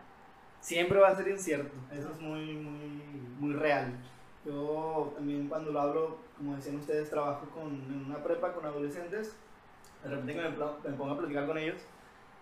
Siempre 0.59 0.99
va 0.99 1.09
a 1.09 1.15
ser 1.15 1.27
incierto, 1.29 1.75
eso 1.91 2.11
es 2.11 2.19
muy, 2.19 2.53
muy, 2.53 3.01
muy 3.39 3.53
real. 3.53 3.93
Yo 4.45 5.13
también 5.15 5.47
cuando 5.47 5.71
lo 5.71 5.79
hablo, 5.79 6.17
como 6.37 6.55
decían 6.55 6.75
ustedes, 6.77 7.09
trabajo 7.09 7.47
con, 7.49 7.67
en 7.67 8.05
una 8.05 8.23
prepa 8.23 8.53
con 8.53 8.65
adolescentes, 8.65 9.35
de 10.03 10.09
repente 10.09 10.35
me, 10.35 10.49
me 10.49 10.97
pongo 10.97 11.11
a 11.11 11.17
platicar 11.17 11.45
con 11.45 11.57
ellos 11.57 11.81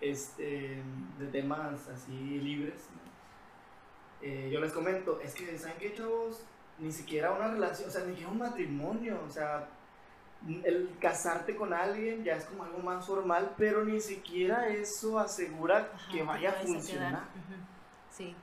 este, 0.01 0.81
de 1.17 1.27
temas 1.27 1.87
así 1.89 2.39
libres, 2.39 2.87
eh, 4.21 4.49
yo 4.51 4.59
les 4.59 4.71
comento, 4.71 5.19
es 5.21 5.33
que, 5.33 5.57
¿saben 5.57 5.77
qué, 5.79 5.93
chavos? 5.93 6.43
Ni 6.79 6.91
siquiera 6.91 7.31
una 7.31 7.49
relación, 7.49 7.89
o 7.89 7.91
sea, 7.91 8.03
ni 8.03 8.11
siquiera 8.11 8.31
un 8.31 8.37
matrimonio, 8.37 9.19
o 9.25 9.29
sea, 9.29 9.67
el 10.63 10.95
casarte 10.99 11.55
con 11.55 11.73
alguien 11.73 12.23
ya 12.23 12.35
es 12.35 12.45
como 12.45 12.63
algo 12.63 12.79
más 12.79 13.05
formal, 13.05 13.53
pero 13.57 13.83
ni 13.83 13.99
siquiera 13.99 14.67
eso 14.69 15.19
asegura 15.19 15.91
que 16.11 16.23
vaya 16.23 16.51
a 16.51 16.53
funcionar. 16.53 17.23
Sí. 18.09 18.35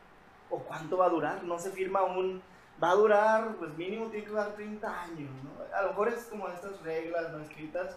O 0.50 0.58
cuánto 0.58 0.98
va 0.98 1.06
a 1.06 1.08
durar, 1.08 1.44
no 1.44 1.58
se 1.58 1.70
firma 1.70 2.02
un, 2.02 2.42
va 2.82 2.90
a 2.90 2.94
durar, 2.94 3.56
pues 3.56 3.76
mínimo 3.76 4.06
tiene 4.06 4.24
que 4.24 4.30
durar 4.30 4.54
30 4.54 5.02
años, 5.02 5.30
¿no? 5.42 5.76
A 5.76 5.82
lo 5.82 5.88
mejor 5.88 6.08
es 6.08 6.24
como 6.24 6.48
estas 6.48 6.80
reglas 6.82 7.32
no 7.32 7.40
escritas, 7.40 7.96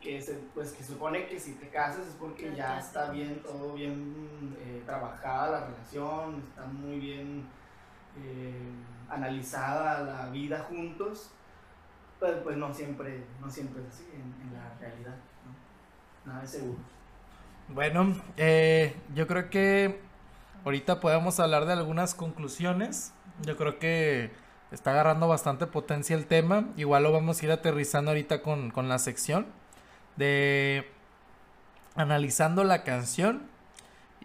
que 0.00 0.20
se, 0.20 0.34
pues 0.54 0.72
que 0.72 0.84
supone 0.84 1.26
que 1.26 1.40
si 1.40 1.54
te 1.54 1.68
casas 1.68 2.06
es 2.06 2.14
porque 2.14 2.54
ya 2.54 2.78
está 2.78 3.10
bien, 3.10 3.42
todo 3.42 3.72
bien 3.72 4.56
eh, 4.60 4.82
trabajada 4.84 5.60
la 5.60 5.66
relación, 5.66 6.42
está 6.46 6.66
muy 6.66 6.98
bien 6.98 7.46
eh, 8.18 8.70
analizada 9.08 10.02
la 10.02 10.30
vida 10.30 10.60
juntos, 10.68 11.30
pero 12.20 12.42
pues 12.42 12.56
no 12.56 12.72
siempre, 12.72 13.24
no 13.40 13.50
siempre 13.50 13.82
es 13.82 13.88
así 13.94 14.04
en, 14.14 14.54
la 14.54 14.74
realidad, 14.80 15.16
nada 16.24 16.42
es 16.42 16.50
seguro. 16.50 16.78
Bueno, 17.68 18.14
eh, 18.36 18.94
yo 19.14 19.26
creo 19.26 19.50
que 19.50 20.00
ahorita 20.64 21.00
podemos 21.00 21.40
hablar 21.40 21.66
de 21.66 21.72
algunas 21.72 22.14
conclusiones. 22.14 23.12
Yo 23.42 23.56
creo 23.56 23.78
que 23.78 24.30
está 24.70 24.92
agarrando 24.92 25.28
bastante 25.28 25.66
potencia 25.66 26.16
el 26.16 26.26
tema. 26.26 26.68
Igual 26.76 27.02
lo 27.02 27.12
vamos 27.12 27.40
a 27.40 27.44
ir 27.44 27.52
aterrizando 27.52 28.12
ahorita 28.12 28.42
con, 28.42 28.70
con 28.70 28.88
la 28.88 28.98
sección 28.98 29.46
de 30.16 30.88
analizando 31.94 32.62
la 32.64 32.84
canción 32.84 33.48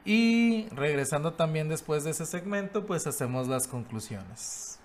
y 0.04 0.68
regresando 0.70 1.34
también 1.34 1.70
después 1.70 2.04
de 2.04 2.12
ese 2.12 2.26
segmento, 2.26 2.86
pues 2.86 3.08
hacemos 3.08 3.48
las 3.48 3.68
conclusiones. 3.68 4.81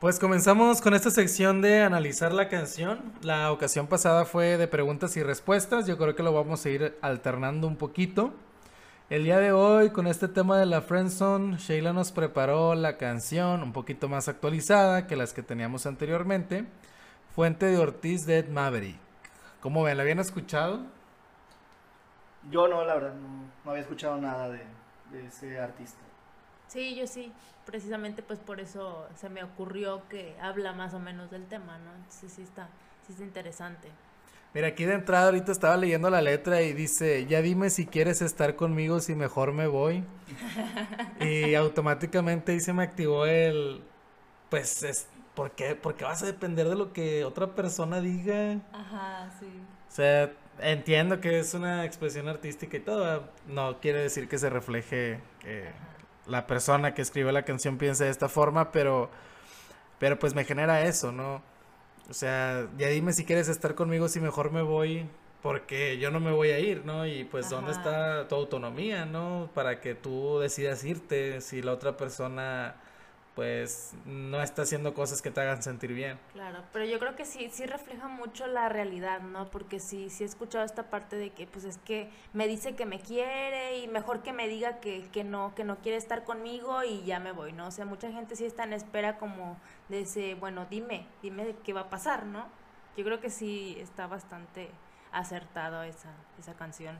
Pues 0.00 0.20
comenzamos 0.20 0.80
con 0.80 0.94
esta 0.94 1.10
sección 1.10 1.60
de 1.60 1.82
analizar 1.82 2.32
la 2.32 2.48
canción. 2.48 3.12
La 3.20 3.50
ocasión 3.50 3.88
pasada 3.88 4.26
fue 4.26 4.56
de 4.56 4.68
preguntas 4.68 5.16
y 5.16 5.24
respuestas. 5.24 5.88
Yo 5.88 5.98
creo 5.98 6.14
que 6.14 6.22
lo 6.22 6.32
vamos 6.32 6.64
a 6.64 6.70
ir 6.70 6.96
alternando 7.02 7.66
un 7.66 7.74
poquito. 7.74 8.32
El 9.10 9.24
día 9.24 9.40
de 9.40 9.50
hoy, 9.50 9.90
con 9.90 10.06
este 10.06 10.28
tema 10.28 10.56
de 10.56 10.66
la 10.66 10.82
Friendzone, 10.82 11.56
Sheila 11.56 11.92
nos 11.92 12.12
preparó 12.12 12.76
la 12.76 12.96
canción 12.96 13.64
un 13.64 13.72
poquito 13.72 14.08
más 14.08 14.28
actualizada 14.28 15.08
que 15.08 15.16
las 15.16 15.32
que 15.32 15.42
teníamos 15.42 15.84
anteriormente. 15.84 16.64
Fuente 17.34 17.66
de 17.66 17.78
Ortiz 17.78 18.24
Dead 18.24 18.46
Maverick. 18.46 18.98
¿Cómo 19.60 19.82
ven? 19.82 19.96
¿La 19.96 20.04
habían 20.04 20.20
escuchado? 20.20 20.82
Yo 22.52 22.68
no, 22.68 22.84
la 22.84 22.94
verdad, 22.94 23.14
no, 23.14 23.68
había 23.68 23.82
escuchado 23.82 24.16
nada 24.18 24.48
de, 24.48 24.62
ese 25.26 25.58
artista. 25.58 25.98
Sí, 26.68 26.94
yo 26.94 27.06
sí. 27.06 27.32
Precisamente 27.66 28.22
pues 28.22 28.38
por 28.38 28.60
eso 28.60 29.08
se 29.16 29.28
me 29.28 29.42
ocurrió 29.42 30.08
que 30.08 30.36
habla 30.40 30.72
más 30.72 30.94
o 30.94 30.98
menos 30.98 31.30
del 31.30 31.46
tema, 31.46 31.78
¿no? 31.78 31.94
Entonces 31.94 32.32
sí 32.32 32.42
está, 32.42 32.68
sí 33.06 33.12
está 33.12 33.24
interesante. 33.24 33.88
Mira, 34.54 34.68
aquí 34.68 34.84
de 34.84 34.94
entrada 34.94 35.26
ahorita 35.26 35.52
estaba 35.52 35.76
leyendo 35.76 36.08
la 36.08 36.22
letra 36.22 36.62
y 36.62 36.72
dice, 36.72 37.26
ya 37.26 37.42
dime 37.42 37.68
si 37.68 37.86
quieres 37.86 38.22
estar 38.22 38.56
conmigo, 38.56 39.00
si 39.00 39.14
mejor 39.14 39.52
me 39.52 39.66
voy. 39.66 40.02
y 41.20 41.54
automáticamente 41.54 42.52
ahí 42.52 42.60
se 42.60 42.72
me 42.72 42.82
activó 42.82 43.26
el, 43.26 43.82
pues, 44.48 44.82
es, 44.82 45.06
¿por 45.34 45.50
qué? 45.50 45.74
Porque 45.74 46.04
vas 46.04 46.22
a 46.22 46.26
depender 46.26 46.68
de 46.68 46.76
lo 46.76 46.94
que 46.94 47.26
otra 47.26 47.54
persona 47.54 48.00
diga. 48.00 48.58
Ajá, 48.72 49.30
sí. 49.38 49.46
O 49.46 49.92
sea, 49.92 50.32
entiendo 50.60 51.20
que 51.20 51.38
es 51.38 51.52
una 51.52 51.84
expresión 51.84 52.28
artística 52.28 52.78
y 52.78 52.80
todo, 52.80 53.28
no 53.46 53.80
quiere 53.80 54.00
decir 54.00 54.28
que 54.28 54.38
se 54.38 54.48
refleje 54.48 55.20
que 55.40 55.70
la 56.28 56.46
persona 56.46 56.94
que 56.94 57.02
escribe 57.02 57.32
la 57.32 57.44
canción 57.44 57.78
piense 57.78 58.04
de 58.04 58.10
esta 58.10 58.28
forma, 58.28 58.72
pero, 58.72 59.10
pero 59.98 60.18
pues 60.18 60.34
me 60.34 60.44
genera 60.44 60.82
eso, 60.82 61.12
¿no? 61.12 61.42
O 62.08 62.14
sea, 62.14 62.66
ya 62.78 62.88
dime 62.88 63.12
si 63.12 63.24
quieres 63.24 63.48
estar 63.48 63.74
conmigo, 63.74 64.08
si 64.08 64.20
mejor 64.20 64.50
me 64.50 64.62
voy, 64.62 65.06
porque 65.42 65.98
yo 65.98 66.10
no 66.10 66.20
me 66.20 66.32
voy 66.32 66.50
a 66.50 66.58
ir, 66.58 66.84
¿no? 66.84 67.06
Y 67.06 67.24
pues, 67.24 67.50
¿dónde 67.50 67.72
está 67.72 68.26
tu 68.28 68.34
autonomía, 68.34 69.04
¿no? 69.06 69.50
Para 69.54 69.80
que 69.80 69.94
tú 69.94 70.38
decidas 70.38 70.84
irte 70.84 71.40
si 71.40 71.62
la 71.62 71.72
otra 71.72 71.96
persona 71.96 72.76
pues 73.38 73.94
no 74.04 74.42
está 74.42 74.62
haciendo 74.62 74.94
cosas 74.94 75.22
que 75.22 75.30
te 75.30 75.40
hagan 75.40 75.62
sentir 75.62 75.92
bien. 75.92 76.18
Claro, 76.32 76.64
pero 76.72 76.84
yo 76.84 76.98
creo 76.98 77.14
que 77.14 77.24
sí, 77.24 77.48
sí 77.52 77.66
refleja 77.66 78.08
mucho 78.08 78.48
la 78.48 78.68
realidad, 78.68 79.20
¿no? 79.20 79.48
Porque 79.48 79.78
sí, 79.78 80.10
sí 80.10 80.24
he 80.24 80.26
escuchado 80.26 80.64
esta 80.64 80.90
parte 80.90 81.14
de 81.14 81.30
que 81.30 81.46
pues 81.46 81.64
es 81.64 81.78
que 81.78 82.10
me 82.32 82.48
dice 82.48 82.74
que 82.74 82.84
me 82.84 82.98
quiere 82.98 83.78
y 83.78 83.86
mejor 83.86 84.24
que 84.24 84.32
me 84.32 84.48
diga 84.48 84.80
que, 84.80 85.08
que 85.12 85.22
no, 85.22 85.54
que 85.54 85.62
no 85.62 85.78
quiere 85.78 85.96
estar 85.96 86.24
conmigo 86.24 86.82
y 86.82 87.04
ya 87.04 87.20
me 87.20 87.30
voy, 87.30 87.52
¿no? 87.52 87.68
O 87.68 87.70
sea, 87.70 87.84
mucha 87.84 88.10
gente 88.10 88.34
sí 88.34 88.44
está 88.44 88.64
en 88.64 88.72
espera 88.72 89.18
como 89.18 89.56
de 89.88 90.00
ese, 90.00 90.34
bueno, 90.34 90.66
dime, 90.68 91.06
dime 91.22 91.54
qué 91.62 91.72
va 91.72 91.82
a 91.82 91.90
pasar, 91.90 92.26
¿no? 92.26 92.48
Yo 92.96 93.04
creo 93.04 93.20
que 93.20 93.30
sí 93.30 93.76
está 93.78 94.08
bastante 94.08 94.68
acertado 95.12 95.84
esa, 95.84 96.10
esa 96.40 96.54
canción. 96.54 96.98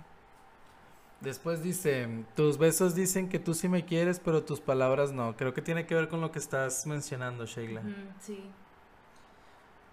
Después 1.21 1.63
dice, 1.65 2.09
tus 2.37 2.59
besos 2.59 2.95
dicen 2.95 3.29
que 3.29 3.41
tú 3.41 3.53
sí 3.53 3.69
me 3.69 3.85
quieres, 3.85 4.21
pero 4.21 4.45
tus 4.45 4.61
palabras 4.61 5.13
no. 5.13 5.37
Creo 5.37 5.53
que 5.53 5.63
tiene 5.63 5.85
que 5.85 5.95
ver 5.95 6.09
con 6.09 6.21
lo 6.21 6.31
que 6.31 6.39
estás 6.39 6.87
mencionando, 6.87 7.45
Sheila. 7.45 7.83
sí. 8.21 8.51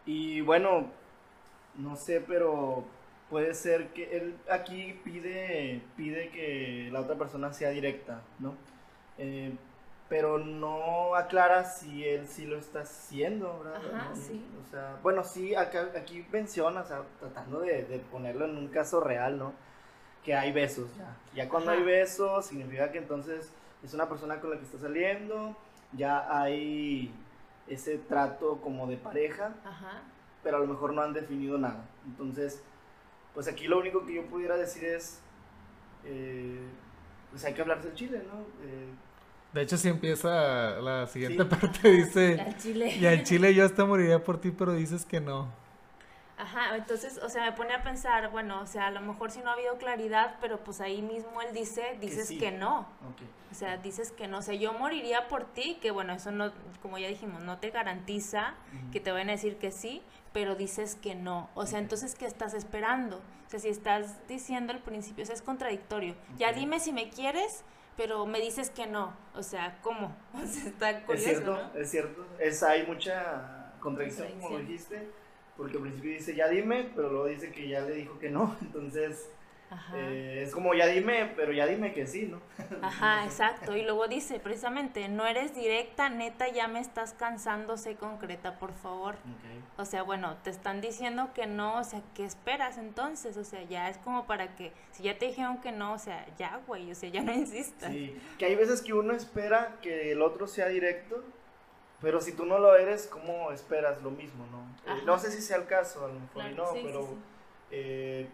Y 0.06 0.42
bueno, 0.42 0.86
no 1.76 1.96
sé, 1.96 2.22
pero 2.22 2.84
puede 3.30 3.56
ser 3.56 3.88
que 3.90 4.18
él 4.18 4.36
aquí 4.52 5.00
pide, 5.04 5.82
pide 5.98 6.30
que 6.30 6.90
la 6.92 7.00
otra 7.02 7.16
persona 7.16 7.52
sea 7.54 7.70
directa, 7.72 8.22
¿no? 8.38 8.54
Eh, 9.18 9.52
pero 10.08 10.38
no 10.38 11.16
aclara 11.16 11.64
si 11.66 12.04
él 12.08 12.28
sí 12.28 12.46
lo 12.46 12.58
está 12.60 12.82
haciendo, 12.82 13.64
¿verdad? 13.64 13.82
Ajá, 13.96 14.16
sí. 14.16 14.46
O 14.64 14.70
sea, 14.70 15.00
bueno, 15.02 15.24
sí, 15.24 15.56
acá, 15.56 15.90
aquí 15.98 16.24
menciona, 16.32 16.82
o 16.82 16.86
sea, 16.86 17.02
tratando 17.20 17.62
de, 17.62 17.86
de 17.86 17.98
ponerlo 17.98 18.46
en 18.46 18.58
un 18.58 18.68
caso 18.68 19.00
real, 19.00 19.40
¿no? 19.40 19.54
Que 20.26 20.34
hay 20.34 20.52
besos 20.52 20.90
ya. 20.98 21.16
Ya 21.36 21.48
cuando 21.48 21.72
hay 21.72 21.84
besos 21.84 22.48
significa 22.48 22.92
que 22.92 22.98
entonces 22.98 23.52
es 23.84 23.94
una 23.94 24.10
persona 24.10 24.42
con 24.42 24.50
la 24.50 24.58
que 24.58 24.66
está 24.66 24.80
saliendo, 24.80 25.56
ya 25.94 26.26
hay 26.36 27.14
ese 27.68 27.98
trato 27.98 28.60
como 28.62 28.88
de 28.88 28.98
pareja, 28.98 29.54
pero 30.44 30.58
a 30.58 30.60
lo 30.60 30.68
mejor 30.68 30.94
no 30.94 31.02
han 31.02 31.14
definido 31.14 31.58
nada. 31.58 31.86
Entonces, 32.06 32.62
pues 33.34 33.48
aquí 33.48 33.68
lo 33.68 33.80
único 33.80 34.06
que 34.06 34.16
yo 34.16 34.26
pudiera 34.26 34.58
decir 34.58 34.86
es, 34.86 35.20
eh, 36.06 36.60
pues 37.32 37.46
hay 37.46 37.54
que 37.54 37.62
hablarse 37.62 37.88
del 37.88 37.96
chile, 37.96 38.24
¿no? 38.28 38.42
Eh, 38.66 38.90
de 39.54 39.62
hecho, 39.62 39.78
si 39.78 39.88
empieza 39.88 40.82
la 40.82 41.08
siguiente 41.08 41.46
parte, 41.46 41.90
dice, 41.90 42.46
y 43.00 43.06
al 43.06 43.24
chile 43.24 43.54
yo 43.54 43.66
hasta 43.66 43.86
moriría 43.86 44.24
por 44.24 44.40
ti, 44.40 44.52
pero 44.52 44.74
dices 44.74 45.06
que 45.06 45.22
no. 45.22 45.50
Ajá, 46.56 46.78
entonces, 46.78 47.20
o 47.22 47.28
sea, 47.28 47.44
me 47.44 47.52
pone 47.52 47.74
a 47.74 47.84
pensar, 47.84 48.32
bueno, 48.32 48.62
o 48.62 48.66
sea, 48.66 48.88
a 48.88 48.92
lo 48.92 49.02
mejor 49.02 49.30
si 49.30 49.40
no 49.40 49.50
ha 49.50 49.54
habido 49.54 49.78
claridad, 49.78 50.38
pero 50.40 50.64
pues 50.64 50.80
ahí 50.80 51.02
mismo 51.02 51.42
él 51.42 51.54
dice, 51.54 51.98
dices 52.00 52.30
que, 52.30 52.52
no. 52.52 52.88
O 53.52 53.54
sea, 53.54 53.76
dices 53.76 54.14
que 54.14 54.30
no. 54.30 54.38
O 54.38 54.42
sea, 54.42 54.56
yo 54.56 54.72
moriría 54.72 55.28
por 55.28 55.44
ti, 55.44 55.78
que 55.82 55.92
bueno, 55.92 56.14
eso 56.14 56.32
no, 56.32 56.54
como 56.82 56.98
ya 56.98 57.10
dijimos, 57.10 57.42
no 57.42 57.58
te 57.60 57.72
garantiza 57.72 58.56
que 58.94 59.02
te 59.02 59.12
vayan 59.12 59.30
a 59.30 59.32
decir 59.34 59.58
que 59.58 59.72
sí, 59.72 60.02
pero 60.32 60.56
dices 60.56 60.96
que 60.96 61.14
no. 61.14 61.50
O 61.56 61.66
sea, 61.66 61.80
entonces, 61.80 62.16
¿qué 62.16 62.26
estás 62.26 62.54
esperando? 62.54 63.18
O 63.18 63.50
sea, 63.50 63.60
si 63.60 63.68
estás 63.68 64.26
diciendo 64.30 64.72
al 64.72 64.80
principio, 64.80 65.24
o 65.24 65.26
sea, 65.26 65.36
es 65.36 65.42
contradictorio. 65.42 66.16
Ya 66.38 66.54
dime 66.54 66.80
si 66.80 66.94
me 66.94 67.10
quieres, 67.10 67.66
pero 67.98 68.26
me 68.26 68.40
dices 68.40 68.70
que 68.70 68.88
no. 68.88 69.14
O 69.34 69.44
sea, 69.44 69.78
¿cómo? 69.82 70.16
O 70.34 70.46
sea, 70.46 70.70
está 70.70 71.06
curioso, 71.06 71.28
Es 71.28 71.42
cierto, 71.42 71.78
es 71.78 71.92
cierto. 71.92 72.26
Es, 72.40 72.64
hay 72.64 72.88
mucha 72.88 73.74
contradicción, 73.82 74.32
como 74.40 74.52
lo 74.52 74.60
dijiste 74.60 75.25
porque 75.58 75.78
al 75.78 75.84
principio 75.84 76.12
dice 76.12 76.36
ya 76.36 76.48
dime, 76.48 76.90
pero 76.96 77.10
luego 77.10 77.26
dice 77.28 77.52
que 77.52 77.68
ya 77.68 77.82
le 77.82 77.96
dijo 77.96 78.20
que 78.20 78.30
no, 78.30 78.56
entonces 78.62 79.30
eh, 79.94 80.44
es 80.46 80.54
como 80.54 80.74
ya 80.74 80.88
dime, 80.88 81.32
pero 81.36 81.52
ya 81.52 81.66
dime 81.66 81.94
que 81.94 82.06
sí, 82.06 82.28
¿no? 82.28 82.40
Ajá, 82.82 83.26
exacto, 83.26 83.76
y 83.76 83.84
luego 83.84 84.08
dice 84.08 84.40
precisamente, 84.40 85.08
no 85.10 85.26
eres 85.26 85.56
directa, 85.56 86.10
neta, 86.10 86.48
ya 86.48 86.68
me 86.68 86.80
estás 86.80 87.14
cansando, 87.14 87.78
sé 87.78 87.96
concreta, 87.96 88.60
por 88.60 88.74
favor. 88.74 89.16
O 89.78 89.86
sea, 89.86 90.04
bueno, 90.04 90.38
te 90.44 90.50
están 90.50 90.82
diciendo 90.82 91.32
que 91.34 91.48
no, 91.48 91.80
o 91.80 91.84
sea, 91.84 92.02
¿qué 92.14 92.24
esperas 92.24 92.78
entonces? 92.78 93.38
O 93.38 93.44
sea, 93.44 93.64
ya 93.64 93.90
es 93.90 93.98
como 93.98 94.26
para 94.26 94.56
que, 94.56 94.72
si 94.92 95.04
ya 95.04 95.18
te 95.18 95.28
dijeron 95.28 95.60
que 95.60 95.72
no, 95.72 95.94
o 95.94 96.00
sea, 96.00 96.26
ya, 96.38 96.62
güey, 96.68 96.92
o 96.92 96.96
sea, 96.96 97.10
ya 97.10 97.22
no 97.22 97.34
insistas. 97.34 97.92
Sí, 97.92 98.16
que 98.38 98.46
hay 98.46 98.56
veces 98.56 98.82
que 98.82 98.94
uno 98.94 99.14
espera 99.14 99.78
que 99.82 100.12
el 100.12 100.22
otro 100.22 100.48
sea 100.48 100.68
directo, 100.68 101.24
pero 102.02 102.22
si 102.22 102.34
tú 102.34 102.46
no 102.46 102.60
lo 102.60 102.76
eres, 102.76 103.08
¿cómo 103.08 103.52
esperas 103.52 104.02
lo 104.02 104.12
mismo, 104.12 104.46
no? 104.52 104.94
Eh, 104.94 105.02
no 105.06 105.18
sé 105.18 105.32
si 105.32 105.42
sea 105.42 105.58
el 105.58 105.66
caso, 105.66 106.06
a 106.06 106.08
lo 106.10 106.20
mejor 106.20 106.52
no, 106.52 106.66
pero 106.74 107.08
eh, 107.72 108.28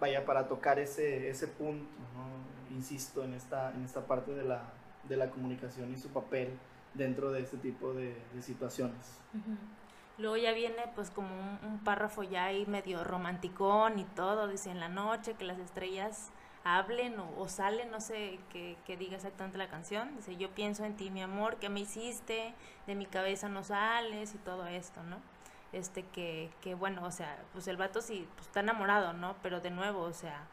vaya, 0.00 0.24
para 0.24 0.48
tocar 0.48 0.78
ese, 0.78 1.28
ese 1.28 1.48
punto, 1.48 1.88
¿no? 2.14 2.74
Insisto 2.74 3.24
en 3.24 3.34
esta, 3.34 3.72
en 3.74 3.84
esta 3.84 4.06
parte 4.06 4.32
de 4.32 4.44
la, 4.44 4.62
de 5.08 5.16
la 5.16 5.30
comunicación 5.30 5.92
y 5.92 5.96
su 5.96 6.08
papel 6.08 6.58
dentro 6.94 7.32
de 7.32 7.40
este 7.40 7.56
tipo 7.56 7.92
de, 7.92 8.14
situaciones. 8.40 9.18
Luego 10.16 10.36
ya 10.36 10.52
viene 10.52 10.82
pues 10.94 11.10
como 11.10 11.28
un, 11.28 11.58
un, 11.62 11.78
párrafo 11.84 12.22
ya 12.22 12.46
ahí 12.46 12.66
medio 12.66 13.04
romanticón 13.04 13.98
y 13.98 14.04
todo, 14.04 14.48
dice 14.48 14.70
en 14.70 14.80
la 14.80 14.88
noche 14.88 15.34
que 15.34 15.44
las 15.44 15.58
estrellas 15.58 16.30
hablen 16.64 17.18
o, 17.18 17.48
salen, 17.48 17.90
no 17.90 18.00
sé 18.00 18.38
qué, 18.50 18.96
diga 18.96 19.16
exactamente 19.16 19.58
la 19.58 19.68
canción. 19.68 20.16
Dice, 20.16 20.36
yo 20.36 20.50
pienso 20.50 20.84
en 20.84 20.96
ti, 20.96 21.10
mi 21.10 21.22
amor, 21.22 21.56
que 21.56 21.68
me 21.68 21.80
hiciste, 21.80 22.54
de 22.86 22.94
mi 22.94 23.06
cabeza 23.06 23.48
no 23.48 23.64
sales 23.64 24.34
y 24.34 24.38
todo 24.38 24.66
esto, 24.66 25.02
¿no? 25.02 25.16
Este, 25.72 26.02
que, 26.04 26.50
que 26.62 26.74
bueno, 26.74 27.04
o 27.04 27.10
sea, 27.10 27.38
pues 27.52 27.68
el 27.68 27.76
vato 27.76 28.00
sí 28.00 28.26
pues, 28.36 28.46
está 28.46 28.60
enamorado, 28.60 29.12
¿no? 29.12 29.36
Pero 29.42 29.60
de 29.60 29.70
nuevo, 29.70 30.00
o 30.02 30.12
sea, 30.12 30.46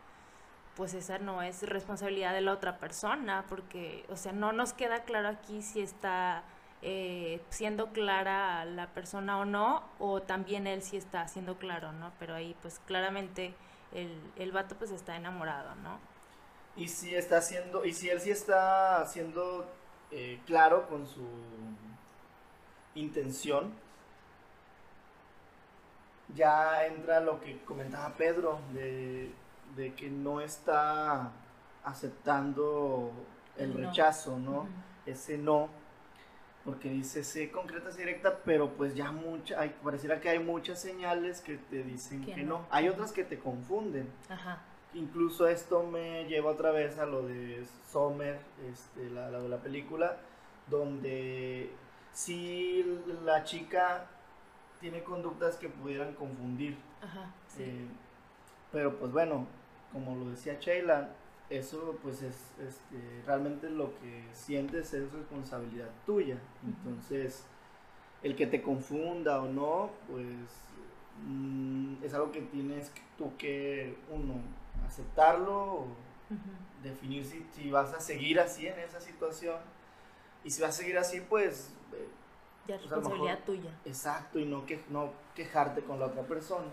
pues 0.76 0.94
esa 0.94 1.20
no 1.20 1.42
es 1.42 1.64
responsabilidad 1.64 2.34
de 2.34 2.42
la 2.42 2.54
otra 2.54 2.78
persona, 2.78 3.46
porque, 3.50 4.06
o 4.10 4.18
sea, 4.18 4.34
no 4.34 4.52
nos 4.52 4.74
queda 4.74 5.04
claro 5.04 5.30
aquí 5.30 5.62
si 5.62 5.82
está 5.82 6.44
eh, 6.82 7.42
siendo 7.50 7.88
clara 7.88 8.64
la 8.66 8.88
persona 8.88 9.40
o 9.40 9.46
no, 9.46 9.84
o 10.00 10.22
también 10.22 10.68
él 10.68 10.84
sí 10.84 10.98
está 10.98 11.28
siendo 11.28 11.58
claro, 11.58 11.94
¿no? 11.94 12.12
Pero 12.20 12.36
ahí 12.36 12.56
pues 12.62 12.80
claramente 12.86 13.56
el, 13.94 14.20
el 14.36 14.52
vato 14.52 14.76
pues 14.76 14.92
está 14.92 15.16
enamorado, 15.16 15.76
¿no? 15.76 16.00
Y 16.76 16.90
si 16.90 17.16
está 17.16 17.38
haciendo, 17.38 17.86
y 17.86 17.94
si 17.94 18.10
él 18.10 18.20
sí 18.20 18.32
está 18.32 19.06
siendo 19.08 19.66
eh, 20.12 20.42
claro 20.46 20.88
con 20.88 21.08
su 21.08 21.26
intención, 22.96 23.74
ya 26.34 26.86
entra 26.86 27.20
lo 27.20 27.40
que 27.40 27.62
comentaba 27.64 28.16
Pedro, 28.16 28.60
de, 28.74 29.32
de 29.76 29.94
que 29.94 30.10
no 30.10 30.42
está 30.42 31.32
aceptando 31.84 33.12
el, 33.58 33.80
no. 33.80 33.88
rechazo, 33.88 34.38
¿no? 34.38 34.68
Ese 35.06 35.38
no, 35.38 35.70
porque 36.66 36.90
dice 36.90 37.24
sé 37.24 37.52
concreta, 37.52 37.92
sé 37.92 38.00
directa, 38.00 38.40
pero 38.44 38.72
pues 38.72 38.96
ya 38.96 39.12
mucha, 39.12 39.62
hay, 39.62 39.76
pareciera 39.84 40.20
que 40.20 40.30
hay 40.30 40.40
muchas 40.40 40.82
señales 40.82 41.40
que 41.42 41.58
te 41.58 41.84
dicen 41.84 42.26
Que 42.26 42.34
que, 42.34 42.44
no. 42.44 42.60
no. 42.60 42.66
Hay 42.72 42.90
otras 42.90 43.12
que 43.12 43.24
te 43.24 43.38
confunden. 43.38 44.10
Ajá. 44.28 44.64
Incluso 44.96 45.48
esto 45.48 45.84
me 45.84 46.26
lleva 46.26 46.52
otra 46.52 46.72
vez 46.72 46.98
a 46.98 47.06
lo 47.06 47.22
de 47.22 47.64
Sommer, 47.92 48.40
este, 48.72 49.10
la, 49.12 49.30
la 49.30 49.40
de 49.40 49.50
la 49.50 49.58
película, 49.58 50.18
donde 50.68 51.70
sí 52.14 52.84
la 53.24 53.44
chica 53.44 54.08
tiene 54.80 55.04
conductas 55.04 55.58
que 55.58 55.70
pudieran 55.70 56.14
confundir. 56.16 56.78
Ajá. 57.02 57.32
Sí. 57.48 57.64
eh, 57.64 57.88
pero 58.72 58.98
pues 58.98 59.12
bueno, 59.12 59.46
como 59.92 60.16
lo 60.16 60.32
decía 60.32 60.58
Sheila, 60.60 61.10
eso 61.50 61.98
pues 62.02 62.22
es 62.24 62.36
este, 62.60 63.22
realmente 63.26 63.70
lo 63.70 63.94
que 64.00 64.24
sientes 64.34 64.94
es 64.94 65.12
responsabilidad 65.12 65.90
tuya. 66.06 66.38
Entonces, 66.66 67.46
el 68.24 68.36
que 68.36 68.48
te 68.48 68.62
confunda 68.62 69.42
o 69.42 69.48
no, 69.48 69.92
pues 70.10 70.26
mm, 71.26 72.04
es 72.04 72.14
algo 72.14 72.32
que 72.32 72.42
tienes 72.42 72.92
tú 73.18 73.36
que, 73.38 73.98
uno, 74.12 74.36
aceptarlo, 74.86 75.64
o 75.64 75.88
definir 76.84 77.24
si, 77.26 77.46
si 77.54 77.70
vas 77.72 77.94
a 77.94 78.00
seguir 78.00 78.40
así 78.40 78.68
en 78.68 78.80
esa 78.80 79.00
situación. 79.00 79.58
Y 80.44 80.50
si 80.52 80.62
vas 80.62 80.72
a 80.72 80.74
seguir 80.82 80.98
así, 80.98 81.22
pues 81.22 81.74
eh, 81.94 82.08
Ya 82.68 82.76
es 82.76 82.82
Pues, 82.82 82.92
responsabilidad 82.92 83.40
mejor- 83.40 83.46
tuya. 83.46 83.70
exacto, 83.86 84.40
y 84.40 84.46
no, 84.46 84.66
que, 84.66 84.84
no 84.90 85.12
quejarte 85.36 85.82
con 85.84 86.00
la 86.00 86.08
otra 86.08 86.24
persona, 86.24 86.66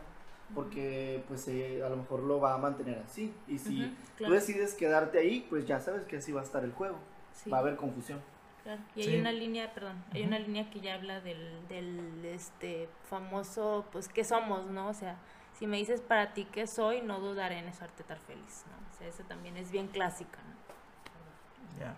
porque 0.55 1.23
pues 1.29 1.47
eh, 1.49 1.83
a 1.85 1.89
lo 1.89 1.97
mejor 1.97 2.21
lo 2.23 2.41
va 2.41 2.55
a 2.55 2.59
mantener 2.59 2.99
así. 2.99 3.33
Y 3.49 3.59
si 3.59 3.85
Ujú, 3.85 3.89
tú 3.91 3.97
claro. 4.19 4.35
decides 4.35 4.75
quedarte 4.75 5.19
ahí, 5.19 5.47
pues 5.49 5.67
ya 5.67 5.81
sabes 5.81 6.05
que 6.05 6.17
así 6.19 6.33
va 6.33 6.41
a 6.41 6.45
estar 6.45 6.65
el 6.65 6.73
juego. 6.73 6.99
Sí. 7.35 7.51
Va 7.51 7.59
a 7.59 7.61
haber 7.61 7.77
confusión. 7.77 8.21
Claro. 8.63 8.81
Y 8.95 9.03
Sí. 9.03 9.11
hay 9.11 9.21
una 9.21 9.33
línea, 9.33 9.73
perdón, 9.75 10.05
hay 10.13 10.21
Ujú. 10.21 10.29
una 10.29 10.39
línea 10.39 10.71
que 10.71 10.81
ya 10.81 10.95
habla 10.95 11.21
del, 11.21 11.67
del 11.69 12.25
este 12.25 12.89
famoso, 13.11 13.87
pues, 13.91 14.09
¿qué 14.09 14.23
somos, 14.25 14.67
no? 14.67 14.89
O 14.89 14.95
sea, 14.95 15.17
si 15.59 15.67
me 15.67 15.77
dices 15.79 16.01
para 16.01 16.33
ti 16.35 16.45
qué 16.51 16.67
soy, 16.67 17.01
no 17.03 17.19
dudaré 17.21 17.59
en 17.59 17.69
hacerte 17.69 18.03
estar 18.03 18.19
feliz, 18.21 18.65
¿no? 18.71 18.77
O 18.95 18.99
sea, 18.99 19.09
eso 19.09 19.23
también 19.25 19.57
es 19.57 19.71
bien 19.73 19.89
clásica, 19.89 20.39
¿no? 20.49 21.81
Ya. 21.81 21.97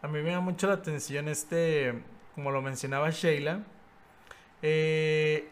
A 0.00 0.08
mí 0.08 0.22
me 0.22 0.30
da 0.30 0.40
mucho 0.40 0.66
la 0.68 0.74
atención 0.74 1.28
este, 1.28 2.02
como 2.34 2.50
lo 2.52 2.62
mencionaba 2.62 3.10
Sheila. 3.10 3.60
eh, 4.62 5.50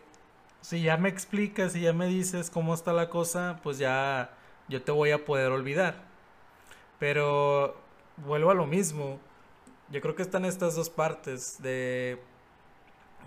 si 0.69 0.83
ya 0.83 0.97
me 0.97 1.09
explicas, 1.09 1.73
si 1.73 1.81
ya 1.83 1.93
me 1.93 2.07
dices 2.09 2.51
cómo 2.51 2.75
está 2.75 2.93
la 2.93 3.09
cosa, 3.11 3.61
pues 3.63 3.79
ya 3.79 4.31
yo 4.69 4.83
te 4.83 4.93
voy 4.93 5.11
a 5.13 5.25
poder 5.25 5.53
olvidar. 5.53 5.95
Pero 6.99 7.77
vuelvo 8.19 8.51
a 8.51 8.55
lo 8.55 8.67
mismo. 8.67 9.19
Yo 9.91 10.01
creo 10.01 10.17
que 10.17 10.23
están 10.23 10.45
estas 10.45 10.75
dos 10.77 10.91
partes 10.91 11.63
de 11.63 12.19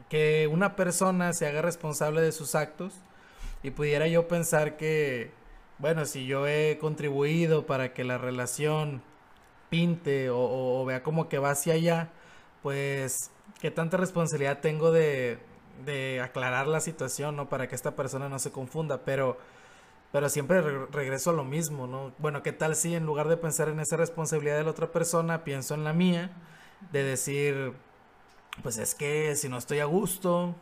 que 0.09 0.47
una 0.51 0.75
persona 0.75 1.33
se 1.33 1.47
haga 1.47 1.61
responsable 1.61 2.21
de 2.21 2.31
sus 2.31 2.55
actos 2.55 2.93
y 3.63 3.71
pudiera 3.71 4.07
yo 4.07 4.27
pensar 4.27 4.77
que, 4.77 5.31
bueno, 5.77 6.05
si 6.05 6.25
yo 6.25 6.47
he 6.47 6.77
contribuido 6.79 7.65
para 7.65 7.93
que 7.93 8.03
la 8.03 8.17
relación 8.17 9.01
pinte 9.69 10.29
o, 10.31 10.39
o- 10.39 10.85
vea 10.85 11.03
como 11.03 11.29
que 11.29 11.39
va 11.39 11.51
hacia 11.51 11.73
allá, 11.75 12.09
pues 12.63 13.31
qué 13.61 13.71
tanta 13.71 13.97
responsabilidad 13.97 14.59
tengo 14.61 14.91
de, 14.91 15.39
de 15.85 16.21
aclarar 16.21 16.67
la 16.67 16.79
situación, 16.81 17.35
¿no? 17.35 17.49
Para 17.49 17.67
que 17.67 17.75
esta 17.75 17.95
persona 17.95 18.29
no 18.29 18.39
se 18.39 18.51
confunda, 18.51 18.99
pero, 19.05 19.37
pero 20.11 20.29
siempre 20.29 20.61
re- 20.61 20.87
regreso 20.91 21.31
a 21.31 21.33
lo 21.33 21.43
mismo, 21.45 21.87
¿no? 21.87 22.13
Bueno, 22.19 22.43
¿qué 22.43 22.53
tal 22.53 22.75
si 22.75 22.95
en 22.95 23.05
lugar 23.05 23.27
de 23.29 23.37
pensar 23.37 23.69
en 23.69 23.79
esa 23.79 23.97
responsabilidad 23.97 24.57
de 24.57 24.63
la 24.65 24.71
otra 24.71 24.91
persona, 24.91 25.43
pienso 25.43 25.75
en 25.75 25.83
la 25.85 25.93
mía, 25.93 26.31
de 26.91 27.03
decir, 27.03 27.73
pues 28.63 28.77
es 28.77 28.95
que 28.95 29.35
si 29.35 29.49
no 29.49 29.57
estoy 29.57 29.79
a 29.79 29.85
gusto, 29.85 30.55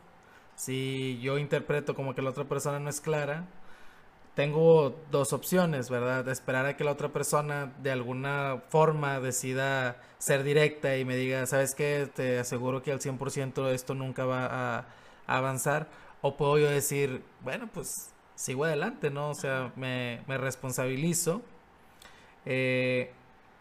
si 0.55 1.19
yo 1.21 1.37
interpreto 1.37 1.95
como 1.95 2.15
que 2.15 2.21
la 2.21 2.31
otra 2.31 2.45
persona 2.45 2.79
no 2.79 2.89
es 2.89 3.01
clara, 3.01 3.45
tengo 4.35 4.95
dos 5.11 5.33
opciones, 5.33 5.89
¿verdad? 5.89 6.27
Esperar 6.29 6.65
a 6.67 6.77
que 6.77 6.83
la 6.83 6.91
otra 6.91 7.09
persona 7.09 7.73
de 7.81 7.91
alguna 7.91 8.61
forma 8.69 9.19
decida 9.19 9.99
ser 10.19 10.43
directa 10.43 10.95
y 10.97 11.05
me 11.05 11.15
diga, 11.15 11.45
¿sabes 11.47 11.73
qué? 11.75 12.07
Te 12.13 12.39
aseguro 12.39 12.83
que 12.83 12.91
al 12.91 13.01
100% 13.01 13.69
esto 13.71 13.95
nunca 13.95 14.25
va 14.25 14.47
a 14.79 14.85
avanzar. 15.27 15.87
O 16.21 16.37
puedo 16.37 16.57
yo 16.59 16.69
decir, 16.69 17.23
bueno, 17.43 17.69
pues 17.73 18.11
sigo 18.35 18.65
adelante, 18.65 19.09
¿no? 19.11 19.29
O 19.31 19.35
sea, 19.35 19.71
me, 19.75 20.21
me 20.27 20.37
responsabilizo. 20.37 21.41
eh, 22.45 23.11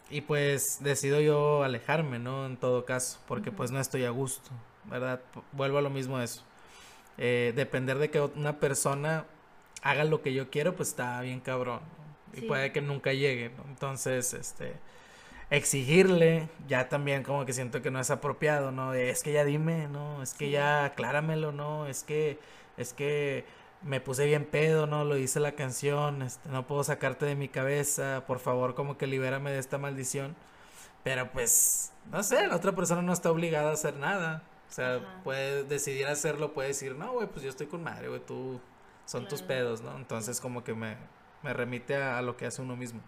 y 0.09 0.21
pues 0.21 0.77
decido 0.81 1.19
yo 1.19 1.63
alejarme, 1.63 2.17
¿no? 2.19 2.45
En 2.45 2.55
todo 2.57 2.85
caso, 2.85 3.19
porque 3.27 3.51
pues 3.51 3.71
no 3.71 3.79
estoy 3.79 4.05
a 4.05 4.09
gusto, 4.09 4.51
¿verdad? 4.85 5.21
Vuelvo 5.51 5.79
a 5.79 5.81
lo 5.81 5.89
mismo 5.89 6.17
de 6.19 6.25
eso. 6.25 6.43
Eh, 7.17 7.53
depender 7.55 7.97
de 7.99 8.09
que 8.11 8.21
una 8.21 8.59
persona 8.59 9.25
haga 9.83 10.05
lo 10.05 10.21
que 10.21 10.33
yo 10.33 10.49
quiero, 10.49 10.75
pues 10.75 10.89
está 10.89 11.21
bien 11.21 11.41
cabrón. 11.41 11.81
¿no? 12.33 12.37
Y 12.39 12.41
Sí. 12.41 12.47
puede 12.47 12.71
que 12.71 12.81
nunca 12.81 13.13
llegue, 13.13 13.49
¿no? 13.57 13.63
Entonces, 13.69 14.33
este, 14.33 14.75
exigirle, 15.49 16.49
ya 16.67 16.89
también 16.89 17.23
como 17.23 17.45
que 17.45 17.53
siento 17.53 17.81
que 17.81 17.91
no 17.91 17.99
es 17.99 18.11
apropiado, 18.11 18.71
¿no? 18.71 18.93
Es 18.93 19.23
que 19.23 19.31
ya 19.33 19.45
dime, 19.45 19.87
¿no? 19.87 20.21
Es 20.23 20.33
que 20.33 20.49
ya 20.49 20.85
acláramelo, 20.85 21.51
¿no? 21.51 21.87
Es 21.87 22.03
que, 22.03 22.39
es 22.77 22.93
que 22.93 23.45
me 23.81 24.01
puse 24.01 24.25
bien 24.25 24.45
pedo, 24.45 24.87
¿no? 24.87 25.05
Lo 25.05 25.17
hice 25.17 25.39
la 25.39 25.53
canción, 25.53 26.21
este, 26.21 26.49
no 26.49 26.67
puedo 26.67 26.83
sacarte 26.83 27.25
de 27.25 27.35
mi 27.35 27.47
cabeza, 27.49 28.25
por 28.27 28.39
favor, 28.39 28.75
como 28.75 28.97
que 28.97 29.07
libérame 29.07 29.51
de 29.51 29.59
esta 29.59 29.77
maldición. 29.77 30.35
Pero 31.03 31.31
pues, 31.31 31.93
no 32.11 32.23
sé, 32.23 32.47
la 32.47 32.55
otra 32.55 32.73
persona 32.75 33.01
no 33.01 33.13
está 33.13 33.31
obligada 33.31 33.69
a 33.71 33.73
hacer 33.73 33.95
nada. 33.97 34.43
O 34.69 34.71
sea, 34.73 34.95
Ajá. 34.97 35.23
puede 35.23 35.63
decidir 35.63 36.07
hacerlo, 36.07 36.53
puede 36.53 36.69
decir, 36.69 36.95
no, 36.95 37.13
güey, 37.13 37.27
pues 37.27 37.43
yo 37.43 37.49
estoy 37.49 37.67
con 37.67 37.83
madre, 37.83 38.09
güey, 38.09 38.21
tú 38.25 38.61
son 39.05 39.27
tus 39.27 39.41
pedos, 39.41 39.81
¿no? 39.81 39.95
Entonces 39.97 40.41
como 40.41 40.63
que 40.63 40.73
me, 40.75 40.97
me 41.41 41.53
remite 41.53 41.95
a, 41.95 42.17
a 42.17 42.21
lo 42.21 42.35
que 42.37 42.45
hace 42.47 42.61
uno 42.61 42.75
mismo. 42.75 43.01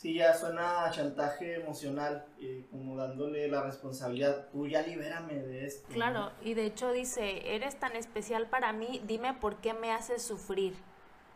Sí, 0.00 0.14
ya 0.14 0.32
suena 0.32 0.86
a 0.86 0.90
chantaje 0.90 1.56
emocional, 1.56 2.24
eh, 2.40 2.64
como 2.70 2.96
dándole 2.96 3.46
la 3.48 3.62
responsabilidad. 3.62 4.48
Tú 4.50 4.66
ya 4.66 4.80
libérame 4.80 5.34
de 5.34 5.66
esto. 5.66 5.86
Claro, 5.92 6.32
y 6.40 6.54
de 6.54 6.64
hecho 6.64 6.90
dice, 6.90 7.54
eres 7.54 7.78
tan 7.78 7.94
especial 7.94 8.46
para 8.46 8.72
mí, 8.72 9.02
dime 9.04 9.34
por 9.34 9.56
qué 9.56 9.74
me 9.74 9.92
haces 9.92 10.22
sufrir. 10.22 10.72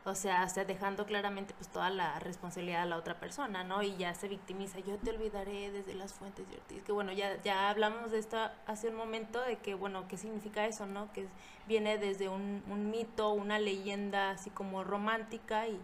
O 0.06 0.14
sea, 0.14 0.46
dejando 0.66 1.04
claramente 1.04 1.52
pues 1.52 1.68
toda 1.68 1.90
la 1.90 2.18
responsabilidad 2.20 2.84
a 2.84 2.86
la 2.86 2.96
otra 2.96 3.20
persona, 3.20 3.64
¿no? 3.64 3.82
Y 3.82 3.98
ya 3.98 4.14
se 4.14 4.28
victimiza, 4.28 4.78
yo 4.78 4.96
te 4.96 5.10
olvidaré 5.10 5.70
desde 5.70 5.92
las 5.92 6.14
fuentes 6.14 6.48
de 6.48 6.56
Ortiz. 6.56 6.82
Que 6.84 6.92
bueno, 6.92 7.12
ya, 7.12 7.38
ya 7.42 7.68
hablamos 7.68 8.12
de 8.12 8.18
esto 8.18 8.38
hace 8.66 8.88
un 8.88 8.94
momento, 8.94 9.42
de 9.42 9.56
que 9.56 9.74
bueno, 9.74 10.08
¿qué 10.08 10.16
significa 10.16 10.64
eso, 10.64 10.86
no? 10.86 11.12
Que 11.12 11.26
viene 11.68 11.98
desde 11.98 12.30
un, 12.30 12.62
un 12.70 12.90
mito, 12.90 13.30
una 13.34 13.58
leyenda 13.58 14.30
así 14.30 14.48
como 14.48 14.84
romántica 14.84 15.68
y 15.68 15.78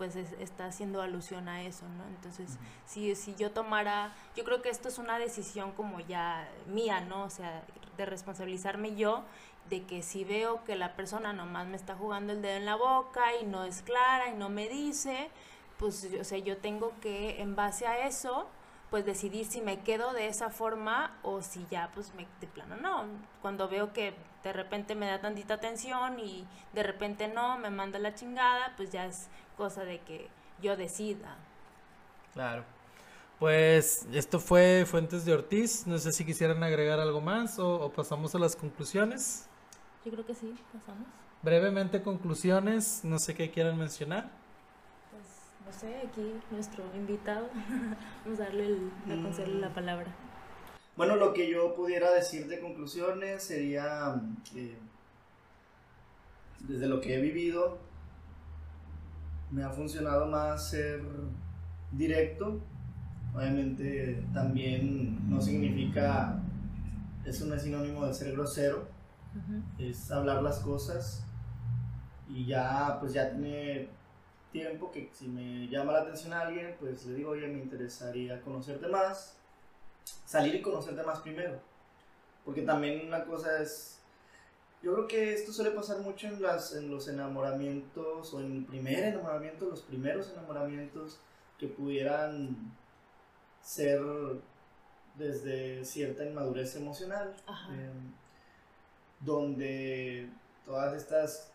pues 0.00 0.16
es- 0.16 0.32
está 0.40 0.64
haciendo 0.64 1.02
alusión 1.02 1.46
a 1.46 1.62
eso, 1.62 1.84
¿no? 1.98 2.06
Entonces, 2.08 2.56
si, 2.86 3.14
si 3.14 3.34
yo 3.34 3.50
tomara, 3.50 4.14
yo 4.34 4.44
creo 4.44 4.62
que 4.62 4.70
esto 4.70 4.88
es 4.88 4.96
una 4.96 5.18
decisión 5.18 5.72
como 5.72 6.00
ya 6.00 6.48
mía, 6.68 7.02
¿no? 7.02 7.24
O 7.24 7.28
sea, 7.28 7.62
de 7.98 8.06
responsabilizarme 8.06 8.96
yo 8.96 9.24
de 9.68 9.82
que 9.84 10.00
si 10.02 10.24
veo 10.24 10.64
que 10.64 10.74
la 10.74 10.96
persona 10.96 11.34
nomás 11.34 11.66
me 11.66 11.76
está 11.76 11.94
jugando 11.96 12.32
el 12.32 12.40
dedo 12.40 12.56
en 12.56 12.64
la 12.64 12.76
boca 12.76 13.36
y 13.42 13.44
no 13.44 13.64
es 13.64 13.82
clara 13.82 14.28
y 14.30 14.32
no 14.38 14.48
me 14.48 14.70
dice, 14.70 15.28
pues, 15.78 16.08
o 16.18 16.24
sea, 16.24 16.38
yo 16.38 16.56
tengo 16.56 16.94
que, 17.02 17.42
en 17.42 17.54
base 17.54 17.86
a 17.86 18.06
eso, 18.06 18.48
pues 18.90 19.06
decidir 19.06 19.46
si 19.46 19.60
me 19.60 19.80
quedo 19.80 20.12
de 20.12 20.26
esa 20.26 20.50
forma 20.50 21.16
o 21.22 21.42
si 21.42 21.64
ya, 21.70 21.90
pues, 21.94 22.12
me, 22.14 22.26
de 22.40 22.46
plano 22.46 22.76
no. 22.76 23.04
Cuando 23.40 23.68
veo 23.68 23.92
que 23.92 24.14
de 24.42 24.52
repente 24.52 24.94
me 24.94 25.06
da 25.06 25.20
tantita 25.20 25.54
atención 25.54 26.18
y 26.18 26.46
de 26.72 26.82
repente 26.82 27.28
no, 27.28 27.58
me 27.58 27.70
manda 27.70 27.98
la 27.98 28.14
chingada, 28.14 28.74
pues 28.76 28.90
ya 28.90 29.06
es 29.06 29.28
cosa 29.56 29.84
de 29.84 30.00
que 30.00 30.28
yo 30.60 30.76
decida. 30.76 31.36
Claro. 32.34 32.64
Pues 33.38 34.06
esto 34.12 34.38
fue 34.38 34.84
Fuentes 34.86 35.24
de 35.24 35.32
Ortiz. 35.32 35.86
No 35.86 35.98
sé 35.98 36.12
si 36.12 36.26
quisieran 36.26 36.62
agregar 36.62 37.00
algo 37.00 37.20
más 37.20 37.58
o, 37.58 37.80
o 37.80 37.92
pasamos 37.92 38.34
a 38.34 38.38
las 38.38 38.54
conclusiones. 38.54 39.46
Yo 40.04 40.12
creo 40.12 40.26
que 40.26 40.34
sí, 40.34 40.54
pasamos. 40.72 41.06
Brevemente 41.42 42.02
conclusiones, 42.02 43.00
no 43.02 43.18
sé 43.18 43.34
qué 43.34 43.50
quieran 43.50 43.78
mencionar. 43.78 44.39
Pues, 45.70 45.82
no 45.84 45.88
sé, 45.88 45.96
aquí 46.06 46.34
nuestro 46.50 46.84
invitado, 46.96 47.48
vamos 48.24 48.40
a 48.40 48.44
darle 48.44 48.66
el, 48.66 48.90
a 49.06 49.22
concederle 49.22 49.60
la 49.60 49.72
palabra. 49.72 50.12
Bueno, 50.96 51.16
lo 51.16 51.32
que 51.32 51.50
yo 51.50 51.74
pudiera 51.74 52.10
decir 52.10 52.48
de 52.48 52.60
conclusiones 52.60 53.42
sería, 53.42 54.20
eh, 54.54 54.76
desde 56.60 56.86
lo 56.88 57.00
que 57.00 57.14
he 57.14 57.20
vivido, 57.20 57.78
me 59.50 59.62
ha 59.62 59.70
funcionado 59.70 60.26
más 60.26 60.70
ser 60.70 61.02
directo. 61.92 62.60
Obviamente 63.34 64.24
también 64.34 65.30
no 65.30 65.40
significa, 65.40 66.40
eso 67.24 67.46
no 67.46 67.54
es 67.54 67.62
sinónimo 67.62 68.06
de 68.06 68.14
ser 68.14 68.32
grosero, 68.32 68.88
es 69.78 70.10
hablar 70.10 70.42
las 70.42 70.58
cosas 70.58 71.24
y 72.28 72.46
ya 72.46 72.96
pues 72.98 73.12
ya 73.12 73.30
tiene 73.30 73.99
tiempo 74.52 74.90
que 74.90 75.10
si 75.12 75.28
me 75.28 75.68
llama 75.68 75.92
la 75.92 76.02
atención 76.02 76.32
a 76.32 76.42
alguien, 76.42 76.76
pues 76.78 77.06
le 77.06 77.14
digo, 77.14 77.30
oye, 77.30 77.46
me 77.46 77.60
interesaría 77.60 78.40
conocerte 78.40 78.88
más, 78.88 79.36
salir 80.24 80.54
y 80.54 80.62
conocerte 80.62 81.02
más 81.02 81.20
primero. 81.20 81.60
Porque 82.44 82.62
también 82.62 83.06
una 83.06 83.24
cosa 83.24 83.62
es, 83.62 84.00
yo 84.82 84.94
creo 84.94 85.06
que 85.06 85.34
esto 85.34 85.52
suele 85.52 85.70
pasar 85.70 85.98
mucho 85.98 86.26
en, 86.26 86.40
las, 86.42 86.74
en 86.74 86.90
los 86.90 87.08
enamoramientos 87.08 88.32
o 88.34 88.40
en 88.40 88.56
el 88.56 88.64
primer 88.64 89.04
enamoramiento, 89.04 89.66
los 89.66 89.82
primeros 89.82 90.30
enamoramientos 90.30 91.20
que 91.58 91.68
pudieran 91.68 92.56
ser 93.62 94.00
desde 95.16 95.84
cierta 95.84 96.24
inmadurez 96.24 96.74
emocional, 96.76 97.34
em, 97.70 98.12
donde 99.20 100.30
todas 100.64 100.94
estas 100.94 101.52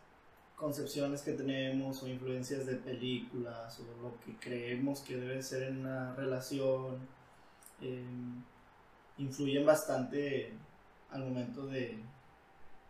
concepciones 0.56 1.22
que 1.22 1.34
tenemos 1.34 2.02
o 2.02 2.08
influencias 2.08 2.66
de 2.66 2.76
películas 2.76 3.80
o 3.80 4.02
lo 4.02 4.20
que 4.22 4.38
creemos 4.40 5.02
que 5.02 5.18
debe 5.18 5.42
ser 5.44 5.64
en 5.64 5.80
una 5.82 6.16
relación 6.16 6.98
em, 7.82 8.42
influyen 9.18 9.66
bastante 9.66 10.54
al 11.12 11.26
momento 11.26 11.68
de, 11.68 12.00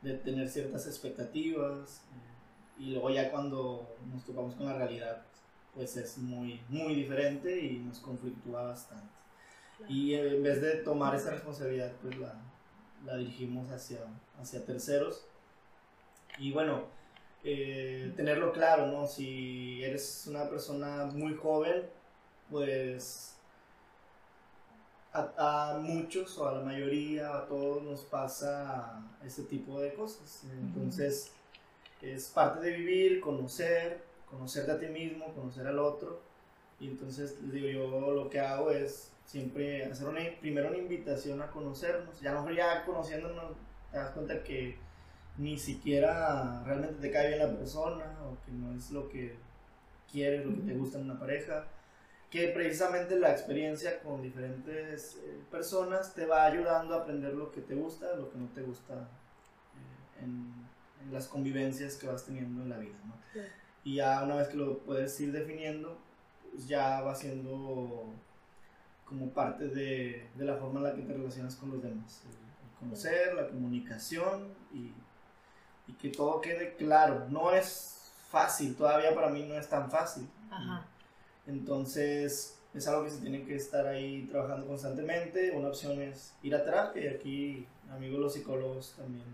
de 0.01 0.13
tener 0.17 0.47
ciertas 0.49 0.85
expectativas 0.87 2.03
eh, 2.13 2.83
y 2.83 2.91
luego 2.91 3.09
ya 3.09 3.31
cuando 3.31 3.95
nos 4.13 4.23
topamos 4.25 4.55
con 4.55 4.67
la 4.67 4.77
realidad 4.77 5.23
pues 5.73 5.97
es 5.97 6.17
muy, 6.19 6.61
muy 6.69 6.95
diferente 6.95 7.59
y 7.59 7.79
nos 7.79 7.99
conflictúa 7.99 8.63
bastante. 8.63 9.13
Y 9.89 10.13
en 10.13 10.41
vez 10.41 10.61
de 10.61 10.77
tomar 10.77 11.13
esa 11.15 11.31
responsabilidad 11.31 11.91
pues 12.01 12.17
la, 12.17 12.33
la 13.05 13.17
dirigimos 13.17 13.69
hacia, 13.71 13.99
hacia 14.39 14.65
terceros 14.65 15.25
y 16.37 16.51
bueno, 16.51 16.94
eh, 17.47 18.11
tenerlo 18.15 18.51
claro, 18.51 18.87
¿no? 18.87 19.05
Si 19.05 19.83
eres 19.83 20.25
una 20.27 20.49
persona 20.49 21.05
muy 21.05 21.35
joven, 21.35 21.83
pues 22.49 23.35
a, 25.13 25.77
muchos 25.79 26.37
o 26.39 26.49
a 26.49 26.53
la 26.53 26.61
mayoría, 26.61 27.37
a 27.37 27.45
todos 27.45 27.83
nos 27.83 28.01
pasa 28.01 28.99
ese 29.23 29.43
tipo 29.43 29.79
de 29.79 29.93
cosas. 29.93 30.43
Entonces, 30.59 31.31
es 32.01 32.29
parte 32.29 32.65
de 32.65 32.71
vivir, 32.71 33.21
conocer, 33.21 34.03
conocerte 34.27 34.71
a 34.71 34.79
ti 34.79 34.87
mismo, 34.87 35.33
conocer 35.35 35.67
al 35.67 35.77
otro. 35.77 36.21
Y 36.79 36.87
entonces, 36.87 37.37
digo, 37.51 37.67
yo 37.67 38.11
lo 38.11 38.27
que 38.27 38.39
hago 38.39 38.71
es 38.71 39.11
siempre 39.23 39.85
hacer 39.85 40.07
una, 40.07 40.21
primero 40.41 40.69
una 40.69 40.77
invitación 40.77 41.43
a 41.43 41.51
conocernos. 41.51 42.19
Ya 42.21 42.33
no 42.33 42.51
ya 42.51 42.83
conociéndonos, 42.85 43.53
te 43.91 43.97
das 43.97 44.11
cuenta 44.11 44.43
que 44.43 44.77
ni 45.37 45.57
siquiera 45.57 46.63
realmente 46.65 47.01
te 47.01 47.11
cae 47.11 47.29
bien 47.29 47.39
la 47.39 47.57
persona 47.57 48.17
o 48.23 48.37
que 48.45 48.51
no 48.51 48.73
es 48.73 48.91
lo 48.91 49.09
que 49.09 49.35
quieres, 50.11 50.45
lo 50.45 50.53
que 50.55 50.61
te 50.61 50.73
gusta 50.73 50.97
en 50.97 51.05
una 51.05 51.19
pareja. 51.19 51.65
Que 52.31 52.49
precisamente 52.49 53.17
la 53.19 53.31
experiencia 53.31 54.01
con 54.01 54.21
diferentes 54.21 55.17
eh, 55.23 55.39
personas 55.51 56.13
te 56.13 56.25
va 56.25 56.45
ayudando 56.45 56.95
a 56.95 57.01
aprender 57.01 57.33
lo 57.33 57.51
que 57.51 57.61
te 57.61 57.75
gusta, 57.75 58.15
lo 58.15 58.29
que 58.29 58.37
no 58.37 58.47
te 58.47 58.61
gusta 58.61 58.93
eh, 58.93 60.23
en, 60.23 60.65
las 61.11 61.27
convivencias 61.27 61.97
que 61.97 62.07
vas 62.07 62.25
teniendo 62.25 62.63
en 62.63 62.69
la 62.69 62.77
vida. 62.79 62.95
¿no? 63.05 63.13
Y 63.83 63.97
ya 63.97 64.23
una 64.23 64.37
vez 64.37 64.47
que 64.47 64.57
lo 64.57 64.79
puedes 64.79 65.19
ir 65.19 65.31
definiendo, 65.31 65.99
pues 66.51 66.67
ya 66.67 67.01
va 67.01 67.13
siendo 67.13 68.11
como 69.05 69.29
parte 69.29 69.67
de, 69.67 70.27
de, 70.35 70.45
la 70.45 70.55
forma 70.55 70.79
en 70.79 70.83
la 70.85 70.95
que 70.95 71.03
te 71.03 71.13
relacionas 71.13 71.55
con 71.57 71.69
los 71.69 71.83
demás. 71.83 72.23
el 72.25 72.79
conocer, 72.79 73.35
la 73.35 73.47
comunicación 73.47 74.55
y 74.73 74.91
y 75.87 75.93
que 75.93 76.09
todo 76.09 76.41
quede 76.41 76.75
claro. 76.75 77.27
No 77.29 77.51
es 77.51 78.11
fácil, 78.29 78.75
todavía 78.75 79.13
para 79.13 79.29
mí 79.29 79.43
no 79.43 79.55
es 79.55 79.67
tan 79.69 79.89
fácil. 79.89 80.27
Entonces, 81.47 82.57
es 82.73 82.87
algo 82.87 83.03
que 83.03 83.11
se 83.11 83.21
tiene 83.21 83.45
que 83.45 83.55
estar 83.55 83.85
ahí 83.87 84.27
trabajando 84.29 84.67
constantemente. 84.67 85.51
Una 85.51 85.69
opción 85.69 86.01
es 86.01 86.33
ir 86.41 86.55
a 86.55 86.63
terapia 86.63 87.03
y 87.03 87.07
aquí, 87.07 87.67
amigos 87.89 88.19
los 88.19 88.33
psicólogos 88.33 88.93
también, 88.97 89.25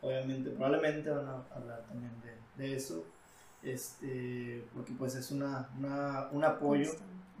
obviamente, 0.00 0.50
probablemente 0.50 1.10
van 1.10 1.26
a 1.26 1.44
hablar 1.54 1.82
también 1.88 2.12
de, 2.22 2.62
de 2.62 2.76
eso. 2.76 3.04
Este, 3.62 4.64
porque 4.74 4.92
pues 4.92 5.14
es 5.14 5.30
una, 5.30 5.68
una, 5.78 6.28
un 6.32 6.44
apoyo 6.44 6.92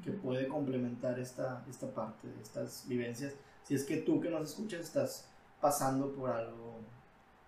que 0.04 0.10
puede 0.10 0.48
complementar 0.48 1.18
esta, 1.18 1.64
esta 1.68 1.86
parte 1.88 2.28
de 2.28 2.42
estas 2.42 2.84
vivencias. 2.86 3.34
Si 3.64 3.74
es 3.74 3.84
que 3.84 3.98
tú 3.98 4.20
que 4.20 4.28
nos 4.28 4.50
escuchas 4.50 4.80
estás 4.80 5.26
pasando 5.60 6.12
por 6.12 6.30
algo 6.30 6.80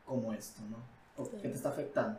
como 0.07 0.33
esto, 0.33 0.63
¿no? 0.71 0.92
O 1.17 1.27
te 1.27 1.49
está 1.49 1.71
afectando, 1.71 2.19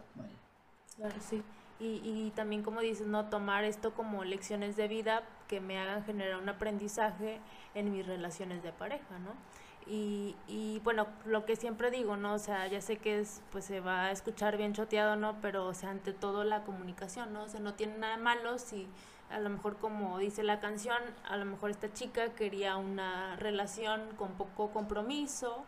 Claro, 0.95 1.15
sí. 1.19 1.43
Y, 1.79 2.01
y 2.03 2.31
también, 2.35 2.61
como 2.61 2.81
dices, 2.81 3.07
¿no? 3.07 3.29
Tomar 3.29 3.63
esto 3.63 3.93
como 3.93 4.23
lecciones 4.23 4.75
de 4.75 4.87
vida 4.87 5.23
que 5.47 5.59
me 5.59 5.79
hagan 5.79 6.05
generar 6.05 6.39
un 6.39 6.47
aprendizaje 6.47 7.39
en 7.73 7.91
mis 7.91 8.05
relaciones 8.05 8.61
de 8.61 8.71
pareja, 8.71 9.19
¿no? 9.19 9.31
Y, 9.85 10.35
y, 10.47 10.79
bueno, 10.83 11.07
lo 11.25 11.45
que 11.45 11.55
siempre 11.55 11.91
digo, 11.91 12.15
¿no? 12.15 12.35
O 12.35 12.39
sea, 12.39 12.67
ya 12.67 12.79
sé 12.79 12.97
que 12.97 13.19
es, 13.19 13.41
pues 13.51 13.65
se 13.65 13.81
va 13.81 14.05
a 14.05 14.11
escuchar 14.11 14.55
bien 14.55 14.73
choteado, 14.73 15.15
¿no? 15.15 15.41
Pero, 15.41 15.65
o 15.65 15.73
sea, 15.73 15.89
ante 15.89 16.13
todo 16.13 16.43
la 16.43 16.63
comunicación, 16.63 17.33
¿no? 17.33 17.43
O 17.43 17.49
sea, 17.49 17.59
no 17.59 17.73
tiene 17.73 17.97
nada 17.97 18.15
de 18.15 18.23
malo 18.23 18.59
si 18.59 18.87
a 19.29 19.39
lo 19.39 19.49
mejor 19.49 19.77
como 19.77 20.19
dice 20.19 20.43
la 20.43 20.59
canción, 20.59 21.01
a 21.27 21.37
lo 21.37 21.45
mejor 21.45 21.71
esta 21.71 21.91
chica 21.91 22.33
quería 22.35 22.77
una 22.77 23.35
relación 23.37 24.01
con 24.15 24.33
poco 24.33 24.71
compromiso, 24.71 25.65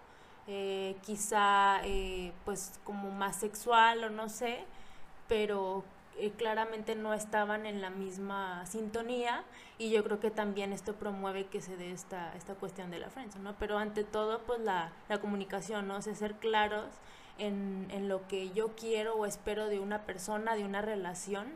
eh, 0.47 0.95
quizá 1.01 1.81
eh, 1.85 2.31
pues 2.45 2.79
como 2.83 3.09
más 3.09 3.35
sexual 3.37 4.03
o 4.03 4.09
no 4.11 4.29
sé, 4.29 4.63
pero 5.27 5.83
eh, 6.17 6.31
claramente 6.37 6.95
no 6.95 7.15
estaban 7.15 7.65
en 7.65 7.81
la 7.81 7.89
misma 7.89 8.63
sintonía 8.67 9.43
y 9.79 9.89
yo 9.89 10.03
creo 10.03 10.19
que 10.19 10.29
también 10.29 10.71
esto 10.71 10.93
promueve 10.93 11.47
que 11.47 11.61
se 11.61 11.77
dé 11.77 11.91
esta, 11.91 12.31
esta 12.35 12.53
cuestión 12.53 12.91
de 12.91 12.99
la 12.99 13.09
friendzone, 13.09 13.43
¿no? 13.43 13.55
Pero 13.59 13.79
ante 13.79 14.03
todo 14.03 14.39
pues 14.43 14.59
la, 14.59 14.91
la 15.09 15.19
comunicación, 15.19 15.87
¿no? 15.87 15.97
O 15.97 16.01
ser 16.01 16.35
claros 16.35 16.85
en, 17.39 17.87
en, 17.89 18.07
lo 18.07 18.27
que 18.27 18.51
yo 18.51 18.75
quiero 18.75 19.15
o 19.15 19.25
espero 19.25 19.67
de 19.67 19.79
una 19.79 20.03
persona, 20.03 20.55
de 20.55 20.63
una 20.63 20.81
relación, 20.81 21.47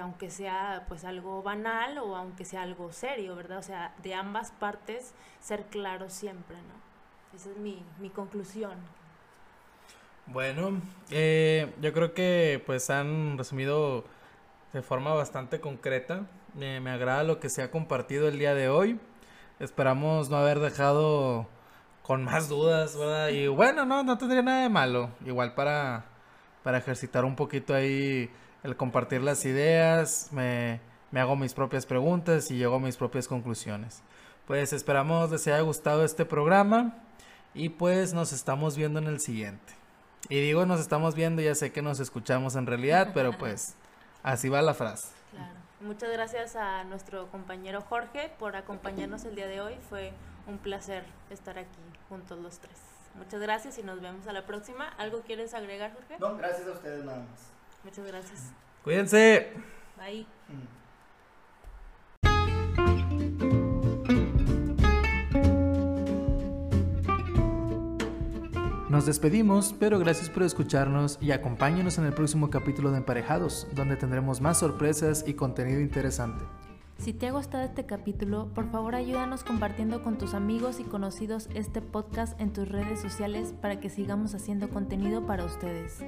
aunque 0.00 0.30
sea 0.30 0.86
pues 0.88 1.04
algo 1.04 1.42
banal 1.42 1.98
o 1.98 2.16
aunque 2.16 2.46
sea 2.46 2.62
algo 2.62 2.92
serio, 2.92 3.36
¿verdad? 3.36 3.58
O 3.58 3.62
sea, 3.62 3.94
de 4.02 4.14
ambas 4.14 4.52
partes 4.52 5.12
ser 5.40 5.64
claros 5.66 6.14
siempre, 6.14 6.56
¿no? 6.56 6.85
Esa 7.36 7.50
es 7.50 7.58
mi, 7.58 7.84
mi 8.00 8.08
conclusión. 8.08 8.72
Bueno, 10.24 10.80
eh, 11.10 11.70
yo 11.82 11.92
creo 11.92 12.14
que 12.14 12.62
pues 12.64 12.88
han 12.88 13.36
resumido 13.36 14.04
de 14.72 14.80
forma 14.80 15.12
bastante 15.12 15.60
concreta. 15.60 16.22
me 16.54 16.90
agrada 16.90 17.24
lo 17.24 17.38
que 17.38 17.50
se 17.50 17.62
ha 17.62 17.70
compartido 17.70 18.26
el 18.26 18.38
día 18.38 18.54
de 18.54 18.70
hoy. 18.70 18.98
Esperamos 19.60 20.30
no 20.30 20.38
haber 20.38 20.60
dejado 20.60 21.46
con 22.02 22.24
más 22.24 22.48
dudas, 22.48 22.96
¿verdad? 22.96 23.28
Y 23.28 23.48
bueno, 23.48 23.84
no, 23.84 24.02
no 24.02 24.16
tendría 24.16 24.40
nada 24.40 24.62
de 24.62 24.70
malo. 24.70 25.10
Igual 25.26 25.54
para, 25.54 26.06
para 26.62 26.78
ejercitar 26.78 27.26
un 27.26 27.36
poquito 27.36 27.74
ahí 27.74 28.30
el 28.62 28.76
compartir 28.76 29.20
las 29.20 29.44
ideas, 29.44 30.30
me, 30.32 30.80
me 31.10 31.20
hago 31.20 31.36
mis 31.36 31.52
propias 31.52 31.84
preguntas 31.84 32.50
y 32.50 32.56
llego 32.56 32.76
a 32.76 32.80
mis 32.80 32.96
propias 32.96 33.28
conclusiones. 33.28 34.02
Pues 34.46 34.72
esperamos 34.72 35.30
les 35.30 35.46
haya 35.48 35.60
gustado 35.60 36.02
este 36.02 36.24
programa. 36.24 37.05
Y 37.56 37.70
pues 37.70 38.12
nos 38.12 38.32
estamos 38.32 38.76
viendo 38.76 39.00
en 39.00 39.06
el 39.06 39.18
siguiente. 39.18 39.72
Y 40.28 40.40
digo 40.40 40.66
nos 40.66 40.78
estamos 40.78 41.14
viendo, 41.14 41.40
ya 41.40 41.54
sé 41.54 41.72
que 41.72 41.82
nos 41.82 42.00
escuchamos 42.00 42.54
en 42.54 42.66
realidad, 42.66 43.12
pero 43.14 43.32
pues 43.38 43.74
así 44.22 44.48
va 44.48 44.60
la 44.62 44.74
frase. 44.74 45.08
Claro. 45.30 45.54
Muchas 45.80 46.10
gracias 46.12 46.56
a 46.56 46.84
nuestro 46.84 47.28
compañero 47.28 47.80
Jorge 47.80 48.30
por 48.38 48.56
acompañarnos 48.56 49.24
el 49.24 49.34
día 49.34 49.46
de 49.46 49.60
hoy. 49.60 49.74
Fue 49.88 50.12
un 50.46 50.58
placer 50.58 51.04
estar 51.30 51.58
aquí 51.58 51.68
juntos 52.08 52.38
los 52.38 52.58
tres. 52.58 52.76
Muchas 53.14 53.40
gracias 53.40 53.78
y 53.78 53.82
nos 53.82 54.00
vemos 54.00 54.26
a 54.26 54.32
la 54.32 54.44
próxima. 54.44 54.88
¿Algo 54.98 55.22
quieres 55.22 55.54
agregar, 55.54 55.92
Jorge? 55.94 56.16
No, 56.18 56.36
gracias 56.36 56.68
a 56.68 56.72
ustedes 56.72 57.04
nada 57.04 57.18
más. 57.18 57.50
Muchas 57.82 58.06
gracias. 58.06 58.52
Cuídense. 58.84 59.52
Bye. 59.96 60.26
Nos 68.88 69.04
despedimos, 69.04 69.74
pero 69.80 69.98
gracias 69.98 70.30
por 70.30 70.44
escucharnos 70.44 71.18
y 71.20 71.32
acompáñenos 71.32 71.98
en 71.98 72.04
el 72.04 72.12
próximo 72.12 72.50
capítulo 72.50 72.92
de 72.92 72.98
Emparejados, 72.98 73.66
donde 73.74 73.96
tendremos 73.96 74.40
más 74.40 74.58
sorpresas 74.58 75.24
y 75.26 75.34
contenido 75.34 75.80
interesante. 75.80 76.44
Si 76.98 77.12
te 77.12 77.26
ha 77.26 77.32
gustado 77.32 77.64
este 77.64 77.84
capítulo, 77.84 78.48
por 78.54 78.70
favor 78.70 78.94
ayúdanos 78.94 79.42
compartiendo 79.42 80.04
con 80.04 80.18
tus 80.18 80.34
amigos 80.34 80.78
y 80.78 80.84
conocidos 80.84 81.48
este 81.52 81.82
podcast 81.82 82.40
en 82.40 82.52
tus 82.52 82.68
redes 82.68 83.00
sociales 83.00 83.52
para 83.60 83.80
que 83.80 83.90
sigamos 83.90 84.34
haciendo 84.34 84.70
contenido 84.70 85.26
para 85.26 85.44
ustedes. 85.44 86.00